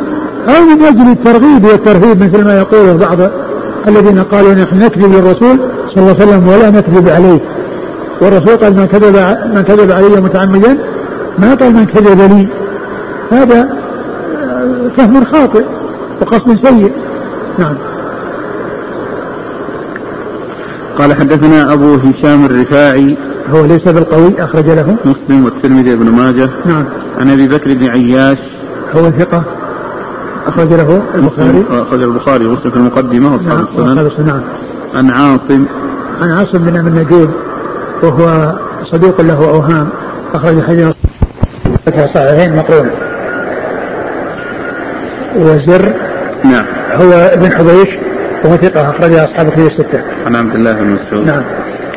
أو 0.49 0.65
من 0.65 0.83
أجل 0.83 1.11
الترغيب 1.11 1.65
والترهيب 1.65 2.23
مثل 2.23 2.45
ما 2.45 2.59
يقوله 2.59 2.93
بعض 2.93 3.31
الذين 3.89 4.23
قالوا 4.23 4.55
نحن 4.55 4.79
نكذب 4.79 5.15
للرسول 5.15 5.59
صلى 5.95 6.03
الله 6.03 6.17
عليه 6.21 6.25
وسلم 6.25 6.49
ولا 6.49 6.71
نكذب 6.71 7.09
عليه. 7.09 7.41
والرسول 8.21 8.57
قال 8.57 8.77
من 8.77 8.87
كذب 8.87 9.17
من 9.55 9.63
كذب 9.63 9.93
علي 9.93 10.21
متعمدا 10.21 10.79
ما 11.39 11.55
قال 11.55 11.73
من 11.73 11.87
كذب 11.87 12.21
لي. 12.21 12.49
هذا 13.31 13.77
فهم 14.97 15.25
خاطئ 15.25 15.65
وقصد 16.21 16.57
سيء. 16.67 16.93
نعم. 17.59 17.75
قال 20.99 21.15
حدثنا 21.15 21.73
أبو 21.73 21.95
هشام 21.95 22.45
الرفاعي 22.45 23.17
هو 23.55 23.65
ليس 23.65 23.89
بالقوي 23.89 24.33
أخرج 24.39 24.67
له. 24.67 24.97
مسلم 25.05 25.45
والترمذي 25.45 25.97
بن 25.97 26.11
ماجه. 26.11 26.49
نعم. 26.67 26.85
عن 27.21 27.31
أبي 27.31 27.49
بكر 27.49 27.75
بن 27.75 27.89
عياش. 27.89 28.39
هو 28.97 29.11
ثقة. 29.11 29.43
أخرج 30.47 30.73
له 30.73 31.03
البخاري. 31.15 31.65
أخرج 31.71 32.03
البخاري 32.03 32.47
ومسلم 32.47 32.71
في 32.71 32.77
المقدمة 32.77 33.33
وأصحاب 33.33 33.87
نعم 33.87 34.07
السنن. 34.07 34.27
نعم 34.27 34.41
عن 34.95 35.11
عاصم. 35.11 35.65
عن 36.23 36.31
عاصم 36.31 36.59
بن 36.59 36.77
أبي 36.77 36.89
النجود 36.89 37.31
وهو 38.03 38.53
صديق 38.85 39.21
له 39.21 39.49
أوهام. 39.49 39.89
أخرج 40.35 40.63
حديث 40.63 40.87
في 41.85 42.09
صحيحين 42.15 42.57
مقرون. 42.57 42.91
وزر 45.37 45.93
نعم. 46.45 46.65
هو 46.93 47.13
ابن 47.13 47.53
حبيش 47.53 47.89
وهو 48.45 48.57
ثقة 48.57 48.91
أخرج 48.91 49.15
أصحاب 49.15 49.51
كتب 49.51 49.67
الستة. 49.67 50.03
عن 50.27 50.37
عبد 50.37 50.55
الله 50.55 50.73
بن 50.73 50.87
مسعود. 50.87 51.27
نعم. 51.27 51.43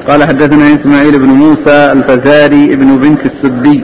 قال 0.08 0.24
حدثنا 0.24 0.76
إسماعيل 0.76 1.20
بن 1.20 1.26
موسى 1.26 1.92
الفزاري 1.92 2.74
ابن 2.74 2.98
بنت 2.98 3.26
السدي. 3.26 3.84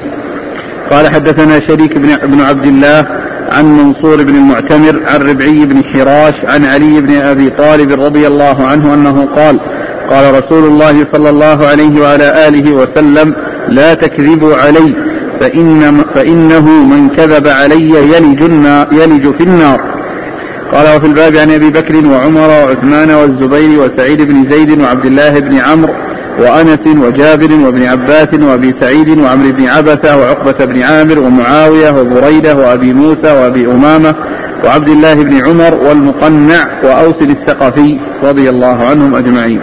قال 0.91 1.07
حدثنا 1.07 1.59
شريك 1.59 1.97
بن 1.97 2.15
بن 2.15 2.41
عبد 2.41 2.65
الله 2.65 3.05
عن 3.51 3.65
منصور 3.77 4.23
بن 4.23 4.35
المعتمر 4.35 5.01
عن 5.05 5.21
ربعي 5.21 5.65
بن 5.65 5.83
حراش 5.83 6.45
عن 6.45 6.65
علي 6.65 7.01
بن 7.01 7.21
أبي 7.21 7.49
طالب 7.49 8.01
رضي 8.01 8.27
الله 8.27 8.67
عنه 8.67 8.93
أنه 8.93 9.27
قال 9.35 9.59
قال 10.09 10.43
رسول 10.43 10.65
الله 10.65 11.05
صلى 11.13 11.29
الله 11.29 11.67
عليه 11.67 12.01
وعلى 12.01 12.47
آله 12.47 12.71
وسلم 12.71 13.33
لا 13.67 13.93
تكذبوا 13.93 14.55
علي 14.55 14.95
فإن 15.39 16.03
فإنه 16.15 16.69
من 16.69 17.09
كذب 17.09 17.47
علي 17.47 17.89
يلج, 17.89 18.41
يلج 18.91 19.35
في 19.37 19.43
النار. 19.43 19.81
قال 20.73 20.97
وفي 20.97 21.05
الباب 21.05 21.35
عن 21.35 21.51
أبي 21.51 21.69
بكر 21.69 22.07
وعمر 22.07 22.49
وعثمان 22.49 23.11
والزبير 23.11 23.79
وسعيد 23.79 24.21
بن 24.21 24.49
زيد 24.49 24.81
وعبد 24.81 25.05
الله 25.05 25.39
بن 25.39 25.57
عمرو 25.57 25.93
وأنس 26.39 26.87
وجابر 26.87 27.53
وابن 27.65 27.83
عباس 27.83 28.33
وأبي 28.33 28.73
سعيد 28.79 29.17
وعمرو 29.19 29.51
بن 29.51 29.67
عبسة 29.67 30.17
وعقبة 30.17 30.65
بن 30.65 30.81
عامر 30.81 31.19
ومعاوية 31.19 31.89
وبريدة 31.89 32.55
وأبي 32.55 32.93
موسى 32.93 33.31
وأبي 33.31 33.65
أمامة 33.65 34.15
وعبد 34.65 34.89
الله 34.89 35.13
بن 35.13 35.41
عمر 35.41 35.75
والمقنع 35.75 36.67
وأوس 36.83 37.21
الثقفي 37.21 37.99
رضي 38.23 38.49
الله 38.49 38.85
عنهم 38.85 39.15
أجمعين. 39.15 39.61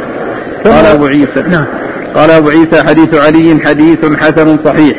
قال 0.64 0.86
أبو 0.86 1.06
عيسى. 1.06 1.42
نعم. 1.50 1.66
قال 2.14 2.30
أبو 2.30 2.48
عيسى 2.48 2.82
حديث 2.82 3.14
علي 3.14 3.60
حديث 3.64 4.04
حسن 4.04 4.58
صحيح. 4.64 4.96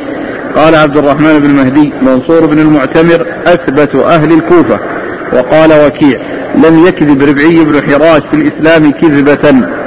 قال 0.56 0.74
عبد 0.74 0.96
الرحمن 0.96 1.38
بن 1.38 1.50
مهدي 1.50 1.92
منصور 2.02 2.46
بن 2.46 2.58
المعتمر 2.58 3.26
أثبت 3.46 3.94
أهل 3.94 4.32
الكوفة. 4.32 4.78
وقال 5.32 5.86
وكيع 5.86 6.20
لم 6.54 6.86
يكذب 6.86 7.22
ربعي 7.22 7.64
بن 7.64 7.82
حراش 7.82 8.22
في 8.30 8.36
الإسلام 8.36 8.92
كذبة. 8.92 9.81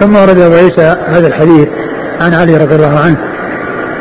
ثم 0.00 0.16
ورد 0.16 0.38
أبو 0.38 0.54
عيسى 0.54 0.96
هذا 1.06 1.26
الحديث 1.26 1.68
عن 2.20 2.34
علي 2.34 2.56
رضي 2.56 2.74
الله 2.74 2.98
عنه 2.98 3.16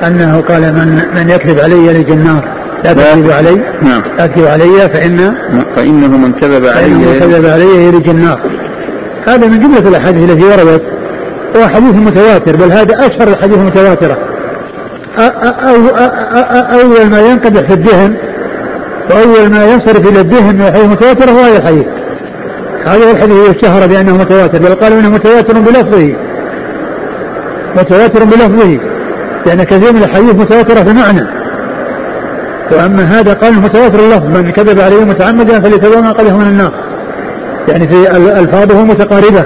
أنه 0.07 0.43
قال 0.49 0.61
من 0.61 1.01
من 1.15 1.29
يكذب 1.29 1.59
علي 1.59 1.87
يلج 1.87 2.11
النار 2.11 2.43
لا. 2.83 2.93
تكذب 2.93 3.31
علي 3.31 3.55
نعم. 3.81 4.01
لا 4.17 4.27
تكذب 4.27 4.47
علي 4.47 4.89
فإن 4.89 5.33
فإنه 5.75 6.17
من 6.17 6.31
كذب 6.41 6.65
علي 6.65 6.93
من 6.93 7.19
كذب 7.19 7.45
علي 7.45 7.87
يلج 7.87 8.09
النار 8.09 8.39
هذا 9.27 9.47
من 9.47 9.59
جملة 9.59 9.89
الأحاديث 9.89 10.31
التي 10.31 10.43
وردت 10.43 10.81
هو 11.55 11.67
حديث 11.67 11.95
متواتر 11.95 12.55
بل 12.55 12.71
هذا 12.71 13.05
أشهر 13.05 13.27
الحديث 13.27 13.57
المتواترة. 13.57 14.17
أو 15.17 15.75
أول 16.81 17.09
ما 17.09 17.19
ينقدح 17.21 17.61
في 17.61 17.73
الذهن 17.73 18.15
وأول 19.09 19.49
ما 19.49 19.65
ينصرف 19.65 20.07
إلى 20.07 20.21
الذهن 20.21 20.55
من 20.55 20.61
الحديث 20.61 20.85
المتواتر 20.85 21.29
هو 21.31 21.39
هذا 21.39 21.57
الحديث. 21.57 21.85
هذا 22.85 23.11
الحديث 23.11 23.49
اشتهر 23.49 23.87
بأنه 23.87 24.17
متواتر 24.17 24.57
بل 24.57 24.75
قالوا 24.75 24.99
أنه 24.99 25.09
متواتر 25.09 25.59
بلفظه. 25.59 26.15
متواتر 27.77 28.23
بلفظه. 28.23 28.79
لأن 29.45 29.63
كثير 29.63 29.93
من 29.93 30.03
الحديث 30.03 30.35
متواترة 30.35 30.83
في 30.83 30.93
معنى 30.93 31.27
وأما 32.71 33.03
هذا 33.03 33.33
قال 33.33 33.53
متواتر 33.53 33.99
اللفظ 33.99 34.37
من 34.37 34.51
كذب 34.51 34.79
عليه 34.79 35.03
متعمدا 35.03 35.59
فليتبوأ 35.59 36.01
ما 36.01 36.11
قبله 36.11 36.37
من 36.37 36.47
النار 36.47 36.71
يعني 37.67 37.87
في 37.87 38.17
ألفاظه 38.39 38.83
متقاربة. 38.83 39.45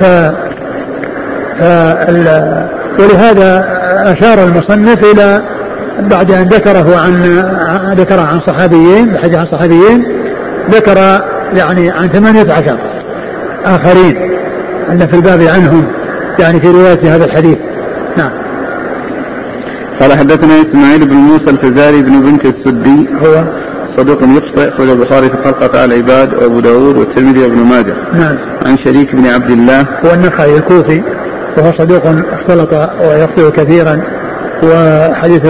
ف, 0.00 0.04
ف... 1.58 1.62
ولهذا 2.98 3.66
أشار 4.06 4.44
المصنف 4.44 5.04
إلى 5.12 5.42
بعد 5.98 6.30
أن 6.30 6.48
ذكره 6.48 6.96
عن 6.96 7.44
ذكر 7.98 8.20
عن 8.20 8.40
صحابيين 8.46 9.08
الحديث 9.08 9.38
عن 9.38 9.46
صحابيين 9.46 10.04
ذكر 10.70 11.22
يعني 11.56 11.90
عن 11.90 12.08
ثمانية 12.08 12.52
عشر 12.52 12.76
آخرين 13.64 14.16
أن 14.90 15.06
في 15.06 15.16
الباب 15.16 15.42
عنهم 15.42 15.84
يعني 16.38 16.60
في 16.60 16.68
رواية 16.68 17.14
هذا 17.14 17.24
الحديث. 17.24 17.58
نعم. 18.16 18.30
قال 20.00 20.12
حدثنا 20.12 20.62
إسماعيل 20.62 21.08
بن 21.08 21.14
موسى 21.14 21.50
الفزاري 21.50 22.02
بن 22.02 22.20
بنت 22.20 22.44
السدي. 22.44 23.08
هو؟ 23.24 23.44
صدوق 23.96 24.18
يخطئ 24.22 24.68
أخرج 24.68 24.88
البخاري 24.88 25.28
في 25.28 25.36
خلقة 25.44 25.84
العباد 25.84 26.34
وأبو 26.34 26.60
داود 26.60 26.96
والترمذي 26.96 27.42
وابن 27.42 27.58
ماجه. 27.58 27.94
نعم. 28.14 28.36
عن 28.66 28.78
شريك 28.78 29.16
بن 29.16 29.26
عبد 29.26 29.50
الله. 29.50 29.80
هو 29.80 30.14
النخعي 30.14 30.56
الكوفي 30.56 31.02
وهو 31.56 31.72
صدوق 31.72 32.02
اختلط 32.32 32.72
ويخطئ 33.00 33.50
كثيرا 33.50 34.00
وحديث 34.62 35.46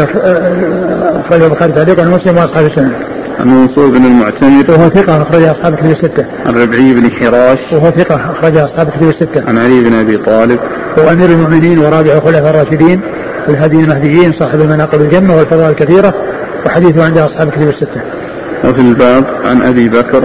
أخرجه 1.26 1.46
البخاري 1.46 1.72
تعليقا 1.72 2.08
ومسلم 2.08 2.36
وأصحاب 2.36 2.66
السنة. 2.66 2.92
عن 3.42 3.48
منصور 3.48 3.88
بن 3.88 4.04
المعتمد 4.04 4.70
وهو 4.70 4.88
ثقة 4.88 5.22
أخرج 5.22 5.42
أصحاب 5.42 5.72
الكتب 5.72 5.90
الستة. 5.90 6.26
عن 6.46 6.54
ربعي 6.54 6.94
بن 6.94 7.10
حراش 7.10 7.58
وهو 7.72 7.90
ثقة 7.90 8.14
أخرج 8.14 8.56
أصحاب 8.56 8.88
الكتب 8.88 9.08
الستة. 9.08 9.48
عن 9.48 9.58
علي 9.58 9.80
بن 9.80 9.94
أبي 9.94 10.16
طالب. 10.16 10.58
هو 10.98 11.08
أمير 11.12 11.30
المؤمنين 11.30 11.78
ورابع 11.78 12.12
الخلفاء 12.12 12.50
الراشدين 12.50 13.00
الهادي 13.48 13.80
المهديين 13.80 14.32
صاحب 14.32 14.60
المناقب 14.60 15.00
الجنة 15.00 15.36
والفضائل 15.36 15.70
الكثيرة 15.70 16.14
وحديثه 16.66 17.04
عند 17.04 17.18
أصحاب 17.18 17.48
الكتب 17.48 17.68
الستة. 17.68 18.00
وفي 18.64 18.80
الباب 18.80 19.24
عن 19.44 19.62
أبي 19.62 19.88
بكر 19.88 20.22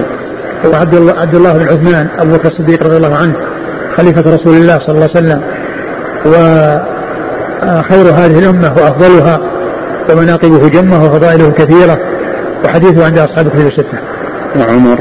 هو 0.66 0.74
عبد 0.74 0.94
الله 0.94 1.12
عبد 1.20 1.34
الله 1.34 1.52
بن 1.52 1.68
عثمان 1.68 2.08
أبو 2.18 2.32
بكر 2.32 2.48
الصديق 2.48 2.82
رضي 2.82 2.96
الله 2.96 3.16
عنه 3.16 3.34
خليفة 3.96 4.34
رسول 4.34 4.56
الله 4.56 4.78
صلى 4.78 4.88
الله 4.88 5.08
عليه 5.14 5.18
وسلم 5.18 5.42
وخير 6.26 8.12
هذه 8.12 8.38
الأمة 8.38 8.74
وأفضلها 8.76 9.40
ومناقبه 10.10 10.68
جمة 10.68 11.04
وفضائله 11.04 11.50
كثيرة 11.50 11.98
وحديثه 12.64 13.04
عند 13.04 13.18
أصحاب 13.18 13.46
الكتب 13.46 13.66
الستة. 13.66 13.98
وعمر 14.56 14.98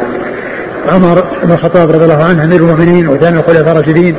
عمر 0.93 1.23
بن 1.43 1.51
الخطاب 1.51 1.91
رضي 1.91 2.03
الله 2.03 2.23
عنه 2.23 2.43
أمير 2.43 2.59
المؤمنين 2.59 3.07
وثاني 3.07 3.39
الخلفاء 3.39 3.71
الراشدين 3.71 4.15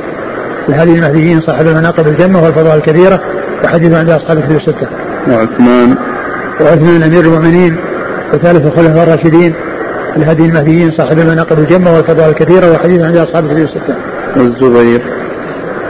الهادي 0.69 0.95
المهديين 0.95 1.41
صاحب 1.41 1.67
المناقب 1.67 2.07
الجمة 2.07 2.43
والفضائل 2.43 2.77
الكثيرة 2.77 3.21
وحديثه 3.63 3.99
عند 3.99 4.09
أصحاب 4.09 4.37
الكتب 4.37 4.55
الستة. 4.55 4.87
وعثمان 5.27 5.95
وعثمان 6.61 7.03
أمير 7.03 7.23
المؤمنين 7.23 7.75
وثالث 8.33 8.65
الخلفاء 8.65 9.03
الراشدين 9.03 9.53
الهدي 10.17 10.45
المهديين 10.45 10.91
صاحب 10.91 11.19
المناقب 11.19 11.59
الجمة 11.59 11.95
والفضائل 11.95 12.29
الكثيرة 12.29 12.71
وحديث 12.71 13.01
عند 13.01 13.17
أصحاب 13.17 13.45
الكتب 13.45 13.63
الستة. 13.63 13.95
والزبير 14.35 15.01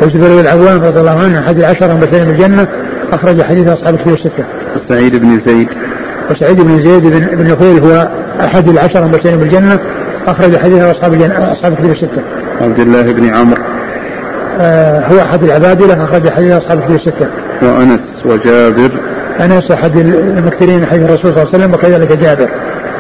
والزبير 0.02 0.28
بن 0.28 0.40
العوام 0.40 0.84
رضي 0.84 1.00
الله 1.00 1.20
عنه 1.24 1.40
أحد 1.40 1.58
العشرة 1.58 1.92
المبشرين 1.92 2.26
بالجنة 2.26 2.68
أخرج 3.12 3.42
حديث 3.42 3.68
أصحاب 3.68 3.94
الكتب 3.94 4.14
الستة. 4.14 4.46
وسعيد 4.76 5.16
بن 5.16 5.40
زيد. 5.40 5.70
وسعيد 6.32 6.62
بن 6.62 6.84
زيد 6.84 7.04
بن, 7.04 7.20
بن 7.20 7.52
نفيل 7.52 7.80
هو 7.84 8.08
أحد 8.40 8.68
العشرة 8.68 9.00
المبشرين 9.00 9.38
بالجنة 9.38 9.80
أخرج 10.28 10.58
حديث 10.58 10.84
أصحاب 10.84 11.14
الجنة 11.14 11.54
أصحاب 11.54 11.74
الكتب 11.74 11.92
الستة. 11.92 12.22
عبد 12.62 12.80
الله 12.80 13.02
بن 13.02 13.36
عمرو. 13.36 13.62
آه 14.62 15.08
هو 15.08 15.20
أحد 15.22 15.44
العبادلة 15.44 16.04
أخرج 16.04 16.30
حديث 16.30 16.54
أصحاب 16.54 16.78
الكتب 16.78 16.96
الستة. 16.96 17.28
وأنس 17.62 18.02
وجابر. 18.26 18.92
أنس 19.42 19.72
أحد 19.72 19.98
المكثرين 19.98 20.86
حديث 20.86 21.06
الرسول 21.06 21.34
صلى 21.34 21.44
الله 21.44 21.54
عليه 21.54 21.64
وسلم 21.64 21.74
وكذلك 21.74 22.18
جابر. 22.18 22.50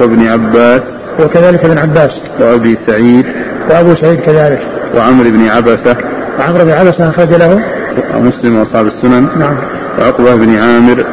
وابن 0.01 0.27
عباس. 0.27 0.82
وكذلك 1.23 1.65
ابن 1.65 1.77
عباس. 1.77 2.11
وأبي 2.39 2.77
سعيد. 2.88 3.25
وأبو 3.69 3.95
سعيد 3.95 4.19
كذلك. 4.19 4.61
وعمرو 4.97 5.30
بن 5.30 5.47
عبسة. 5.47 5.95
وعمرو 6.39 6.65
بن 6.65 6.71
عبسة 6.71 7.09
أخرج 7.09 7.34
له. 7.34 7.63
مسلم 8.15 8.59
وأصحاب 8.59 8.88
السنن. 8.88 9.27
نعم. 9.39 9.55
وعقبة 9.99 10.36
بن 10.36 10.55
عامر. 10.55 11.05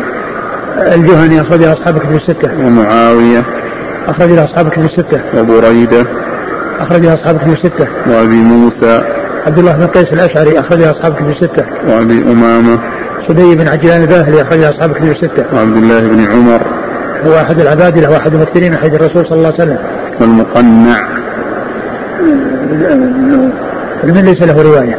الجهني 0.79 1.41
أخرج 1.41 1.61
له 1.61 1.73
أصحاب 1.73 1.97
الكتب 1.97 2.17
الستة. 2.17 2.67
ومعاوية. 2.67 3.45
أخرج 4.09 4.31
له 4.31 4.45
أصحاب 4.45 4.67
الكتب 4.67 4.85
الستة. 4.85 5.21
وبريدة. 5.39 6.07
أخرج 6.81 7.01
له 7.01 7.15
أصحاب 7.15 7.37
الكتب 7.37 7.53
الستة. 7.53 7.89
وأبي 8.07 8.37
موسى. 8.37 9.03
عبد 9.47 9.59
الله 9.59 9.73
بن 9.73 9.87
قيس 9.87 10.13
الأشعري 10.13 10.61
أخرج 10.61 10.79
له 10.79 10.91
أصحاب 10.91 11.13
الكتب 11.13 11.31
الستة. 11.31 11.65
وأبي 11.89 12.23
أمامة. 12.23 12.79
سدي 13.29 13.55
بن 13.55 13.69
عجلان 13.69 14.03
الباهلي 14.03 14.43
أخرج 14.43 14.59
له 14.59 14.71
أصحاب 14.71 14.91
الكتب 14.91 15.11
الستة. 15.11 15.45
وعبد 15.55 15.77
الله 15.77 16.01
بن 16.01 16.27
عمر. 16.33 16.61
هو 17.27 17.41
أحد 17.41 17.61
العبادلة 17.61 18.11
وأحد 18.11 18.35
المكثرين 18.35 18.73
من 18.73 18.79
حديث 18.79 18.95
الرسول 18.95 19.27
صلى 19.27 19.39
الله 19.39 19.53
عليه 19.59 19.65
وسلم. 19.65 19.79
والمقنع. 20.21 21.09
من 24.05 24.23
ليس 24.25 24.43
له 24.43 24.63
رواية. 24.63 24.99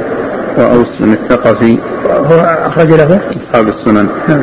وأوس 0.57 1.01
الثقفي. 1.01 1.77
هو 2.05 2.39
أخرج 2.65 2.87
له. 2.87 3.19
أصحاب 3.43 3.67
السنن. 3.67 4.07
نعم. 4.27 4.41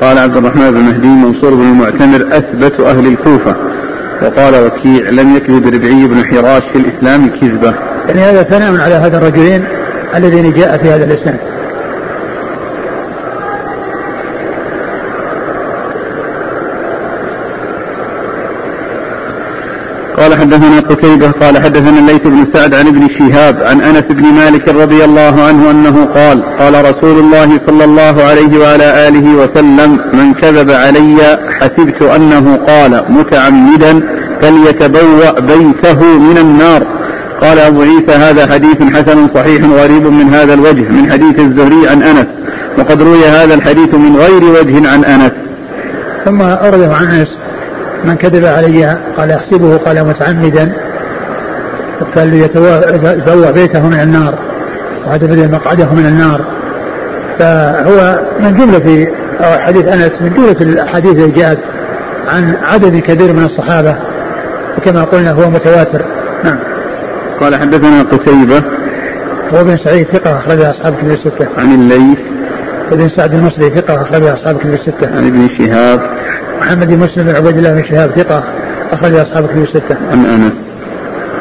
قال 0.00 0.18
عبد 0.18 0.36
الرحمن 0.36 0.70
بن 0.70 0.80
مهدي 0.80 1.08
منصور 1.08 1.54
بن 1.54 1.62
المعتمر 1.62 2.28
أثبت 2.32 2.80
أهل 2.80 3.06
الكوفة. 3.06 3.56
وقال 4.22 4.64
وكيع 4.64 5.10
لم 5.10 5.36
يكذب 5.36 5.66
ربعي 5.66 6.06
بن 6.06 6.24
حراش 6.24 6.62
في 6.72 6.78
الإسلام 6.78 7.30
كذبة 7.40 7.74
يعني 8.08 8.20
هذا 8.20 8.42
ثناء 8.42 8.76
على 8.76 8.94
هذا 8.94 9.18
الرجلين 9.18 9.64
الذين 10.14 10.52
جاء 10.52 10.78
في 10.78 10.88
هذا 10.88 11.04
الإسلام. 11.04 11.38
حدثنا 20.40 20.80
قتيبة 20.80 21.30
قال 21.30 21.62
حدثنا 21.62 21.98
الليث 21.98 22.26
بن 22.26 22.46
سعد 22.54 22.74
عن 22.74 22.86
ابن 22.86 23.08
شهاب 23.18 23.62
عن 23.62 23.80
أنس 23.80 24.04
بن 24.10 24.24
مالك 24.24 24.68
رضي 24.68 25.04
الله 25.04 25.42
عنه 25.42 25.70
أنه 25.70 26.04
قال 26.04 26.42
قال 26.58 26.74
رسول 26.90 27.18
الله 27.18 27.60
صلى 27.66 27.84
الله 27.84 28.22
عليه 28.22 28.58
وعلى 28.58 29.08
آله 29.08 29.26
وسلم 29.34 30.00
من 30.12 30.34
كذب 30.34 30.70
علي 30.70 31.38
حسبت 31.60 32.02
أنه 32.02 32.56
قال 32.56 33.04
متعمدا 33.08 34.02
فليتبوأ 34.42 35.40
بيته 35.40 36.00
من 36.18 36.38
النار. 36.38 36.86
قال 37.40 37.58
أبو 37.58 37.82
عيسى 37.82 38.12
هذا 38.12 38.52
حديث 38.52 38.82
حسن 38.82 39.28
صحيح 39.34 39.62
غريب 39.64 40.06
من 40.06 40.34
هذا 40.34 40.54
الوجه 40.54 40.88
من 40.88 41.12
حديث 41.12 41.38
الزهري 41.38 41.88
عن 41.88 42.02
أنس 42.02 42.26
وقد 42.78 43.02
روي 43.02 43.24
هذا 43.26 43.54
الحديث 43.54 43.94
من 43.94 44.16
غير 44.16 44.44
وجه 44.44 44.90
عن 44.90 45.04
أنس. 45.04 45.32
ثم 46.24 46.42
أورده 46.42 46.94
عن 46.94 47.06
أنس. 47.06 47.28
من 48.04 48.16
كذب 48.16 48.44
علي 48.44 48.98
قال 49.16 49.30
احسبه 49.30 49.76
قال 49.76 50.06
متعمدا. 50.06 50.72
فليتبوأ 52.14 53.50
بيته 53.50 53.86
من 53.86 54.00
النار 54.00 54.34
وهذا 55.06 55.46
مقعده 55.46 55.94
من 55.94 56.06
النار. 56.06 56.40
فهو 57.38 58.20
من 58.40 58.56
جملة 58.56 59.06
حديث 59.40 59.86
أنس 59.86 60.12
من 60.20 60.34
جملة 60.36 60.72
الأحاديث 60.72 61.18
التي 61.18 61.40
جاءت 61.40 61.58
عن 62.28 62.56
عدد 62.62 62.96
كبير 62.96 63.32
من 63.32 63.44
الصحابة. 63.44 63.96
وكما 64.78 65.04
قلنا 65.04 65.32
هو 65.32 65.50
متواتر. 65.50 66.02
نعم. 66.44 66.58
قال 67.40 67.56
حدثنا 67.56 68.02
قتيبة. 68.02 68.62
هو 69.54 69.64
بن 69.64 69.76
سعيد 69.76 70.06
ثقة 70.06 70.38
أخرج 70.38 70.60
أصحاب 70.60 70.94
كتب 70.94 71.10
الستة. 71.10 71.48
عن 71.58 71.74
الليث. 71.74 72.18
بن 72.92 73.08
سعد 73.08 73.34
المصري 73.34 73.70
ثقة 73.70 74.02
أخرج 74.02 74.24
أصحاب 74.24 74.58
كتب 74.58 74.74
الستة. 74.74 75.16
عن 75.16 75.26
ابن 75.26 75.48
شهاب. 75.58 76.00
محمد 76.60 76.86
بن 76.86 76.98
مسلم 76.98 77.24
بن 77.24 77.36
عبيد 77.36 77.56
الله 77.56 77.72
بن 77.72 77.84
شهاب 77.84 78.10
ثقة 78.10 78.44
أخرج 78.92 79.14
أصحاب 79.14 79.46
كتب 79.46 79.62
الستة. 79.62 79.96
عن 80.12 80.26
أنس. 80.26 80.52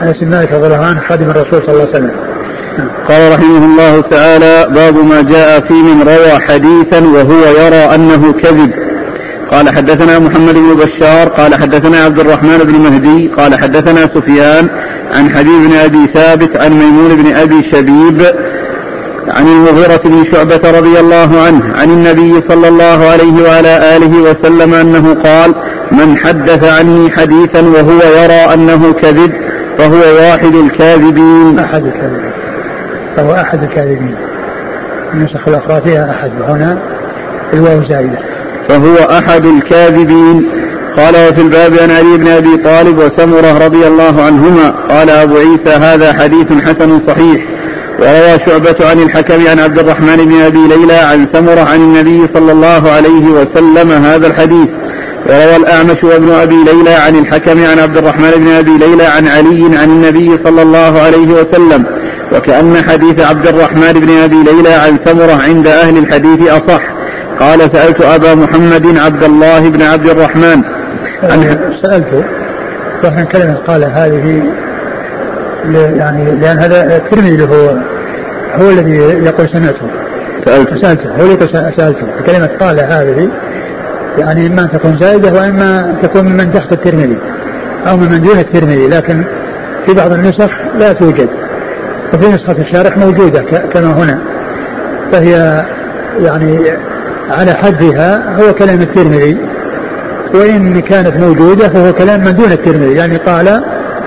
أنس 0.01 0.17
بن 0.23 0.31
مالك 0.31 0.51
رضي 0.53 0.65
الله 0.65 0.85
عنه 0.85 0.99
خادم 0.99 1.29
الرسول 1.29 1.61
صلى 1.65 1.69
الله 1.69 1.87
عليه 1.87 1.91
وسلم. 1.91 2.11
قال 3.07 3.31
رحمه 3.31 3.65
الله 3.65 4.01
تعالى 4.01 4.73
باب 4.75 4.95
ما 5.05 5.21
جاء 5.21 5.59
في 5.59 5.73
من 5.73 6.01
روى 6.01 6.39
حديثا 6.39 6.99
وهو 6.99 7.65
يرى 7.65 7.95
أنه 7.95 8.33
كذب 8.33 8.71
قال 9.51 9.69
حدثنا 9.69 10.19
محمد 10.19 10.53
بن 10.53 10.75
بشار 10.75 11.27
قال 11.27 11.55
حدثنا 11.55 11.97
عبد 11.97 12.19
الرحمن 12.19 12.57
بن 12.57 12.73
مهدي 12.73 13.27
قال 13.27 13.59
حدثنا 13.59 14.07
سفيان 14.07 14.67
عن 15.13 15.29
حبيب 15.29 15.69
بن 15.69 15.73
أبي 15.73 16.07
ثابت 16.13 16.57
عن 16.57 16.71
ميمون 16.71 17.15
بن 17.15 17.35
أبي 17.35 17.63
شبيب 17.71 18.21
عن 19.27 19.47
المغيرة 19.47 20.01
بن 20.05 20.25
شعبة 20.31 20.79
رضي 20.79 20.99
الله 20.99 21.41
عنه 21.47 21.73
عن 21.75 21.89
النبي 21.89 22.41
صلى 22.49 22.67
الله 22.67 23.07
عليه 23.11 23.43
وعلى 23.43 23.97
آله 23.97 24.17
وسلم 24.21 24.73
أنه 24.73 25.13
قال 25.23 25.55
من 25.91 26.17
حدث 26.17 26.63
عني 26.63 27.11
حديثا 27.11 27.61
وهو 27.61 27.99
يرى 28.23 28.53
أنه 28.53 28.93
كذب 28.93 29.31
فهو 29.77 30.15
واحد 30.21 30.55
الكاذبين. 30.55 31.59
أحد 31.59 31.85
الكاذبين. 31.85 32.31
فهو 33.15 33.33
أحد 33.33 33.63
الكاذبين. 33.63 34.15
النسخ 35.13 35.47
الأخرى 35.47 35.81
فيها 35.81 36.11
أحد. 36.11 36.31
وهنا 36.41 36.77
الواو 37.53 37.83
زائدة. 37.89 38.19
فهو 38.69 38.95
أحد 38.95 39.45
الكاذبين. 39.45 40.49
قال 40.97 41.13
وفي 41.29 41.41
الباب 41.41 41.73
عن 41.81 41.91
علي 41.91 42.17
بن 42.17 42.27
أبي 42.27 42.57
طالب 42.57 42.97
وسمرة 42.97 43.65
رضي 43.65 43.87
الله 43.87 44.21
عنهما 44.25 44.73
قال 44.89 45.09
أبو 45.09 45.37
عيسى 45.37 45.69
هذا 45.69 46.13
حديث 46.13 46.47
حسن 46.53 47.01
صحيح. 47.07 47.41
وروى 48.01 48.39
شعبة 48.45 48.89
عن 48.89 48.99
الحكم 48.99 49.47
عن 49.47 49.59
عبد 49.59 49.79
الرحمن 49.79 50.17
بن 50.17 50.41
أبي 50.41 50.67
ليلى 50.67 50.93
عن 50.93 51.27
سمرة 51.33 51.61
عن 51.61 51.79
النبي 51.81 52.27
صلى 52.33 52.51
الله 52.51 52.91
عليه 52.91 53.25
وسلم 53.25 53.91
هذا 53.91 54.27
الحديث. 54.27 54.69
وروى 55.25 55.55
الأعمش 55.55 56.03
وابن 56.03 56.31
أبي 56.31 56.55
ليلى 56.63 56.93
عن 56.93 57.15
الحكم 57.15 57.65
عن 57.65 57.79
عبد 57.79 57.97
الرحمن 57.97 58.31
بن 58.31 58.47
أبي 58.47 58.77
ليلى 58.77 59.03
عن 59.03 59.27
علي 59.27 59.77
عن 59.77 59.89
النبي 59.89 60.37
صلى 60.43 60.61
الله 60.61 61.01
عليه 61.01 61.27
وسلم. 61.27 61.85
وكأن 62.35 62.83
حديث 62.89 63.19
عبد 63.19 63.47
الرحمن 63.47 63.93
بن 63.93 64.09
أبي 64.09 64.43
ليلى 64.43 64.73
عن 64.73 64.97
ثمرة 65.05 65.41
عند 65.43 65.67
أهل 65.67 65.97
الحديث 65.97 66.49
أصح. 66.49 66.81
قال 67.39 67.59
سألت 67.71 68.01
أبا 68.01 68.35
محمد 68.35 68.97
عبد 68.97 69.23
الله 69.23 69.59
بن 69.59 69.81
عبد 69.81 70.09
الرحمن. 70.09 70.61
عن 71.23 71.59
سألته 71.81 72.23
فهم 73.03 73.25
كلمة 73.25 73.57
قال 73.67 73.83
هذه 73.83 74.43
يعني 75.73 76.31
لأن 76.31 76.59
هذا 76.59 76.97
الترمذي 76.97 77.43
هو 77.43 77.77
هو 78.55 78.69
الذي 78.69 78.95
يقول 79.25 79.49
سمعته. 79.49 79.87
سألته. 80.45 80.81
سألته. 80.81 81.09
هو 81.09 81.21
اللي 81.21 81.33
يقول 81.33 81.49
سألته. 81.49 82.07
كلمة 82.25 82.49
قال 82.59 82.79
هذه 82.79 83.29
يعني 84.17 84.47
إما 84.47 84.61
أن 84.61 84.69
تكون 84.71 84.97
زائدة 84.99 85.33
وإما 85.33 85.79
أن 85.79 85.95
تكون 86.01 86.25
من 86.25 86.53
تحت 86.53 86.71
الترمذي 86.71 87.17
أو 87.87 87.97
من 87.97 88.21
دون 88.21 88.39
الترمذي 88.39 88.87
لكن 88.87 89.23
في 89.85 89.93
بعض 89.93 90.11
النسخ 90.11 90.49
لا 90.79 90.93
توجد. 90.93 91.29
وفي 92.13 92.29
نسخة 92.29 92.55
الشارح 92.59 92.97
موجودة 92.97 93.41
كما 93.73 93.91
هنا. 93.91 94.19
فهي 95.11 95.63
يعني 96.21 96.59
على 97.29 97.53
حدها 97.53 98.35
هو 98.39 98.53
كلام 98.53 98.81
الترمذي 98.81 99.37
وإن 100.33 100.81
كانت 100.81 101.17
موجودة 101.17 101.69
فهو 101.69 101.93
كلام 101.93 102.19
من 102.19 102.35
دون 102.35 102.51
الترمذي. 102.51 102.93
يعني 102.93 103.17
قال 103.17 103.61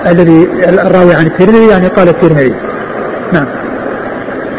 الذي 0.07 0.47
الراوي 0.67 1.15
عن 1.15 1.25
الترمذي 1.25 1.67
يعني 1.67 1.87
قال 1.87 2.09
الترمذي. 2.09 2.53
نعم. 3.33 3.45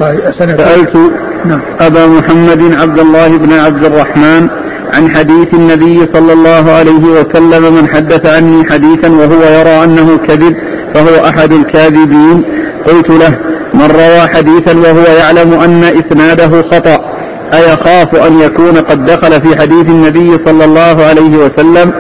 طيب 0.00 0.20
سألت 0.38 0.96
نعم. 1.44 1.60
أبا 1.80 2.06
محمد 2.06 2.74
عبد 2.80 2.98
الله 2.98 3.36
بن 3.36 3.52
عبد 3.52 3.84
الرحمن 3.84 4.48
عن 4.94 5.10
حديث 5.16 5.54
النبي 5.54 6.06
صلى 6.12 6.32
الله 6.32 6.72
عليه 6.72 7.04
وسلم 7.20 7.74
من 7.74 7.88
حدث 7.88 8.26
عني 8.26 8.64
حديثا 8.70 9.08
وهو 9.08 9.42
يرى 9.60 9.84
أنه 9.84 10.18
كذب 10.28 10.56
فهو 10.94 11.28
أحد 11.28 11.52
الكاذبين. 11.52 12.42
قلت 12.86 13.10
له 13.10 13.38
من 13.74 13.86
روى 13.90 14.28
حديثا 14.34 14.76
وهو 14.78 15.04
يعلم 15.18 15.52
أن 15.52 15.84
إسناده 15.84 16.62
خطأ 16.62 17.14
أيخاف 17.54 18.14
أن 18.26 18.40
يكون 18.40 18.76
قد 18.76 19.06
دخل 19.06 19.40
في 19.40 19.60
حديث 19.60 19.88
النبي 19.88 20.38
صلى 20.46 20.64
الله 20.64 21.04
عليه 21.04 21.36
وسلم 21.36 21.92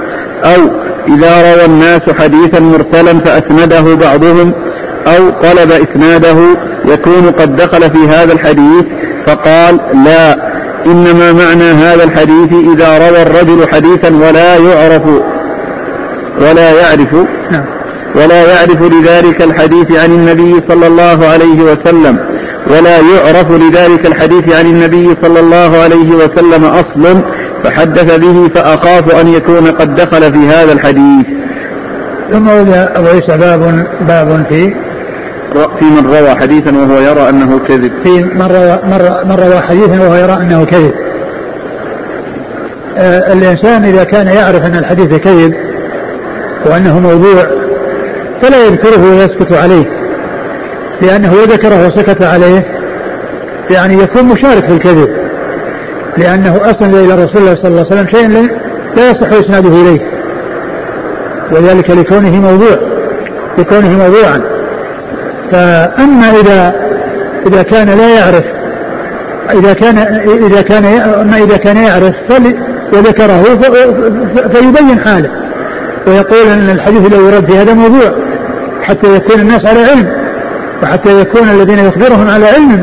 أو 0.44 0.83
إذا 1.08 1.52
روى 1.52 1.64
الناس 1.64 2.00
حديثا 2.18 2.60
مرسلا 2.60 3.20
فأسنده 3.20 3.94
بعضهم 3.94 4.52
أو 5.06 5.30
طلب 5.30 5.72
إسناده 5.72 6.36
يكون 6.84 7.30
قد 7.38 7.56
دخل 7.56 7.90
في 7.90 8.08
هذا 8.08 8.32
الحديث 8.32 8.84
فقال 9.26 9.80
لا 10.04 10.54
إنما 10.86 11.32
معنى 11.32 11.64
هذا 11.64 12.04
الحديث 12.04 12.52
إذا 12.74 12.98
روى 12.98 13.22
الرجل 13.22 13.68
حديثا 13.68 14.16
ولا 14.16 14.56
يعرف 14.56 15.02
ولا 16.40 16.70
يعرف. 16.72 17.14
ولا 18.14 18.42
يعرف 18.52 18.82
لذلك 18.82 19.42
الحديث 19.42 19.92
عن 19.92 20.12
النبي 20.12 20.60
صلى 20.68 20.86
الله 20.86 21.26
عليه 21.26 21.62
وسلم 21.62 22.18
ولا 22.66 22.98
يعرف 22.98 23.50
لذلك 23.50 24.06
الحديث 24.06 24.54
عن 24.54 24.66
النبي 24.66 25.16
صلى 25.22 25.40
الله 25.40 25.76
عليه 25.82 26.10
وسلم 26.10 26.64
أصل 26.64 27.22
فحدث 27.64 28.16
به 28.18 28.48
فأخاف 28.54 29.20
أن 29.20 29.28
يكون 29.28 29.66
قد 29.66 29.94
دخل 29.94 30.32
في 30.32 30.48
هذا 30.48 30.72
الحديث. 30.72 31.26
ثم 32.32 32.48
أبو 32.48 33.08
عيسى 33.08 33.36
باب 33.36 33.86
باب 34.08 34.44
في 34.48 34.74
في 35.78 35.84
من 35.84 36.06
روى 36.06 36.34
حديثا 36.34 36.70
وهو 36.70 37.00
يرى 37.00 37.28
أنه 37.28 37.60
كذب. 37.68 37.92
في 38.04 38.10
من 38.10 38.46
روى, 38.50 38.78
من 39.24 39.36
روى 39.36 39.60
حديثا 39.60 40.00
وهو 40.00 40.14
يرى 40.14 40.32
أنه 40.32 40.64
كذب. 40.64 40.92
آه 42.96 43.32
الإنسان 43.32 43.84
إذا 43.84 44.04
كان 44.04 44.26
يعرف 44.26 44.66
أن 44.66 44.78
الحديث 44.78 45.14
كذب 45.14 45.54
وأنه 46.66 46.98
موضوع 46.98 47.46
فلا 48.42 48.66
يذكره 48.66 49.10
ويسكت 49.10 49.52
عليه. 49.52 49.84
لأنه 51.02 51.32
ذكره 51.48 51.86
وسكت 51.86 52.22
عليه 52.22 52.64
يعني 53.70 53.94
يكون 53.94 54.24
مشارك 54.24 54.64
في 54.64 54.72
الكذب. 54.72 55.23
لأنه 56.18 56.60
أسند 56.64 56.94
إلى 56.94 57.24
رسول 57.24 57.42
الله 57.42 57.54
صلى 57.54 57.68
الله 57.68 57.86
عليه 57.90 58.00
وسلم 58.00 58.08
شيء 58.08 58.48
لا 58.96 59.10
يصح 59.10 59.32
إسناده 59.32 59.68
إليه. 59.68 60.00
وذلك 61.52 61.90
لكونه 61.90 62.30
موضوع 62.30 62.76
لكونه 63.58 63.88
موضوعا. 63.88 64.40
فأما 65.52 66.30
إذا 66.40 66.74
إذا 67.46 67.62
كان 67.62 67.88
لا 67.88 68.08
يعرف 68.08 68.44
إذا 69.52 69.72
كان 69.72 69.98
إذا 70.46 70.62
كان 70.62 70.84
أما 71.20 71.36
إذا 71.36 71.56
كان 71.56 71.76
يعرف 71.76 72.14
فل 72.28 72.56
وذكره 72.92 73.42
فيبين 74.52 74.98
حاله. 74.98 75.30
ويقول 76.06 76.48
أن 76.48 76.70
الحديث 76.70 77.06
الذي 77.06 77.22
يرد 77.22 77.50
في 77.50 77.58
هذا 77.58 77.74
موضوع 77.74 78.12
حتى 78.82 79.14
يكون 79.16 79.40
الناس 79.40 79.66
على 79.66 79.80
علم. 79.80 80.08
وحتى 80.82 81.20
يكون 81.20 81.50
الذين 81.50 81.78
يخبرهم 81.78 82.30
على 82.30 82.46
علم 82.46 82.76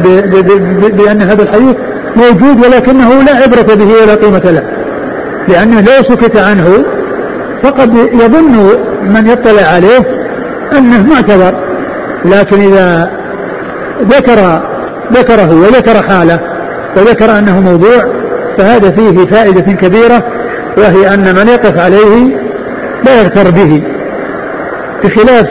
بأن 0.98 1.22
هذا 1.22 1.44
الحديث 1.44 1.76
موجود 2.16 2.66
ولكنه 2.66 3.24
لا 3.24 3.36
عبرة 3.36 3.76
به 3.76 4.02
ولا 4.04 4.16
قيمة 4.16 4.52
له. 4.52 4.64
لأنه 5.48 5.82
لو 5.82 6.16
سكت 6.16 6.38
عنه 6.38 6.84
فقد 7.64 7.96
يظن 7.96 8.78
من 9.04 9.28
يطلع 9.28 9.68
عليه 9.68 10.06
أنه 10.78 11.06
معتبر 11.14 11.54
لكن 12.26 12.62
إذا 12.62 13.10
ذكر 14.10 14.62
ذكره 15.14 15.52
وذكر 15.54 16.04
حاله 16.04 16.40
وذكر 16.98 17.40
أنه 17.40 17.60
موضوع 17.60 18.06
فهذا 18.58 18.92
فيه 18.92 19.26
فائدة 19.26 19.72
كبيرة 19.72 20.24
وهي 20.78 21.14
أن 21.14 21.36
من 21.36 21.48
يقف 21.48 21.80
عليه 21.80 22.36
لا 23.06 23.22
يغتر 23.22 23.52
به. 23.52 23.84
بخلاف 25.04 25.48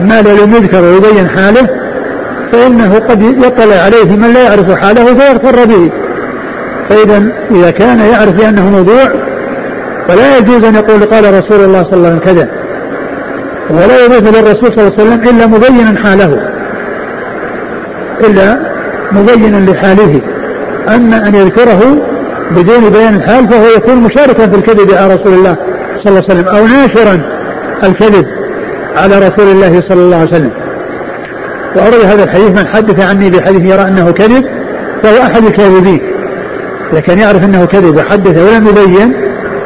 ما 0.00 0.22
لم 0.22 0.54
يذكر 0.54 0.82
ويبين 0.82 1.28
حاله 1.28 1.81
فإنه 2.52 2.94
قد 2.94 3.22
يطلع 3.22 3.76
عليه 3.76 4.16
من 4.16 4.32
لا 4.34 4.42
يعرف 4.42 4.70
حاله 4.70 5.04
فيغتر 5.04 5.64
به. 5.64 5.90
فإذا 6.88 7.22
إذا 7.50 7.70
كان 7.70 7.98
يعرف 7.98 8.30
بأنه 8.30 8.70
موضوع 8.70 9.04
فلا 10.08 10.38
يجوز 10.38 10.64
أن 10.64 10.74
يقول 10.74 11.04
قال 11.04 11.34
رسول 11.34 11.64
الله 11.64 11.84
صلى 11.84 11.94
الله 11.94 12.08
عليه 12.08 12.16
وسلم 12.16 12.18
كذا. 12.18 12.48
ولا 13.70 14.04
يضيف 14.04 14.36
للرسول 14.36 14.74
صلى 14.74 14.88
الله 14.88 14.92
عليه 14.98 15.02
وسلم 15.02 15.28
إلا 15.28 15.46
مبينا 15.46 16.02
حاله. 16.02 16.40
إلا 18.20 18.58
مبينا 19.12 19.70
لحاله. 19.70 20.20
أما 20.88 21.28
أن 21.28 21.34
يذكره 21.34 22.02
بدون 22.50 22.90
بيان 22.90 23.14
الحال 23.14 23.48
فهو 23.48 23.66
يكون 23.76 23.96
مشاركا 23.96 24.46
في 24.46 24.56
الكذب 24.56 24.94
على 24.94 25.14
رسول 25.14 25.32
الله 25.32 25.56
صلى 26.02 26.10
الله 26.10 26.24
عليه 26.28 26.40
وسلم 26.40 26.48
أو 26.48 26.66
ناشرا 26.66 27.20
الكذب 27.84 28.26
على 28.96 29.18
رسول 29.18 29.48
الله 29.50 29.80
صلى 29.88 30.00
الله 30.00 30.16
عليه 30.16 30.28
وسلم. 30.28 30.61
وأروي 31.76 32.04
هذا 32.04 32.24
الحديث 32.24 32.50
من 32.50 32.66
حدث 32.66 33.00
عني 33.00 33.30
بحديث 33.30 33.72
يرى 33.72 33.82
أنه 33.82 34.10
كذب 34.10 34.44
فهو 35.02 35.22
أحد 35.22 35.44
الكاذبين. 35.44 36.00
إذا 36.92 37.00
كان 37.00 37.18
يعرف 37.18 37.44
أنه 37.44 37.64
كذب 37.64 37.96
وحدث 37.96 38.38
ولم 38.38 38.66
يبين 38.66 39.12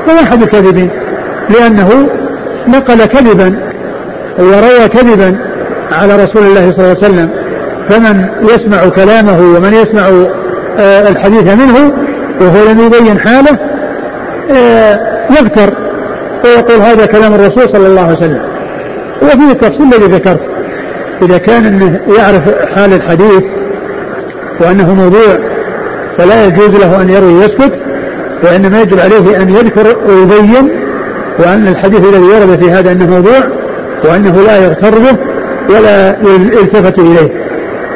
فهو 0.06 0.18
أحد 0.22 0.42
الكاذبين. 0.42 0.90
لأنه 1.50 2.08
نقل 2.68 3.04
كذبا 3.04 3.58
وروى 4.38 4.88
كذبا 4.88 5.36
على 5.92 6.24
رسول 6.24 6.42
الله 6.42 6.72
صلى 6.72 6.84
الله 6.84 6.96
عليه 7.02 7.14
وسلم. 7.14 7.30
فمن 7.88 8.26
يسمع 8.54 8.88
كلامه 8.88 9.38
ومن 9.40 9.74
يسمع 9.74 10.02
آه، 10.78 11.08
الحديث 11.08 11.42
منه 11.42 11.92
وهو 12.40 12.70
لم 12.70 12.80
يبين 12.80 13.18
حاله 13.18 13.58
آه، 14.50 15.00
يغتر 15.30 15.74
ويقول 16.44 16.80
هذا 16.80 17.06
كلام 17.06 17.34
الرسول 17.34 17.68
صلى 17.68 17.86
الله 17.86 18.02
عليه 18.02 18.16
وسلم. 18.16 18.40
وفيه 19.22 19.50
التفصيل 19.50 19.94
الذي 19.94 20.14
ذكرت 20.14 20.55
إذا 21.22 21.38
كان 21.38 21.64
أنه 21.64 22.00
يعرف 22.18 22.42
حال 22.74 22.92
الحديث 22.92 23.42
وأنه 24.60 24.94
موضوع 24.94 25.38
فلا 26.18 26.46
يجوز 26.46 26.70
له 26.70 27.02
أن 27.02 27.08
يروي 27.08 27.34
ويسكت 27.34 27.72
وإنما 28.42 28.80
يجب 28.80 28.98
عليه 29.00 29.42
أن 29.42 29.50
يذكر 29.50 29.96
ويبين 30.08 30.70
وأن 31.38 31.68
الحديث 31.68 32.00
الذي 32.00 32.24
ورد 32.24 32.58
في 32.62 32.70
هذا 32.70 32.92
أنه 32.92 33.06
موضوع 33.06 33.40
وأنه 34.04 34.42
لا 34.46 34.56
يغتر 34.56 34.98
به 34.98 35.16
ولا 35.68 36.16
يلتفت 36.60 36.98
إليه. 36.98 37.30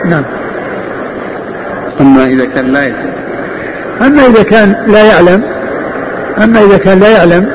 نعم. 0.05 0.23
أما 2.01 2.27
إذا 2.27 2.45
كان 2.45 2.67
لا 2.73 2.81
يعلم. 2.81 3.11
أما 4.01 4.27
إذا 4.27 4.43
كان 4.43 4.75
لا 4.87 5.05
يعلم 5.05 5.43
أما 6.45 6.61
إذا 6.61 6.77
كان 6.79 7.01
لا 7.01 7.09
يعلم 7.09 7.47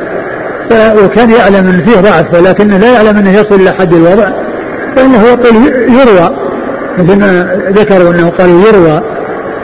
وكان 1.04 1.30
يعلم 1.32 1.68
أن 1.68 1.82
فيه 1.86 2.00
ضعف 2.00 2.34
ولكنه 2.34 2.78
لا 2.78 2.94
يعلم 2.94 3.18
أنه 3.18 3.40
يصل 3.40 3.56
إلى 3.56 3.72
حد 3.72 3.94
الوضع. 3.94 4.45
فإنه 4.96 5.24
يقول 5.24 5.56
يروى. 5.90 6.36
مثل 6.98 7.16
ما 7.16 7.60
ذكروا 7.70 8.14
أنه 8.14 8.30
قالوا 8.30 8.68
يروى 8.68 9.02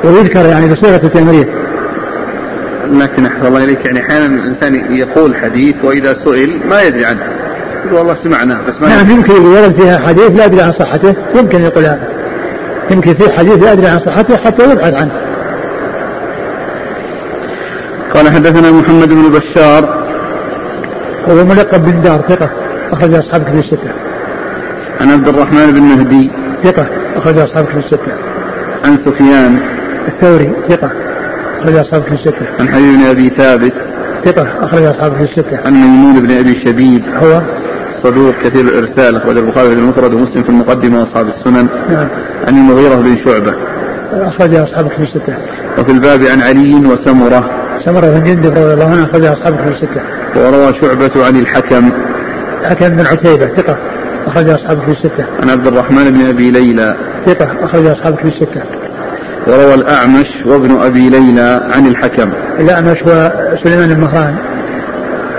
ويذكر 0.04 0.46
يعني 0.46 0.74
بصيغة 0.74 1.02
التمريض. 1.04 1.48
لكن 2.92 3.26
أحسن 3.26 3.46
الله 3.46 3.64
إليك 3.64 3.86
يعني 3.86 4.00
أحيانا 4.00 4.26
الإنسان 4.26 4.96
يقول 4.96 5.36
حديث 5.36 5.76
وإذا 5.84 6.14
سئل 6.14 6.60
ما 6.70 6.82
يدري 6.82 7.06
عنه. 7.06 7.20
يقول 7.86 7.98
والله 7.98 8.16
سمعناه 8.24 8.58
بس 8.68 8.74
ما 8.82 8.88
نعم 8.88 9.12
يمكن 9.12 9.34
يقول 9.34 9.46
ورد 9.46 9.74
فيها 9.82 10.00
حديث 10.00 10.32
لا 10.32 10.46
أدري 10.46 10.62
عن 10.62 10.74
صحته 10.74 11.16
يمكن 11.36 11.62
يقول 11.62 11.84
هذا. 11.84 12.08
يمكن 12.90 13.14
فيه 13.14 13.32
حديث 13.32 13.64
لا 13.64 13.72
أدري 13.72 13.88
عن 13.88 14.00
صحته 14.00 14.38
حتى 14.38 14.72
يبحث 14.72 14.94
عنه. 14.94 15.12
قال 18.14 18.30
حدثنا 18.30 18.72
محمد 18.72 19.10
بن 19.10 19.30
بشار. 19.30 20.04
هو 21.30 21.46
ملقب 21.46 21.86
بن 21.86 22.02
دار 22.02 22.22
ثقة 22.30 22.50
أخرج 22.92 23.14
أصحاب 23.14 23.44
كتب 23.44 23.60
الستة. 23.60 23.92
عن 25.02 25.12
عبد 25.12 25.28
الرحمن 25.28 25.72
بن 25.72 25.82
مهدي. 25.82 26.32
ثقة 26.64 26.88
أخرج 27.16 27.40
أصحاب 27.40 27.66
كتب 27.66 27.78
الستة. 27.78 28.12
عن 28.86 28.98
سفيان. 28.98 29.58
الثوري 30.08 30.52
ثقة 30.70 30.92
أخرج 31.62 31.76
أصحاب 31.76 32.04
كتب 32.04 32.14
الستة. 32.14 32.46
عن 32.60 32.70
حبيب 32.70 32.94
بن 32.94 33.06
أبي 33.06 33.30
ثابت. 33.30 33.74
ثقة 34.26 34.66
أخرج 34.66 34.84
أصحاب 34.84 35.14
كتب 35.14 35.24
الستة. 35.24 35.60
عن 35.66 35.74
ميمون 35.74 36.20
بن 36.20 36.38
أبي 36.38 36.60
شبيب. 36.60 37.02
هو؟ 37.24 37.42
صدوق 38.04 38.34
كثير 38.44 38.66
الإرسال 38.66 39.16
أخرج 39.16 39.38
البخاري 39.38 39.70
في 39.70 39.76
المفرد 39.76 40.14
ومسلم 40.14 40.44
في 40.44 40.50
المقدمة 40.50 41.00
وأصحاب 41.00 41.28
السنن. 41.28 41.68
نعم. 41.90 42.08
عن 42.48 42.58
المغيرة 42.58 42.96
بن 42.96 43.18
شعبة. 43.18 43.54
أخرج 44.14 44.56
أصحاب 44.56 44.88
كتب 44.88 45.04
الستة. 45.04 45.36
وفي 45.80 45.92
الباب 45.92 46.24
عن 46.24 46.42
علي 46.42 46.76
وسمرة. 46.76 47.50
سمرة 47.86 48.08
بن 48.08 48.24
جندب 48.24 48.52
رضي 48.52 48.74
الله 48.74 48.86
عنه 48.86 49.04
أخرج 49.04 49.26
أصحاب 49.26 49.56
كتب 49.56 49.72
الستة. 49.72 50.02
وروى 50.36 50.74
شعبة 50.74 51.26
عن 51.26 51.36
الحكم. 51.36 51.90
الحكم 52.62 52.90
بن 52.90 53.06
عتيبة 53.06 53.46
ثقة. 53.46 53.78
أخرج 54.28 54.50
أصحاب 54.50 54.82
كتب 54.82 54.92
الستة. 54.92 55.26
عن 55.42 55.50
عبد 55.50 55.68
الرحمن 55.68 56.04
بن 56.12 56.26
أبي 56.26 56.52
ليلى. 56.52 56.96
ثقة 57.26 57.66
أخرج 57.66 57.86
أصحاب 57.86 58.16
كتب 58.16 58.28
الستة. 58.28 58.62
وروى 59.48 59.74
الأعمش 59.74 60.28
وابن 60.46 60.78
أبي 60.78 61.10
ليلى 61.10 61.62
عن 61.76 61.88
الحكم. 61.88 62.30
الأعمش 62.60 62.98
وسليمان 63.02 63.94
بن 63.94 64.02
مهران 64.02 64.36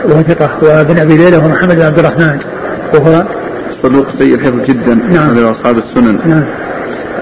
وهو 0.04 0.22
ثقة 0.22 0.50
وابن 0.62 0.98
أبي 0.98 1.16
ليلى 1.16 1.36
هو 1.36 1.48
محمد 1.48 1.76
بن 1.76 1.82
عبد 1.82 1.98
الرحمن 1.98 2.38
وهو 2.94 3.24
صدوق 3.82 4.06
سيء 4.18 4.34
الحفظ 4.34 4.60
جدا 4.68 4.94
نعم. 4.94 5.34
من 5.34 5.44
أصحاب 5.44 5.78
السنن. 5.78 6.18
نعم. 6.26 6.44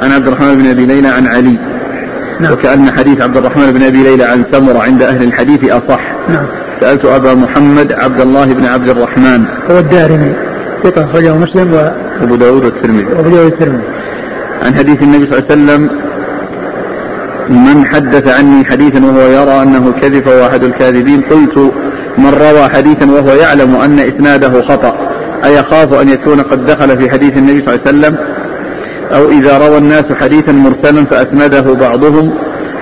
عن 0.03 0.13
عبد 0.13 0.27
الرحمن 0.27 0.55
بن 0.55 0.67
أبي 0.67 0.87
ليلى 0.87 1.09
عن 1.09 1.27
علي. 1.27 1.59
نعم. 2.41 2.53
وكأن 2.53 2.91
حديث 2.91 3.21
عبد 3.21 3.37
الرحمن 3.37 3.73
بن 3.73 3.83
أبي 3.83 4.03
ليلى 4.03 4.25
عن 4.25 4.45
سمرة 4.53 4.79
عند 4.79 5.03
أهل 5.03 5.23
الحديث 5.23 5.65
أصح. 5.65 6.01
نعم. 6.29 6.47
سألت 6.81 7.05
أبا 7.05 7.35
محمد 7.35 7.93
عبد 7.93 8.21
الله 8.21 8.45
بن 8.45 8.67
عبد 8.67 8.89
الرحمن. 8.89 9.45
هو 9.71 9.79
الدارمي. 9.79 10.50
ثقة 10.85 11.05
أخرجه 11.05 11.35
مسلم 11.35 11.93
أبو 12.23 12.35
داود 12.35 12.65
والترمذي. 12.65 13.07
وأبو 13.07 13.29
داود 13.29 13.53
الترمذي 13.53 13.85
عن 14.63 14.75
حديث 14.75 15.03
النبي 15.03 15.27
صلى 15.27 15.39
الله 15.39 15.51
عليه 15.51 15.63
وسلم 15.63 15.91
من 17.51 17.87
حدث 17.87 18.29
عني 18.29 18.65
حديثا 18.65 19.05
وهو 19.05 19.21
يرى 19.21 19.63
أنه 19.63 19.93
كذب 20.03 20.25
فهو 20.25 20.47
أحد 20.47 20.63
الكاذبين 20.63 21.21
قلت 21.21 21.73
من 22.19 22.31
روى 22.31 22.69
حديثا 22.69 23.11
وهو 23.11 23.29
يعلم 23.29 23.77
أن 23.77 23.99
إسناده 23.99 24.63
خطأ 24.63 24.97
أيخاف 25.45 25.95
أن 25.95 26.09
يكون 26.09 26.41
قد 26.41 26.67
دخل 26.67 26.99
في 26.99 27.11
حديث 27.11 27.37
النبي 27.37 27.63
صلى 27.63 27.75
الله 27.75 27.87
عليه 27.87 27.99
وسلم؟ 27.99 28.17
أو 29.15 29.29
إذا 29.29 29.59
روى 29.59 29.79
الناس 29.79 30.13
حديثا 30.13 30.53
مرسلا 30.53 31.05
فأسنده 31.05 31.61
بعضهم 31.75 32.35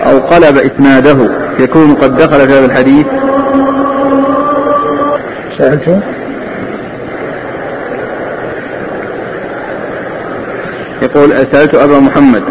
أو 0.07 0.18
قلب 0.18 0.59
إسناده 0.59 1.16
يكون 1.59 1.94
قد 1.94 2.16
دخل 2.16 2.49
في 2.49 2.55
هذا 2.55 2.64
الحديث؟ 2.64 3.07
سألته. 5.59 6.17
يقول 11.03 11.46
سألت 11.53 11.74
أبا 11.74 11.99
محمد 11.99 12.42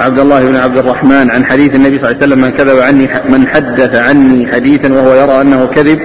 عبد 0.00 0.18
الله 0.18 0.40
بن 0.40 0.56
عبد 0.56 0.76
الرحمن 0.76 1.30
عن 1.30 1.44
حديث 1.44 1.74
النبي 1.74 1.98
صلى 1.98 2.10
الله 2.10 2.22
عليه 2.22 2.26
وسلم 2.26 2.40
من 2.40 2.50
كذب 2.50 2.78
عني 2.78 3.08
من 3.28 3.48
حدث 3.48 3.94
عني 3.94 4.46
حديثا 4.52 4.92
وهو 4.92 5.14
يرى 5.14 5.40
أنه 5.40 5.66
كذب 5.66 5.98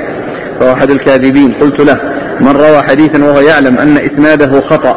فهو 0.59 0.73
أحد 0.73 0.89
الكاذبين. 0.91 1.53
قلت 1.53 1.79
له 1.79 1.99
من 2.39 2.51
روى 2.51 2.81
حديثا 2.81 3.23
وهو 3.23 3.39
يعلم 3.39 3.77
أن 3.77 3.97
إسناده 3.97 4.61
خطأ 4.61 4.95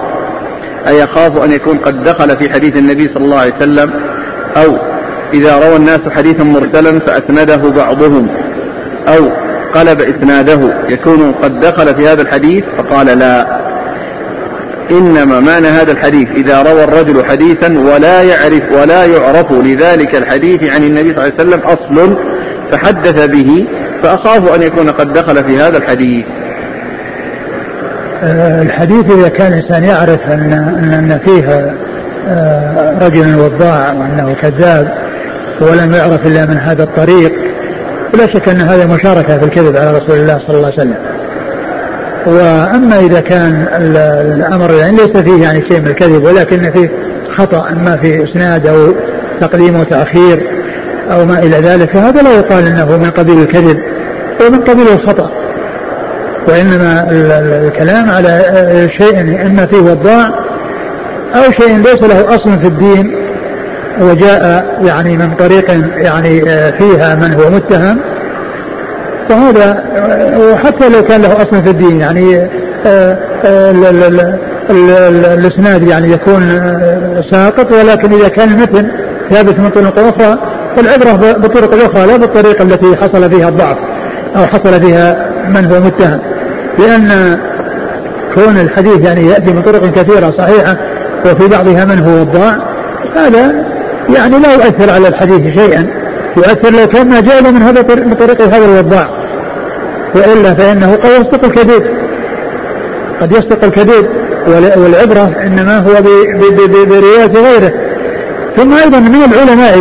أيخاف 0.89 1.45
أن 1.45 1.53
يكون 1.53 1.79
قد 1.79 2.05
دخل 2.05 2.37
في 2.37 2.51
حديث 2.51 2.77
النبي 2.77 3.09
صلى 3.09 3.25
الله 3.25 3.39
عليه 3.39 3.55
وسلم؟ 3.57 3.91
أو 4.57 4.77
إذا 5.35 5.59
روى 5.59 5.77
الناس 5.77 6.01
حديثا 6.09 6.45
مرسلا 6.45 6.99
فأسنده 6.99 7.57
بعضهم 7.57 8.29
أو 9.09 9.31
قلب 9.75 10.01
إسناده 10.01 10.61
يكون 10.89 11.33
قد 11.43 11.61
دخل 11.61 11.95
في 11.95 12.09
هذا 12.09 12.23
الحديث؟ 12.23 12.65
فقال 12.79 13.07
لا. 13.07 13.62
إنما 14.93 15.41
معنى 15.41 15.69
هذا 15.69 15.93
الحديث 15.93 16.29
إذا 16.37 16.63
روى 16.63 16.85
الرجل 16.85 17.25
حديثا 17.25 17.79
ولا 17.79 18.23
يعرف 18.23 18.63
ولا 18.73 19.05
يعرف 19.05 19.53
لذلك 19.53 20.15
الحديث 20.15 20.65
عن 20.75 20.85
النبي 20.85 21.15
صلى 21.15 21.25
الله 21.25 21.39
عليه 21.39 21.49
وسلم 21.49 21.61
أصل 21.61 22.17
فحدث 22.73 23.27
به 23.27 23.67
فأخاف 24.03 24.55
أن 24.55 24.63
يكون 24.63 24.91
قد 24.91 25.13
دخل 25.13 25.45
في 25.45 25.59
هذا 25.59 25.77
الحديث. 25.79 26.25
آه، 28.23 28.63
الحديث 28.63 29.11
إذا 29.11 29.29
كان 29.29 29.53
الإنسان 29.53 29.85
يعرف 29.85 30.21
أن 30.29 30.53
أن 30.95 31.19
فيه 31.25 31.75
آه، 32.29 32.99
رجل 33.07 33.37
وضاع 33.37 33.93
وأنه 33.93 34.35
كذاب 34.43 34.95
ولم 35.61 35.95
يعرف 35.95 36.27
إلا 36.27 36.47
من 36.47 36.57
هذا 36.57 36.83
الطريق 36.83 37.33
ولا 38.15 38.27
شك 38.27 38.49
أن 38.49 38.61
هذا 38.61 38.87
مشاركة 38.87 39.39
في 39.39 39.45
الكذب 39.45 39.77
على 39.77 39.99
رسول 39.99 40.17
الله 40.17 40.39
صلى 40.47 40.57
الله 40.57 40.67
عليه 40.67 40.77
وسلم. 40.77 40.97
وأما 42.27 43.01
إذا 43.01 43.21
كان 43.21 43.67
الأمر 43.77 44.75
يعني 44.75 44.97
ليس 44.97 45.17
فيه 45.17 45.43
يعني 45.43 45.63
شيء 45.69 45.81
من 45.81 45.87
الكذب 45.87 46.25
ولكن 46.25 46.71
فيه 46.71 46.91
خطأ 47.37 47.69
إما 47.71 47.97
في 47.97 48.25
إسناد 48.25 48.67
أو 48.67 48.93
تقديم 49.41 49.81
وتأخير 49.81 50.47
أو 51.11 51.25
ما 51.25 51.39
إلى 51.39 51.57
ذلك 51.57 51.91
فهذا 51.91 52.23
لا 52.23 52.33
يقال 52.33 52.67
أنه 52.67 52.97
من 52.97 53.11
قبيل 53.11 53.39
الكذب 53.39 53.79
ومن 54.41 54.61
قبيل 54.61 54.89
الخطأ. 54.89 55.31
وإنما 56.49 57.07
الكلام 57.11 58.11
على 58.11 58.43
شيء 58.99 59.47
إما 59.47 59.67
فيه 59.67 59.81
وضاع 59.81 60.31
أو 61.35 61.53
شيء 61.53 61.79
ليس 61.79 62.03
له 62.03 62.35
أصل 62.35 62.59
في 62.59 62.67
الدين 62.67 63.15
وجاء 64.01 64.67
يعني 64.85 65.17
من 65.17 65.35
طريق 65.39 65.71
يعني 65.97 66.41
فيها 66.73 67.15
من 67.15 67.33
هو 67.33 67.51
متهم 67.51 67.99
فهذا 69.33 69.85
وحتى 70.53 70.89
لو 70.89 71.03
كان 71.03 71.23
له 71.23 71.43
اصل 71.43 71.63
في 71.63 71.71
الدين 71.71 72.01
يعني 72.01 72.49
الإسناد 75.35 75.83
يعني 75.83 76.13
يكون 76.13 76.73
ساقط 77.31 77.73
ولكن 77.73 78.13
إذا 78.13 78.29
كان 78.29 78.49
المتن 78.49 78.89
ثابت 79.31 79.59
من 79.59 79.71
طرق 79.71 79.99
أخرى 79.99 80.39
فالعبرة 80.77 81.33
بالطرق 81.33 81.75
الاخرى 81.75 82.07
لا 82.07 82.17
بالطريقة 82.17 82.63
التي 82.63 82.97
حصل 82.97 83.31
فيها 83.31 83.49
الضعف 83.49 83.77
أو 84.37 84.47
حصل 84.47 84.83
فيها 84.83 85.27
من 85.49 85.65
هو 85.65 85.81
متهم. 85.81 86.21
لأن 86.79 87.39
كون 88.35 88.59
الحديث 88.61 89.05
يعني 89.05 89.27
يأتي 89.27 89.53
من 89.53 89.63
طرق 89.63 89.93
كثيرة 89.93 90.31
صحيحة 90.31 90.77
وفي 91.27 91.49
بعضها 91.49 91.85
من 91.85 91.99
هو 91.99 92.23
الضاع 92.23 92.57
هذا 93.17 93.65
يعني 94.17 94.39
لا 94.39 94.53
يؤثر 94.53 94.91
على 94.91 95.09
الحديث 95.09 95.55
شيئا. 95.59 95.87
يؤثر 96.37 96.71
لو 96.71 96.87
كان 96.87 97.09
ما 97.09 97.21
جاء 97.21 97.43
من 97.43 97.63
هذا 97.63 97.95
من 97.95 98.15
طريق 98.15 98.43
هذا 98.43 98.65
الوضاع. 98.65 99.22
وإلا 100.15 100.55
فإنه 100.55 100.93
قد 100.93 101.11
يصدق 101.11 101.45
الكذب 101.45 101.83
قد 103.21 103.33
يصدق 103.33 103.65
الكذب 103.65 104.07
والعبرة 104.77 105.31
إنما 105.47 105.79
هو 105.79 105.93
بروايه 106.87 107.27
غيره. 107.27 107.73
ثم 108.57 108.73
أيضا 108.73 108.99
من 108.99 109.23
العلماء 109.33 109.79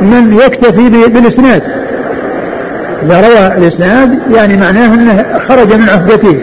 من 0.00 0.38
يكتفي 0.46 0.88
بالإسناد. 1.08 1.62
إذا 3.02 3.20
روى 3.20 3.58
الإسناد 3.58 4.18
يعني 4.34 4.56
معناه 4.56 4.94
أنه 4.94 5.24
خرج 5.48 5.74
من 5.74 5.88
عهدته 5.88 6.36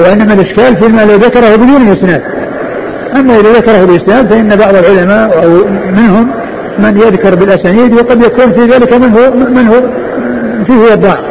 وإنما 0.00 0.32
الإشكال 0.34 0.76
فيما 0.76 1.04
لو 1.04 1.14
ذكره 1.14 1.56
بدون 1.56 1.88
الإسناد. 1.88 2.22
أما 3.16 3.40
إذا 3.40 3.52
ذكره 3.52 3.84
بالإسناد 3.84 4.26
فإن 4.30 4.56
بعض 4.56 4.74
العلماء 4.74 5.44
أو 5.44 5.50
منهم 5.96 6.30
من 6.78 6.96
يذكر 6.96 7.34
بالأسانيد 7.34 7.92
وقد 7.94 8.22
يكون 8.22 8.52
في 8.52 8.66
ذلك 8.66 8.92
من 8.92 9.12
هو 9.12 9.30
من 9.30 9.66
هو 9.68 9.74
فيه 10.66 10.92
وضاع 10.92 11.27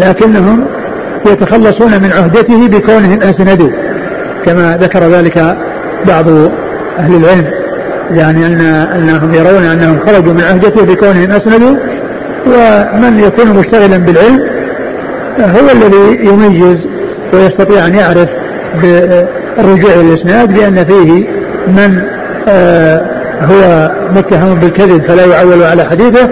لكنهم 0.00 0.64
يتخلصون 1.26 2.02
من 2.02 2.12
عهدته 2.12 2.68
بكونهم 2.68 3.22
أسندوا 3.22 3.70
كما 4.46 4.78
ذكر 4.80 5.04
ذلك 5.04 5.56
بعض 6.08 6.28
أهل 6.98 7.14
العلم 7.14 7.46
يعني 8.10 8.46
ان 8.46 8.60
أنهم 8.96 9.34
يرون 9.34 9.64
أنهم 9.64 9.98
خرجوا 10.06 10.32
من 10.32 10.44
عهدته 10.44 10.84
بكونهم 10.84 11.30
أسندوا 11.30 11.76
ومن 12.46 13.22
يكون 13.26 13.58
مشتغلا 13.58 13.96
بالعلم 13.96 14.46
هو 15.40 15.68
الذي 15.72 16.24
يميز 16.24 16.78
ويستطيع 17.32 17.86
أن 17.86 17.94
يعرف 17.94 18.28
بالرجوع 18.82 19.92
الإسناد 19.94 20.54
بان 20.54 20.84
فيه 20.84 21.24
من 21.66 22.02
آه 22.48 23.20
هو 23.40 23.90
متهم 24.16 24.54
بالكذب 24.54 25.02
فلا 25.02 25.24
يعول 25.24 25.62
على 25.62 25.84
حديثه 25.84 26.28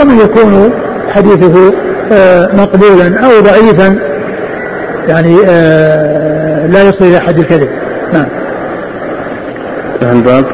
ومن 0.00 0.18
يكون 0.18 0.70
حديثه 1.08 1.72
مقبولا 2.54 3.20
أو 3.24 3.40
ضعيفا 3.40 3.98
يعني 5.08 5.36
آه، 5.48 6.66
لا 6.66 6.82
يصل 6.82 7.04
إلى 7.04 7.20
حد 7.20 7.38
الكذب. 7.38 7.68
نعم. 8.12 8.26
الباب 10.02 10.44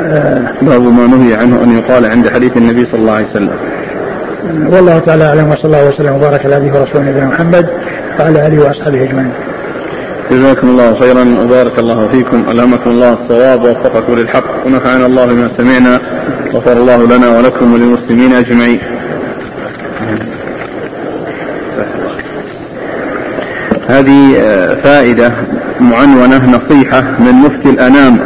آه، 0.00 0.42
باب 0.62 0.82
ما 0.82 1.06
نهي 1.06 1.34
عنه 1.34 1.62
أن 1.64 1.78
يقال 1.78 2.06
عند 2.06 2.30
حديث 2.30 2.56
النبي 2.56 2.86
صلى 2.86 3.00
الله 3.00 3.12
عليه 3.12 3.26
وسلم. 3.26 3.50
والله 4.68 4.98
تعالى 4.98 5.24
أعلم 5.24 5.50
وصلى 5.50 5.64
الله 5.64 5.88
وسلم 5.88 6.14
وبارك 6.14 6.46
على 6.46 6.56
نبينا 6.56 6.78
ورسوله 6.80 7.10
نبينا 7.10 7.26
محمد 7.26 7.66
وعلى 8.20 8.46
آله 8.46 8.64
وأصحابه 8.64 9.02
أجمعين. 9.02 9.32
جزاكم 10.30 10.68
الله 10.68 11.00
خيرا 11.00 11.36
وبارك 11.44 11.78
الله 11.78 12.08
فيكم 12.12 12.44
ألهمكم 12.50 12.90
الله 12.90 13.12
الصواب 13.12 13.62
ووفقكم 13.62 14.14
للحق 14.14 14.66
ونفعنا 14.66 15.06
الله 15.06 15.26
بما 15.26 15.48
سمعنا 15.56 16.00
غفر 16.54 16.72
الله 16.72 17.16
لنا 17.16 17.38
ولكم 17.38 17.74
وللمسلمين 17.74 18.32
أجمعين. 18.32 18.80
هذه 23.92 24.36
آه، 24.40 24.74
فائدة 24.74 25.32
معنونة 25.80 26.46
نصيحة 26.46 27.00
من 27.00 27.32
مفتي 27.32 27.70
الأنام 27.70 28.18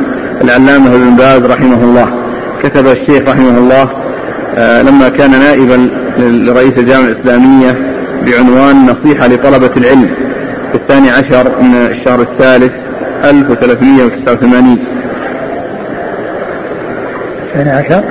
العلامة 0.44 0.94
ابن 0.94 1.16
باز 1.16 1.42
رحمه 1.42 1.84
الله. 1.84 2.08
كتب 2.62 2.86
الشيخ 2.86 3.28
رحمه 3.28 3.58
الله 3.58 3.88
آه، 4.56 4.82
لما 4.82 5.08
كان 5.08 5.30
نائبا 5.30 5.90
لرئيس 6.18 6.78
الجامعة 6.78 7.06
الإسلامية 7.06 7.78
بعنوان 8.26 8.86
نصيحة 8.86 9.26
لطلبة 9.26 9.70
العلم. 9.76 10.08
في 10.72 10.74
الثاني 10.74 11.10
عشر 11.10 11.62
من 11.62 11.74
الشهر 11.90 12.20
الثالث 12.20 12.72
1389 13.24 14.78
الثاني 17.46 17.70
عشر؟ 17.70 18.02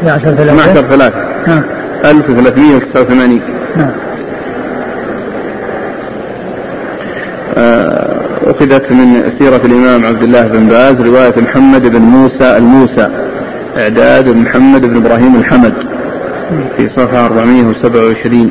12 0.00 0.34
ثلاثة. 0.34 0.52
12 0.52 0.86
ثلاثة. 0.86 1.18
نعم. 1.46 1.62
1389 2.04 3.40
نعم. 3.76 4.05
أخذت 7.56 8.92
من 8.92 9.32
سيرة 9.38 9.60
الإمام 9.64 10.04
عبد 10.04 10.22
الله 10.22 10.42
بن 10.46 10.66
باز 10.66 11.00
رواية 11.00 11.34
محمد 11.40 11.86
بن 11.86 12.00
موسى 12.00 12.56
الموسى 12.56 13.08
إعداد 13.78 14.28
محمد 14.28 14.80
بن 14.86 14.96
إبراهيم 14.96 15.36
الحمد 15.36 15.72
في 16.76 16.88
صفحة 16.88 17.26
427 17.26 18.50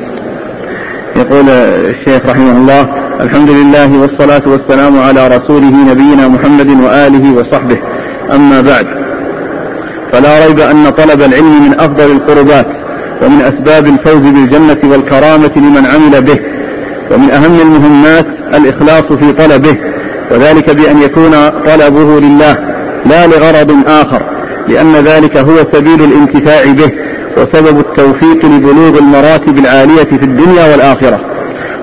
يقول 1.16 1.48
الشيخ 1.48 2.26
رحمه 2.26 2.52
الله 2.52 2.88
الحمد 3.20 3.50
لله 3.50 4.00
والصلاة 4.00 4.42
والسلام 4.46 5.00
على 5.00 5.28
رسوله 5.28 5.90
نبينا 5.90 6.28
محمد 6.28 6.70
وآله 6.70 7.34
وصحبه. 7.38 7.78
أما 8.34 8.60
بعد 8.60 8.86
فلا 10.12 10.46
ريب 10.46 10.60
أن 10.60 10.90
طلب 10.90 11.22
العلم 11.22 11.64
من 11.68 11.80
أفضل 11.80 12.10
القربات 12.10 12.66
ومن 13.22 13.40
أسباب 13.40 13.86
الفوز 13.86 14.30
بالجنة 14.30 14.90
والكرامة 14.90 15.50
لمن 15.56 15.86
عمل 15.86 16.22
به 16.22 16.38
ومن 17.10 17.30
أهم 17.30 17.60
المهمات 17.60 18.26
الإخلاص 18.54 19.12
في 19.12 19.32
طلبه 19.32 19.76
وذلك 20.30 20.70
بأن 20.70 21.02
يكون 21.02 21.32
طلبه 21.66 22.20
لله 22.20 22.56
لا 23.06 23.26
لغرض 23.26 23.76
آخر 23.86 24.22
لأن 24.68 24.92
ذلك 24.92 25.36
هو 25.36 25.56
سبيل 25.72 26.04
الانتفاع 26.04 26.72
به 26.72 26.92
وسبب 27.36 27.78
التوفيق 27.80 28.46
لبلوغ 28.46 28.98
المراتب 28.98 29.58
العالية 29.58 30.04
في 30.04 30.24
الدنيا 30.24 30.72
والآخرة. 30.72 31.20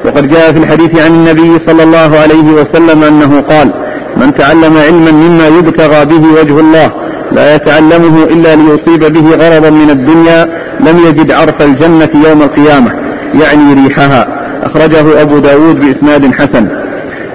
وقد 0.06 0.30
جاء 0.30 0.52
في 0.52 0.58
الحديث 0.58 1.02
عن 1.02 1.12
النبي 1.12 1.60
صلى 1.66 1.84
الله 1.84 2.20
عليه 2.20 2.52
وسلم 2.54 3.04
أنه 3.04 3.42
قال 3.42 3.74
من 4.18 4.36
تعلم 4.36 4.78
علما 4.78 5.12
مما 5.12 5.48
يبتغى 5.48 6.06
به 6.06 6.42
وجه 6.42 6.60
الله 6.60 6.92
لا 7.32 7.56
يتعلمه 7.56 8.24
إلا 8.24 8.56
ليصيب 8.56 9.14
به 9.14 9.36
غرضا 9.36 9.70
من 9.70 9.90
الدنيا 9.90 10.50
لم 10.80 11.00
يجد 11.08 11.32
عرف 11.32 11.62
الجنة 11.62 12.10
يوم 12.30 12.42
القيامة. 12.42 12.92
يعني 13.42 13.74
ريحها. 13.74 14.43
أخرجه 14.66 15.22
أبو 15.22 15.40
داود 15.40 15.80
بإسناد 15.80 16.34
حسن. 16.34 16.68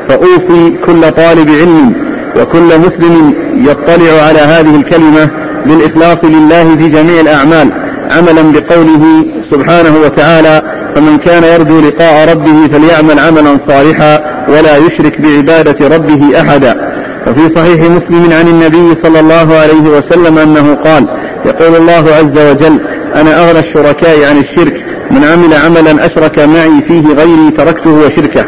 فأوصي 0.09 0.77
كل 0.87 1.01
طالب 1.01 1.51
علم 1.51 1.93
وكل 2.41 2.79
مسلم 2.79 3.35
يطلع 3.57 4.23
على 4.29 4.39
هذه 4.39 4.77
الكلمة 4.77 5.31
بالإخلاص 5.67 6.25
لله 6.25 6.77
في 6.77 6.89
جميع 6.89 7.21
الأعمال 7.21 7.71
عملا 8.11 8.43
بقوله 8.53 9.25
سبحانه 9.51 9.95
وتعالى 10.05 10.63
فمن 10.95 11.19
كان 11.19 11.45
يرجو 11.45 11.81
لقاء 11.81 12.31
ربه 12.33 12.69
فليعمل 12.73 13.19
عملا 13.19 13.59
صالحا 13.69 14.21
ولا 14.49 14.77
يشرك 14.77 15.21
بعبادة 15.21 15.89
ربه 15.97 16.41
أحدا 16.41 16.93
وفي 17.27 17.55
صحيح 17.55 17.81
مسلم 17.81 18.33
عن 18.33 18.49
النبي 18.49 19.01
صلى 19.03 19.21
الله 19.21 19.57
عليه 19.57 19.99
وسلم 19.99 20.39
أنه 20.39 20.75
قال 20.75 21.07
يقول 21.47 21.77
الله 21.77 22.05
عز 22.19 22.39
وجل 22.51 22.81
أنا 23.17 23.45
أغنى 23.45 23.59
الشركاء 23.59 24.25
عن 24.31 24.39
الشرك 24.39 24.85
من 25.11 25.25
عمل 25.25 25.55
عملا 25.55 26.07
أشرك 26.07 26.39
معي 26.39 26.83
فيه 26.89 27.15
غيري 27.15 27.51
تركته 27.57 27.91
وشركه. 27.91 28.45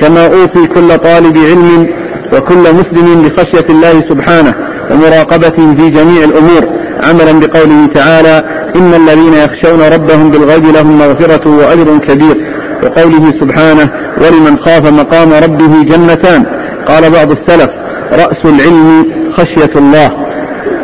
كما 0.00 0.26
أوصي 0.26 0.66
كل 0.66 0.98
طالب 0.98 1.38
علم 1.38 1.88
وكل 2.32 2.74
مسلم 2.74 3.28
بخشية 3.28 3.66
الله 3.70 4.00
سبحانه 4.08 4.54
ومراقبته 4.90 5.74
في 5.74 5.90
جميع 5.90 6.24
الأمور. 6.24 6.68
عملا 7.04 7.40
بقوله 7.40 7.86
تعالى 7.94 8.44
إن 8.76 8.94
الذين 8.94 9.34
يخشون 9.34 9.82
ربهم 9.94 10.30
بالغيب 10.30 10.64
لهم 10.66 10.98
مغفرة 10.98 11.48
وأجر 11.48 11.98
كبير. 12.08 12.36
وقوله 12.82 13.32
سبحانه 13.40 13.90
ولمن 14.18 14.58
خاف 14.58 14.86
مقام 14.86 15.32
ربه 15.32 15.82
جنتان. 15.82 16.46
قال 16.88 17.10
بعض 17.10 17.30
السلف 17.30 17.70
رأس 18.12 18.44
العلم 18.44 19.06
خشية 19.36 19.70
الله. 19.76 20.10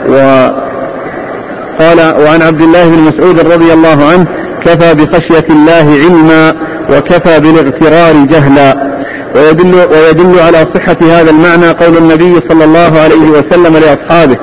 وقال 0.08 0.68
وعن 2.24 2.42
عبد 2.42 2.60
الله 2.60 2.88
بن 2.88 2.98
مسعود 2.98 3.40
رضي 3.40 3.72
الله 3.72 4.04
عنه 4.12 4.26
كفى 4.64 4.94
بخشية 4.94 5.44
الله 5.50 5.98
علما 6.04 6.54
وكفى 6.90 7.40
بالاغترار 7.40 8.26
جهلا. 8.26 8.88
ويدل, 9.36 9.74
ويدل 9.74 10.38
على 10.40 10.66
صحة 10.74 10.96
هذا 11.02 11.30
المعنى 11.30 11.70
قول 11.70 11.96
النبي 11.96 12.40
صلى 12.48 12.64
الله 12.64 13.00
عليه 13.00 13.30
وسلم 13.30 13.76
لأصحابه 13.76 14.36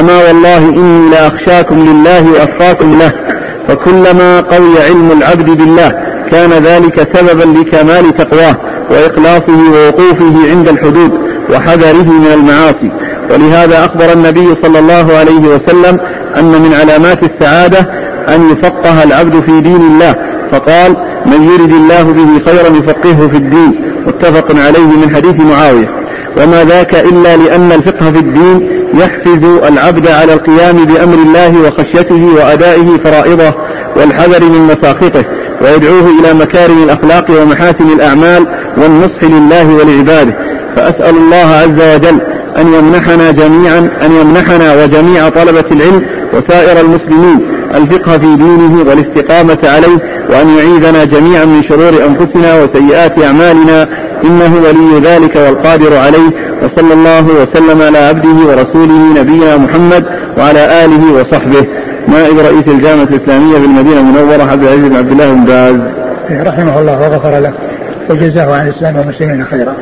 أما 0.00 0.18
والله 0.28 0.58
إني 0.58 1.10
لأخشاكم 1.10 1.84
لله 1.84 2.32
وأتقاكم 2.32 2.98
له 2.98 3.12
فكلما 3.68 4.40
قوي 4.40 4.82
علم 4.88 5.12
العبد 5.18 5.50
بالله 5.50 5.88
كان 6.30 6.50
ذلك 6.50 7.08
سببا 7.14 7.58
لكمال 7.58 8.16
تقواه 8.16 8.56
وإخلاصه 8.90 9.58
ووقوفه 9.72 10.50
عند 10.50 10.68
الحدود 10.68 11.12
وحذره 11.50 12.02
من 12.02 12.30
المعاصي. 12.34 12.90
ولهذا 13.30 13.84
أخبر 13.84 14.12
النبي 14.12 14.54
صلى 14.62 14.78
الله 14.78 15.16
عليه 15.18 15.40
وسلم 15.40 16.00
أن 16.38 16.44
من 16.44 16.74
علامات 16.80 17.22
السعادة 17.22 17.86
أن 18.28 18.50
يفقه 18.50 19.02
العبد 19.02 19.40
في 19.46 19.60
دين 19.60 19.80
الله. 19.80 20.14
فقال 20.52 20.96
من 21.26 21.42
يرد 21.42 21.72
الله 21.72 22.02
به 22.02 22.44
خيرا 22.44 22.76
يفقهه 22.76 23.28
في 23.28 23.36
الدين. 23.36 23.74
متفق 24.06 24.46
عليه 24.66 24.86
من 24.86 25.14
حديث 25.14 25.40
معاوية. 25.40 26.04
وما 26.42 26.64
ذاك 26.64 26.94
إلا 26.94 27.36
لأن 27.36 27.72
الفقه 27.72 28.10
في 28.10 28.18
الدين 28.18 28.68
يحفز 28.94 29.44
العبد 29.68 30.08
على 30.08 30.32
القيام 30.32 30.84
بأمر 30.84 31.14
الله 31.14 31.52
وخشيته 31.60 32.28
وأدائه 32.36 32.98
فرائضه 33.04 33.54
والحذر 33.96 34.44
من 34.44 34.66
مساخطه 34.66 35.24
ويدعوه 35.62 36.10
إلى 36.20 36.34
مكارم 36.34 36.82
الأخلاق 36.82 37.30
ومحاسن 37.30 37.92
الأعمال 37.92 38.46
والنصح 38.76 39.24
لله 39.24 39.74
ولعباده. 39.74 40.34
فأسأل 40.76 41.16
الله 41.16 41.36
عز 41.62 41.94
وجل 41.94 42.20
أن 42.58 42.74
يمنحنا 42.74 43.30
جميعا 43.30 43.78
أن 43.78 44.12
يمنحنا 44.20 44.82
وجميع 44.82 45.28
طلبة 45.28 45.64
العلم 45.72 46.06
وسائر 46.34 46.80
المسلمين 46.80 47.40
الفقه 47.74 48.18
في 48.18 48.36
دينه 48.36 48.84
والاستقامة 48.88 49.58
عليه 49.64 49.98
وأن 50.30 50.48
يعيذنا 50.48 51.04
جميعا 51.04 51.44
من 51.44 51.62
شرور 51.62 51.92
أنفسنا 52.06 52.62
وسيئات 52.62 53.22
أعمالنا. 53.22 53.88
إنه 54.24 54.54
ولي 54.64 55.08
ذلك 55.08 55.36
والقادر 55.36 55.96
عليه. 55.96 56.30
وصلى 56.62 56.94
الله 56.94 57.26
وسلم 57.42 57.82
على 57.82 57.98
عبده 57.98 58.48
ورسوله 58.48 59.20
نبينا 59.20 59.56
محمد 59.56 60.04
وعلى 60.38 60.84
آله 60.84 61.12
وصحبه. 61.20 61.66
نائب 62.08 62.38
رئيس 62.38 62.68
الجامعة 62.68 63.02
الإسلامية 63.02 63.58
بالمدينة 63.58 64.00
المنورة 64.00 64.50
عبد 64.50 64.62
العزيز 64.62 64.88
بن 64.88 64.96
عبد 64.96 65.10
الله 65.10 65.30
بن 65.30 65.44
باز. 65.44 65.76
رحمه 66.46 66.78
الله 66.78 67.00
وغفر 67.00 67.38
له. 67.38 67.52
وجزاه 68.10 68.54
عن 68.54 68.66
الإسلام 68.66 68.96
والمسلمين 68.96 69.44
خيرا 69.44 69.74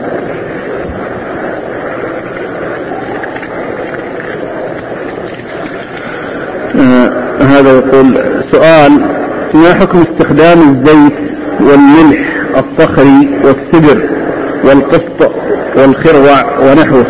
آه 6.80 7.12
هذا 7.62 7.78
يقول 7.78 8.24
سؤال 8.50 8.92
ما 9.54 9.74
حكم 9.74 10.02
استخدام 10.02 10.58
الزيت 10.70 11.12
والملح 11.60 12.20
الصخري 12.56 13.28
والسدر 13.44 14.02
والقسط 14.64 15.32
والخروع 15.76 16.58
ونحوه 16.60 17.06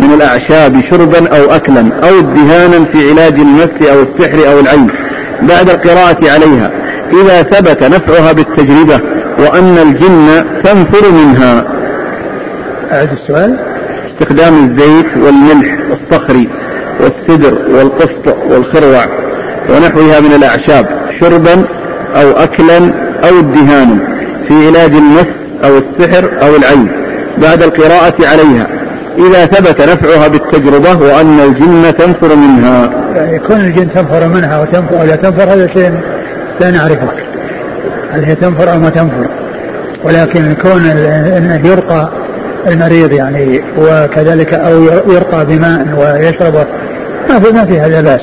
من 0.00 0.12
الأعشاب 0.14 0.80
شربا 0.90 1.28
أو 1.28 1.54
أكلا 1.54 1.80
أو 1.80 2.18
ادهانا 2.18 2.84
في 2.84 3.10
علاج 3.10 3.40
المس 3.40 3.82
أو 3.82 4.02
السحر 4.02 4.52
أو 4.52 4.60
العين 4.60 4.86
بعد 5.42 5.70
القراءة 5.70 6.30
عليها؟ 6.30 6.70
إذا 7.12 7.42
ثبت 7.42 7.82
نفعها 7.82 8.32
بالتجربة 8.32 9.00
وأن 9.38 9.78
الجن 9.78 10.44
تنفر 10.64 11.12
منها. 11.12 11.64
أعد 12.92 13.08
السؤال. 13.12 13.56
استخدام 14.06 14.64
الزيت 14.64 15.16
والملح 15.16 15.78
الصخري 15.90 16.48
والسدر 17.00 17.58
والقسط 17.68 18.36
والخروع 18.50 19.25
ونحوها 19.70 20.20
من 20.20 20.32
الأعشاب 20.32 20.86
شربا 21.20 21.64
أو 22.16 22.30
أكلا 22.30 22.78
أو 23.28 23.38
ادهانا 23.38 23.98
في 24.48 24.66
علاج 24.66 24.94
المس 24.94 25.26
أو 25.64 25.78
السحر 25.78 26.30
أو 26.42 26.56
العين 26.56 26.88
بعد 27.38 27.62
القراءة 27.62 28.14
عليها. 28.26 28.66
إذا 29.18 29.46
ثبت 29.46 29.82
نفعها 29.82 30.28
بالتجربة 30.28 31.06
وأن 31.06 31.40
الجن 31.40 31.96
تنفر 31.98 32.36
منها. 32.36 32.90
يعني 33.16 33.38
كون 33.38 33.60
الجن 33.60 33.88
تنفر 33.94 34.28
منها 34.28 34.60
وتنفر 34.62 35.00
أو 35.00 35.04
لا 35.04 35.16
تنفر 35.16 35.42
هذا 35.42 35.66
شيء 35.66 35.92
لا 36.60 36.70
نعرفه 36.70 37.08
هل 38.12 38.24
هي 38.24 38.34
تنفر 38.34 38.72
أو 38.72 38.78
ما 38.78 38.90
تنفر. 38.90 39.26
ولكن 40.04 40.54
كون 40.62 40.86
أنه 40.86 41.68
يرقى 41.68 42.08
المريض 42.66 43.12
يعني 43.12 43.60
وكذلك 43.78 44.54
أو 44.54 44.82
يرقى 44.84 45.46
بماء 45.46 45.86
ويشربه 45.98 46.64
ما 47.28 47.40
في 47.40 47.52
ما 47.52 47.86
هذا 47.86 48.00
بأس. 48.00 48.20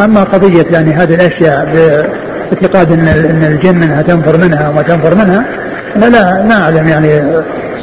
أما 0.00 0.24
قضية 0.24 0.66
يعني 0.70 0.92
هذه 0.92 1.14
الأشياء 1.14 1.68
باعتقاد 1.74 2.92
أن 2.92 3.08
أن 3.08 3.44
الجن 3.52 3.74
منها 3.74 4.02
تنفر 4.02 4.36
منها 4.36 4.68
وما 4.68 4.82
تنفر 4.82 5.14
منها 5.14 5.44
أنا 5.96 6.06
لا 6.06 6.42
ما 6.42 6.62
أعلم 6.62 6.88
يعني 6.88 7.22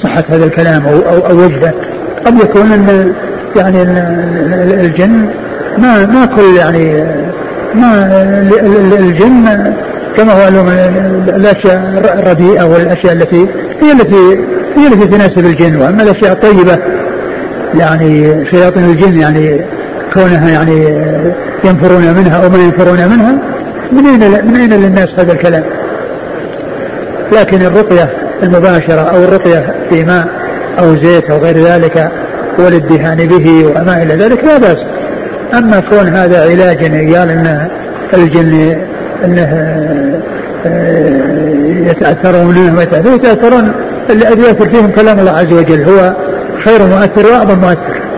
صحة 0.03 0.23
هذا 0.29 0.45
الكلام 0.45 0.85
أو 0.88 0.99
أو, 0.99 1.27
أو 1.27 1.38
وجهه. 1.38 1.73
قد 2.25 2.39
يكون 2.39 2.71
أن 2.71 3.13
يعني 3.55 3.81
الجن 4.85 5.29
ما 5.77 6.05
ما 6.05 6.25
كل 6.25 6.55
يعني 6.57 7.03
ما 7.75 8.07
الجن 8.99 9.73
كما 10.17 10.33
هو 10.33 10.47
الأشياء 11.35 12.03
الرديئه 12.19 12.63
والأشياء 12.63 13.13
التي 13.13 13.47
هي 13.81 13.91
التي 13.91 14.39
هي 14.77 14.88
التي 14.88 15.07
تناسب 15.07 15.45
الجن 15.45 15.81
وأما 15.81 16.03
الأشياء 16.03 16.31
الطيبة 16.31 16.77
يعني 17.79 18.45
شياطين 18.51 18.85
الجن 18.85 19.17
يعني 19.17 19.65
كونها 20.13 20.49
يعني 20.49 21.05
ينفرون 21.63 22.13
منها 22.13 22.43
أو 22.43 22.49
ما 22.49 22.57
ينفرون 22.57 23.09
منها 23.09 23.38
من 23.91 24.05
أين 24.05 24.45
من 24.45 24.55
أين 24.55 24.73
للناس 24.73 25.09
هذا 25.17 25.33
الكلام؟ 25.33 25.63
لكن 27.31 27.61
الرقية 27.61 28.09
المباشرة 28.43 29.01
أو 29.01 29.23
الرقية 29.23 29.73
في 29.89 30.03
ماء 30.03 30.27
أو 30.79 30.95
زيت 30.95 31.29
أو 31.29 31.38
غير 31.38 31.57
ذلك 31.57 32.11
والادهان 32.57 33.17
به 33.17 33.65
وما 33.65 34.03
إلى 34.03 34.15
ذلك 34.15 34.43
لا 34.43 34.57
بأس. 34.57 34.77
أما 35.53 35.79
كون 35.79 36.07
هذا 36.07 36.41
علاج 36.41 36.83
قال 37.15 37.29
ان 37.29 37.67
الجن 38.13 38.77
إنه 39.25 39.49
يتأثرون 41.89 42.55
منه 42.55 42.81
يتاثرون 43.15 43.71
الذي 44.09 44.41
يؤثر 44.41 44.69
فيهم 44.69 44.91
كلام 44.91 45.19
الله 45.19 45.31
عز 45.31 45.53
وجل 45.53 45.83
هو 45.83 46.13
خير 46.63 46.88
مؤثر 46.88 47.31
وأعظم 47.31 47.59
مؤثر. 47.59 48.10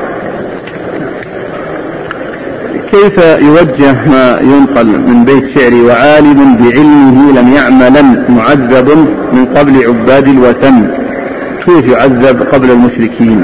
كيف 2.93 3.17
يوجه 3.41 3.93
ما 3.93 4.39
ينقل 4.41 4.85
من 4.85 5.25
بيت 5.25 5.59
شعري 5.59 5.81
وعالم 5.81 6.57
بعلمه 6.57 7.41
لم 7.41 7.53
يعملا 7.53 8.01
معذب 8.29 8.89
من 9.33 9.45
قبل 9.45 9.83
عباد 9.87 10.27
الوثن؟ 10.27 10.87
كيف 11.65 11.85
يعذب 11.85 12.41
قبل 12.53 12.71
المشركين؟ 12.71 13.43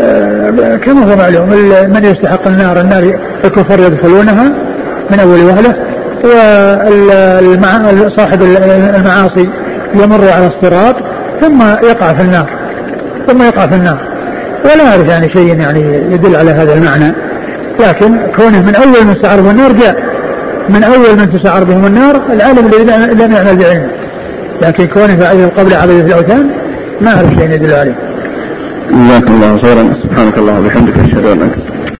آه 0.00 0.76
كما 0.76 1.12
هو 1.12 1.16
معلوم 1.16 1.48
من 1.92 2.04
يستحق 2.04 2.46
النار؟ 2.46 2.80
النار 2.80 3.18
الكفر 3.44 3.80
يدخلونها 3.80 4.52
من 5.10 5.20
أول 5.20 5.40
وهلة 5.44 5.74
وصاحب 8.06 8.42
المعاصي 8.96 9.48
يمر 9.94 10.28
على 10.28 10.46
الصراط 10.46 10.96
ثم 11.40 11.62
يقع 11.62 12.12
في 12.12 12.22
النار 12.22 12.50
ثم 13.26 13.42
يقع 13.42 13.66
في 13.66 13.74
النار. 13.74 13.98
ولا 14.64 14.88
أعرف 14.90 15.08
يعني 15.08 15.30
شيء 15.30 15.60
يعني 15.60 15.80
يدل 16.12 16.36
على 16.36 16.50
هذا 16.50 16.74
المعنى. 16.74 17.12
لكن 17.80 18.16
كونه 18.36 18.62
من 18.62 18.74
أول 18.74 19.04
من 19.04 19.12
استعار 19.12 19.40
به 19.40 19.50
النار 19.50 19.72
جاء 19.72 20.02
من 20.68 20.84
أول 20.84 21.16
من 21.16 21.32
تسعر 21.32 21.64
بهم 21.64 21.86
النار 21.86 22.20
العالم 22.32 22.66
الذي 22.66 22.84
لم 23.24 23.32
يعمل 23.32 23.56
بعلمه 23.56 23.88
لكن 24.62 24.86
كونه 24.86 25.26
عدد 25.26 25.50
قبل 25.56 25.74
عبده 25.74 26.00
الاوثان 26.00 26.50
ما 27.00 27.16
أعرف 27.16 27.34
شيء 27.38 27.50
يدل 27.50 27.72
عليه. 27.74 27.94
جزاكم 28.90 29.34
الله 29.34 29.58
خيرا. 29.58 29.94
سبحانك 30.02 30.38
الله 30.38 30.60
وبحمدك 30.60 30.92
أشهد 30.98 31.18
أن 31.18 31.24
لا 31.24 31.32
إله 31.32 31.32
إلا 31.32 31.44
أنت. 31.44 31.77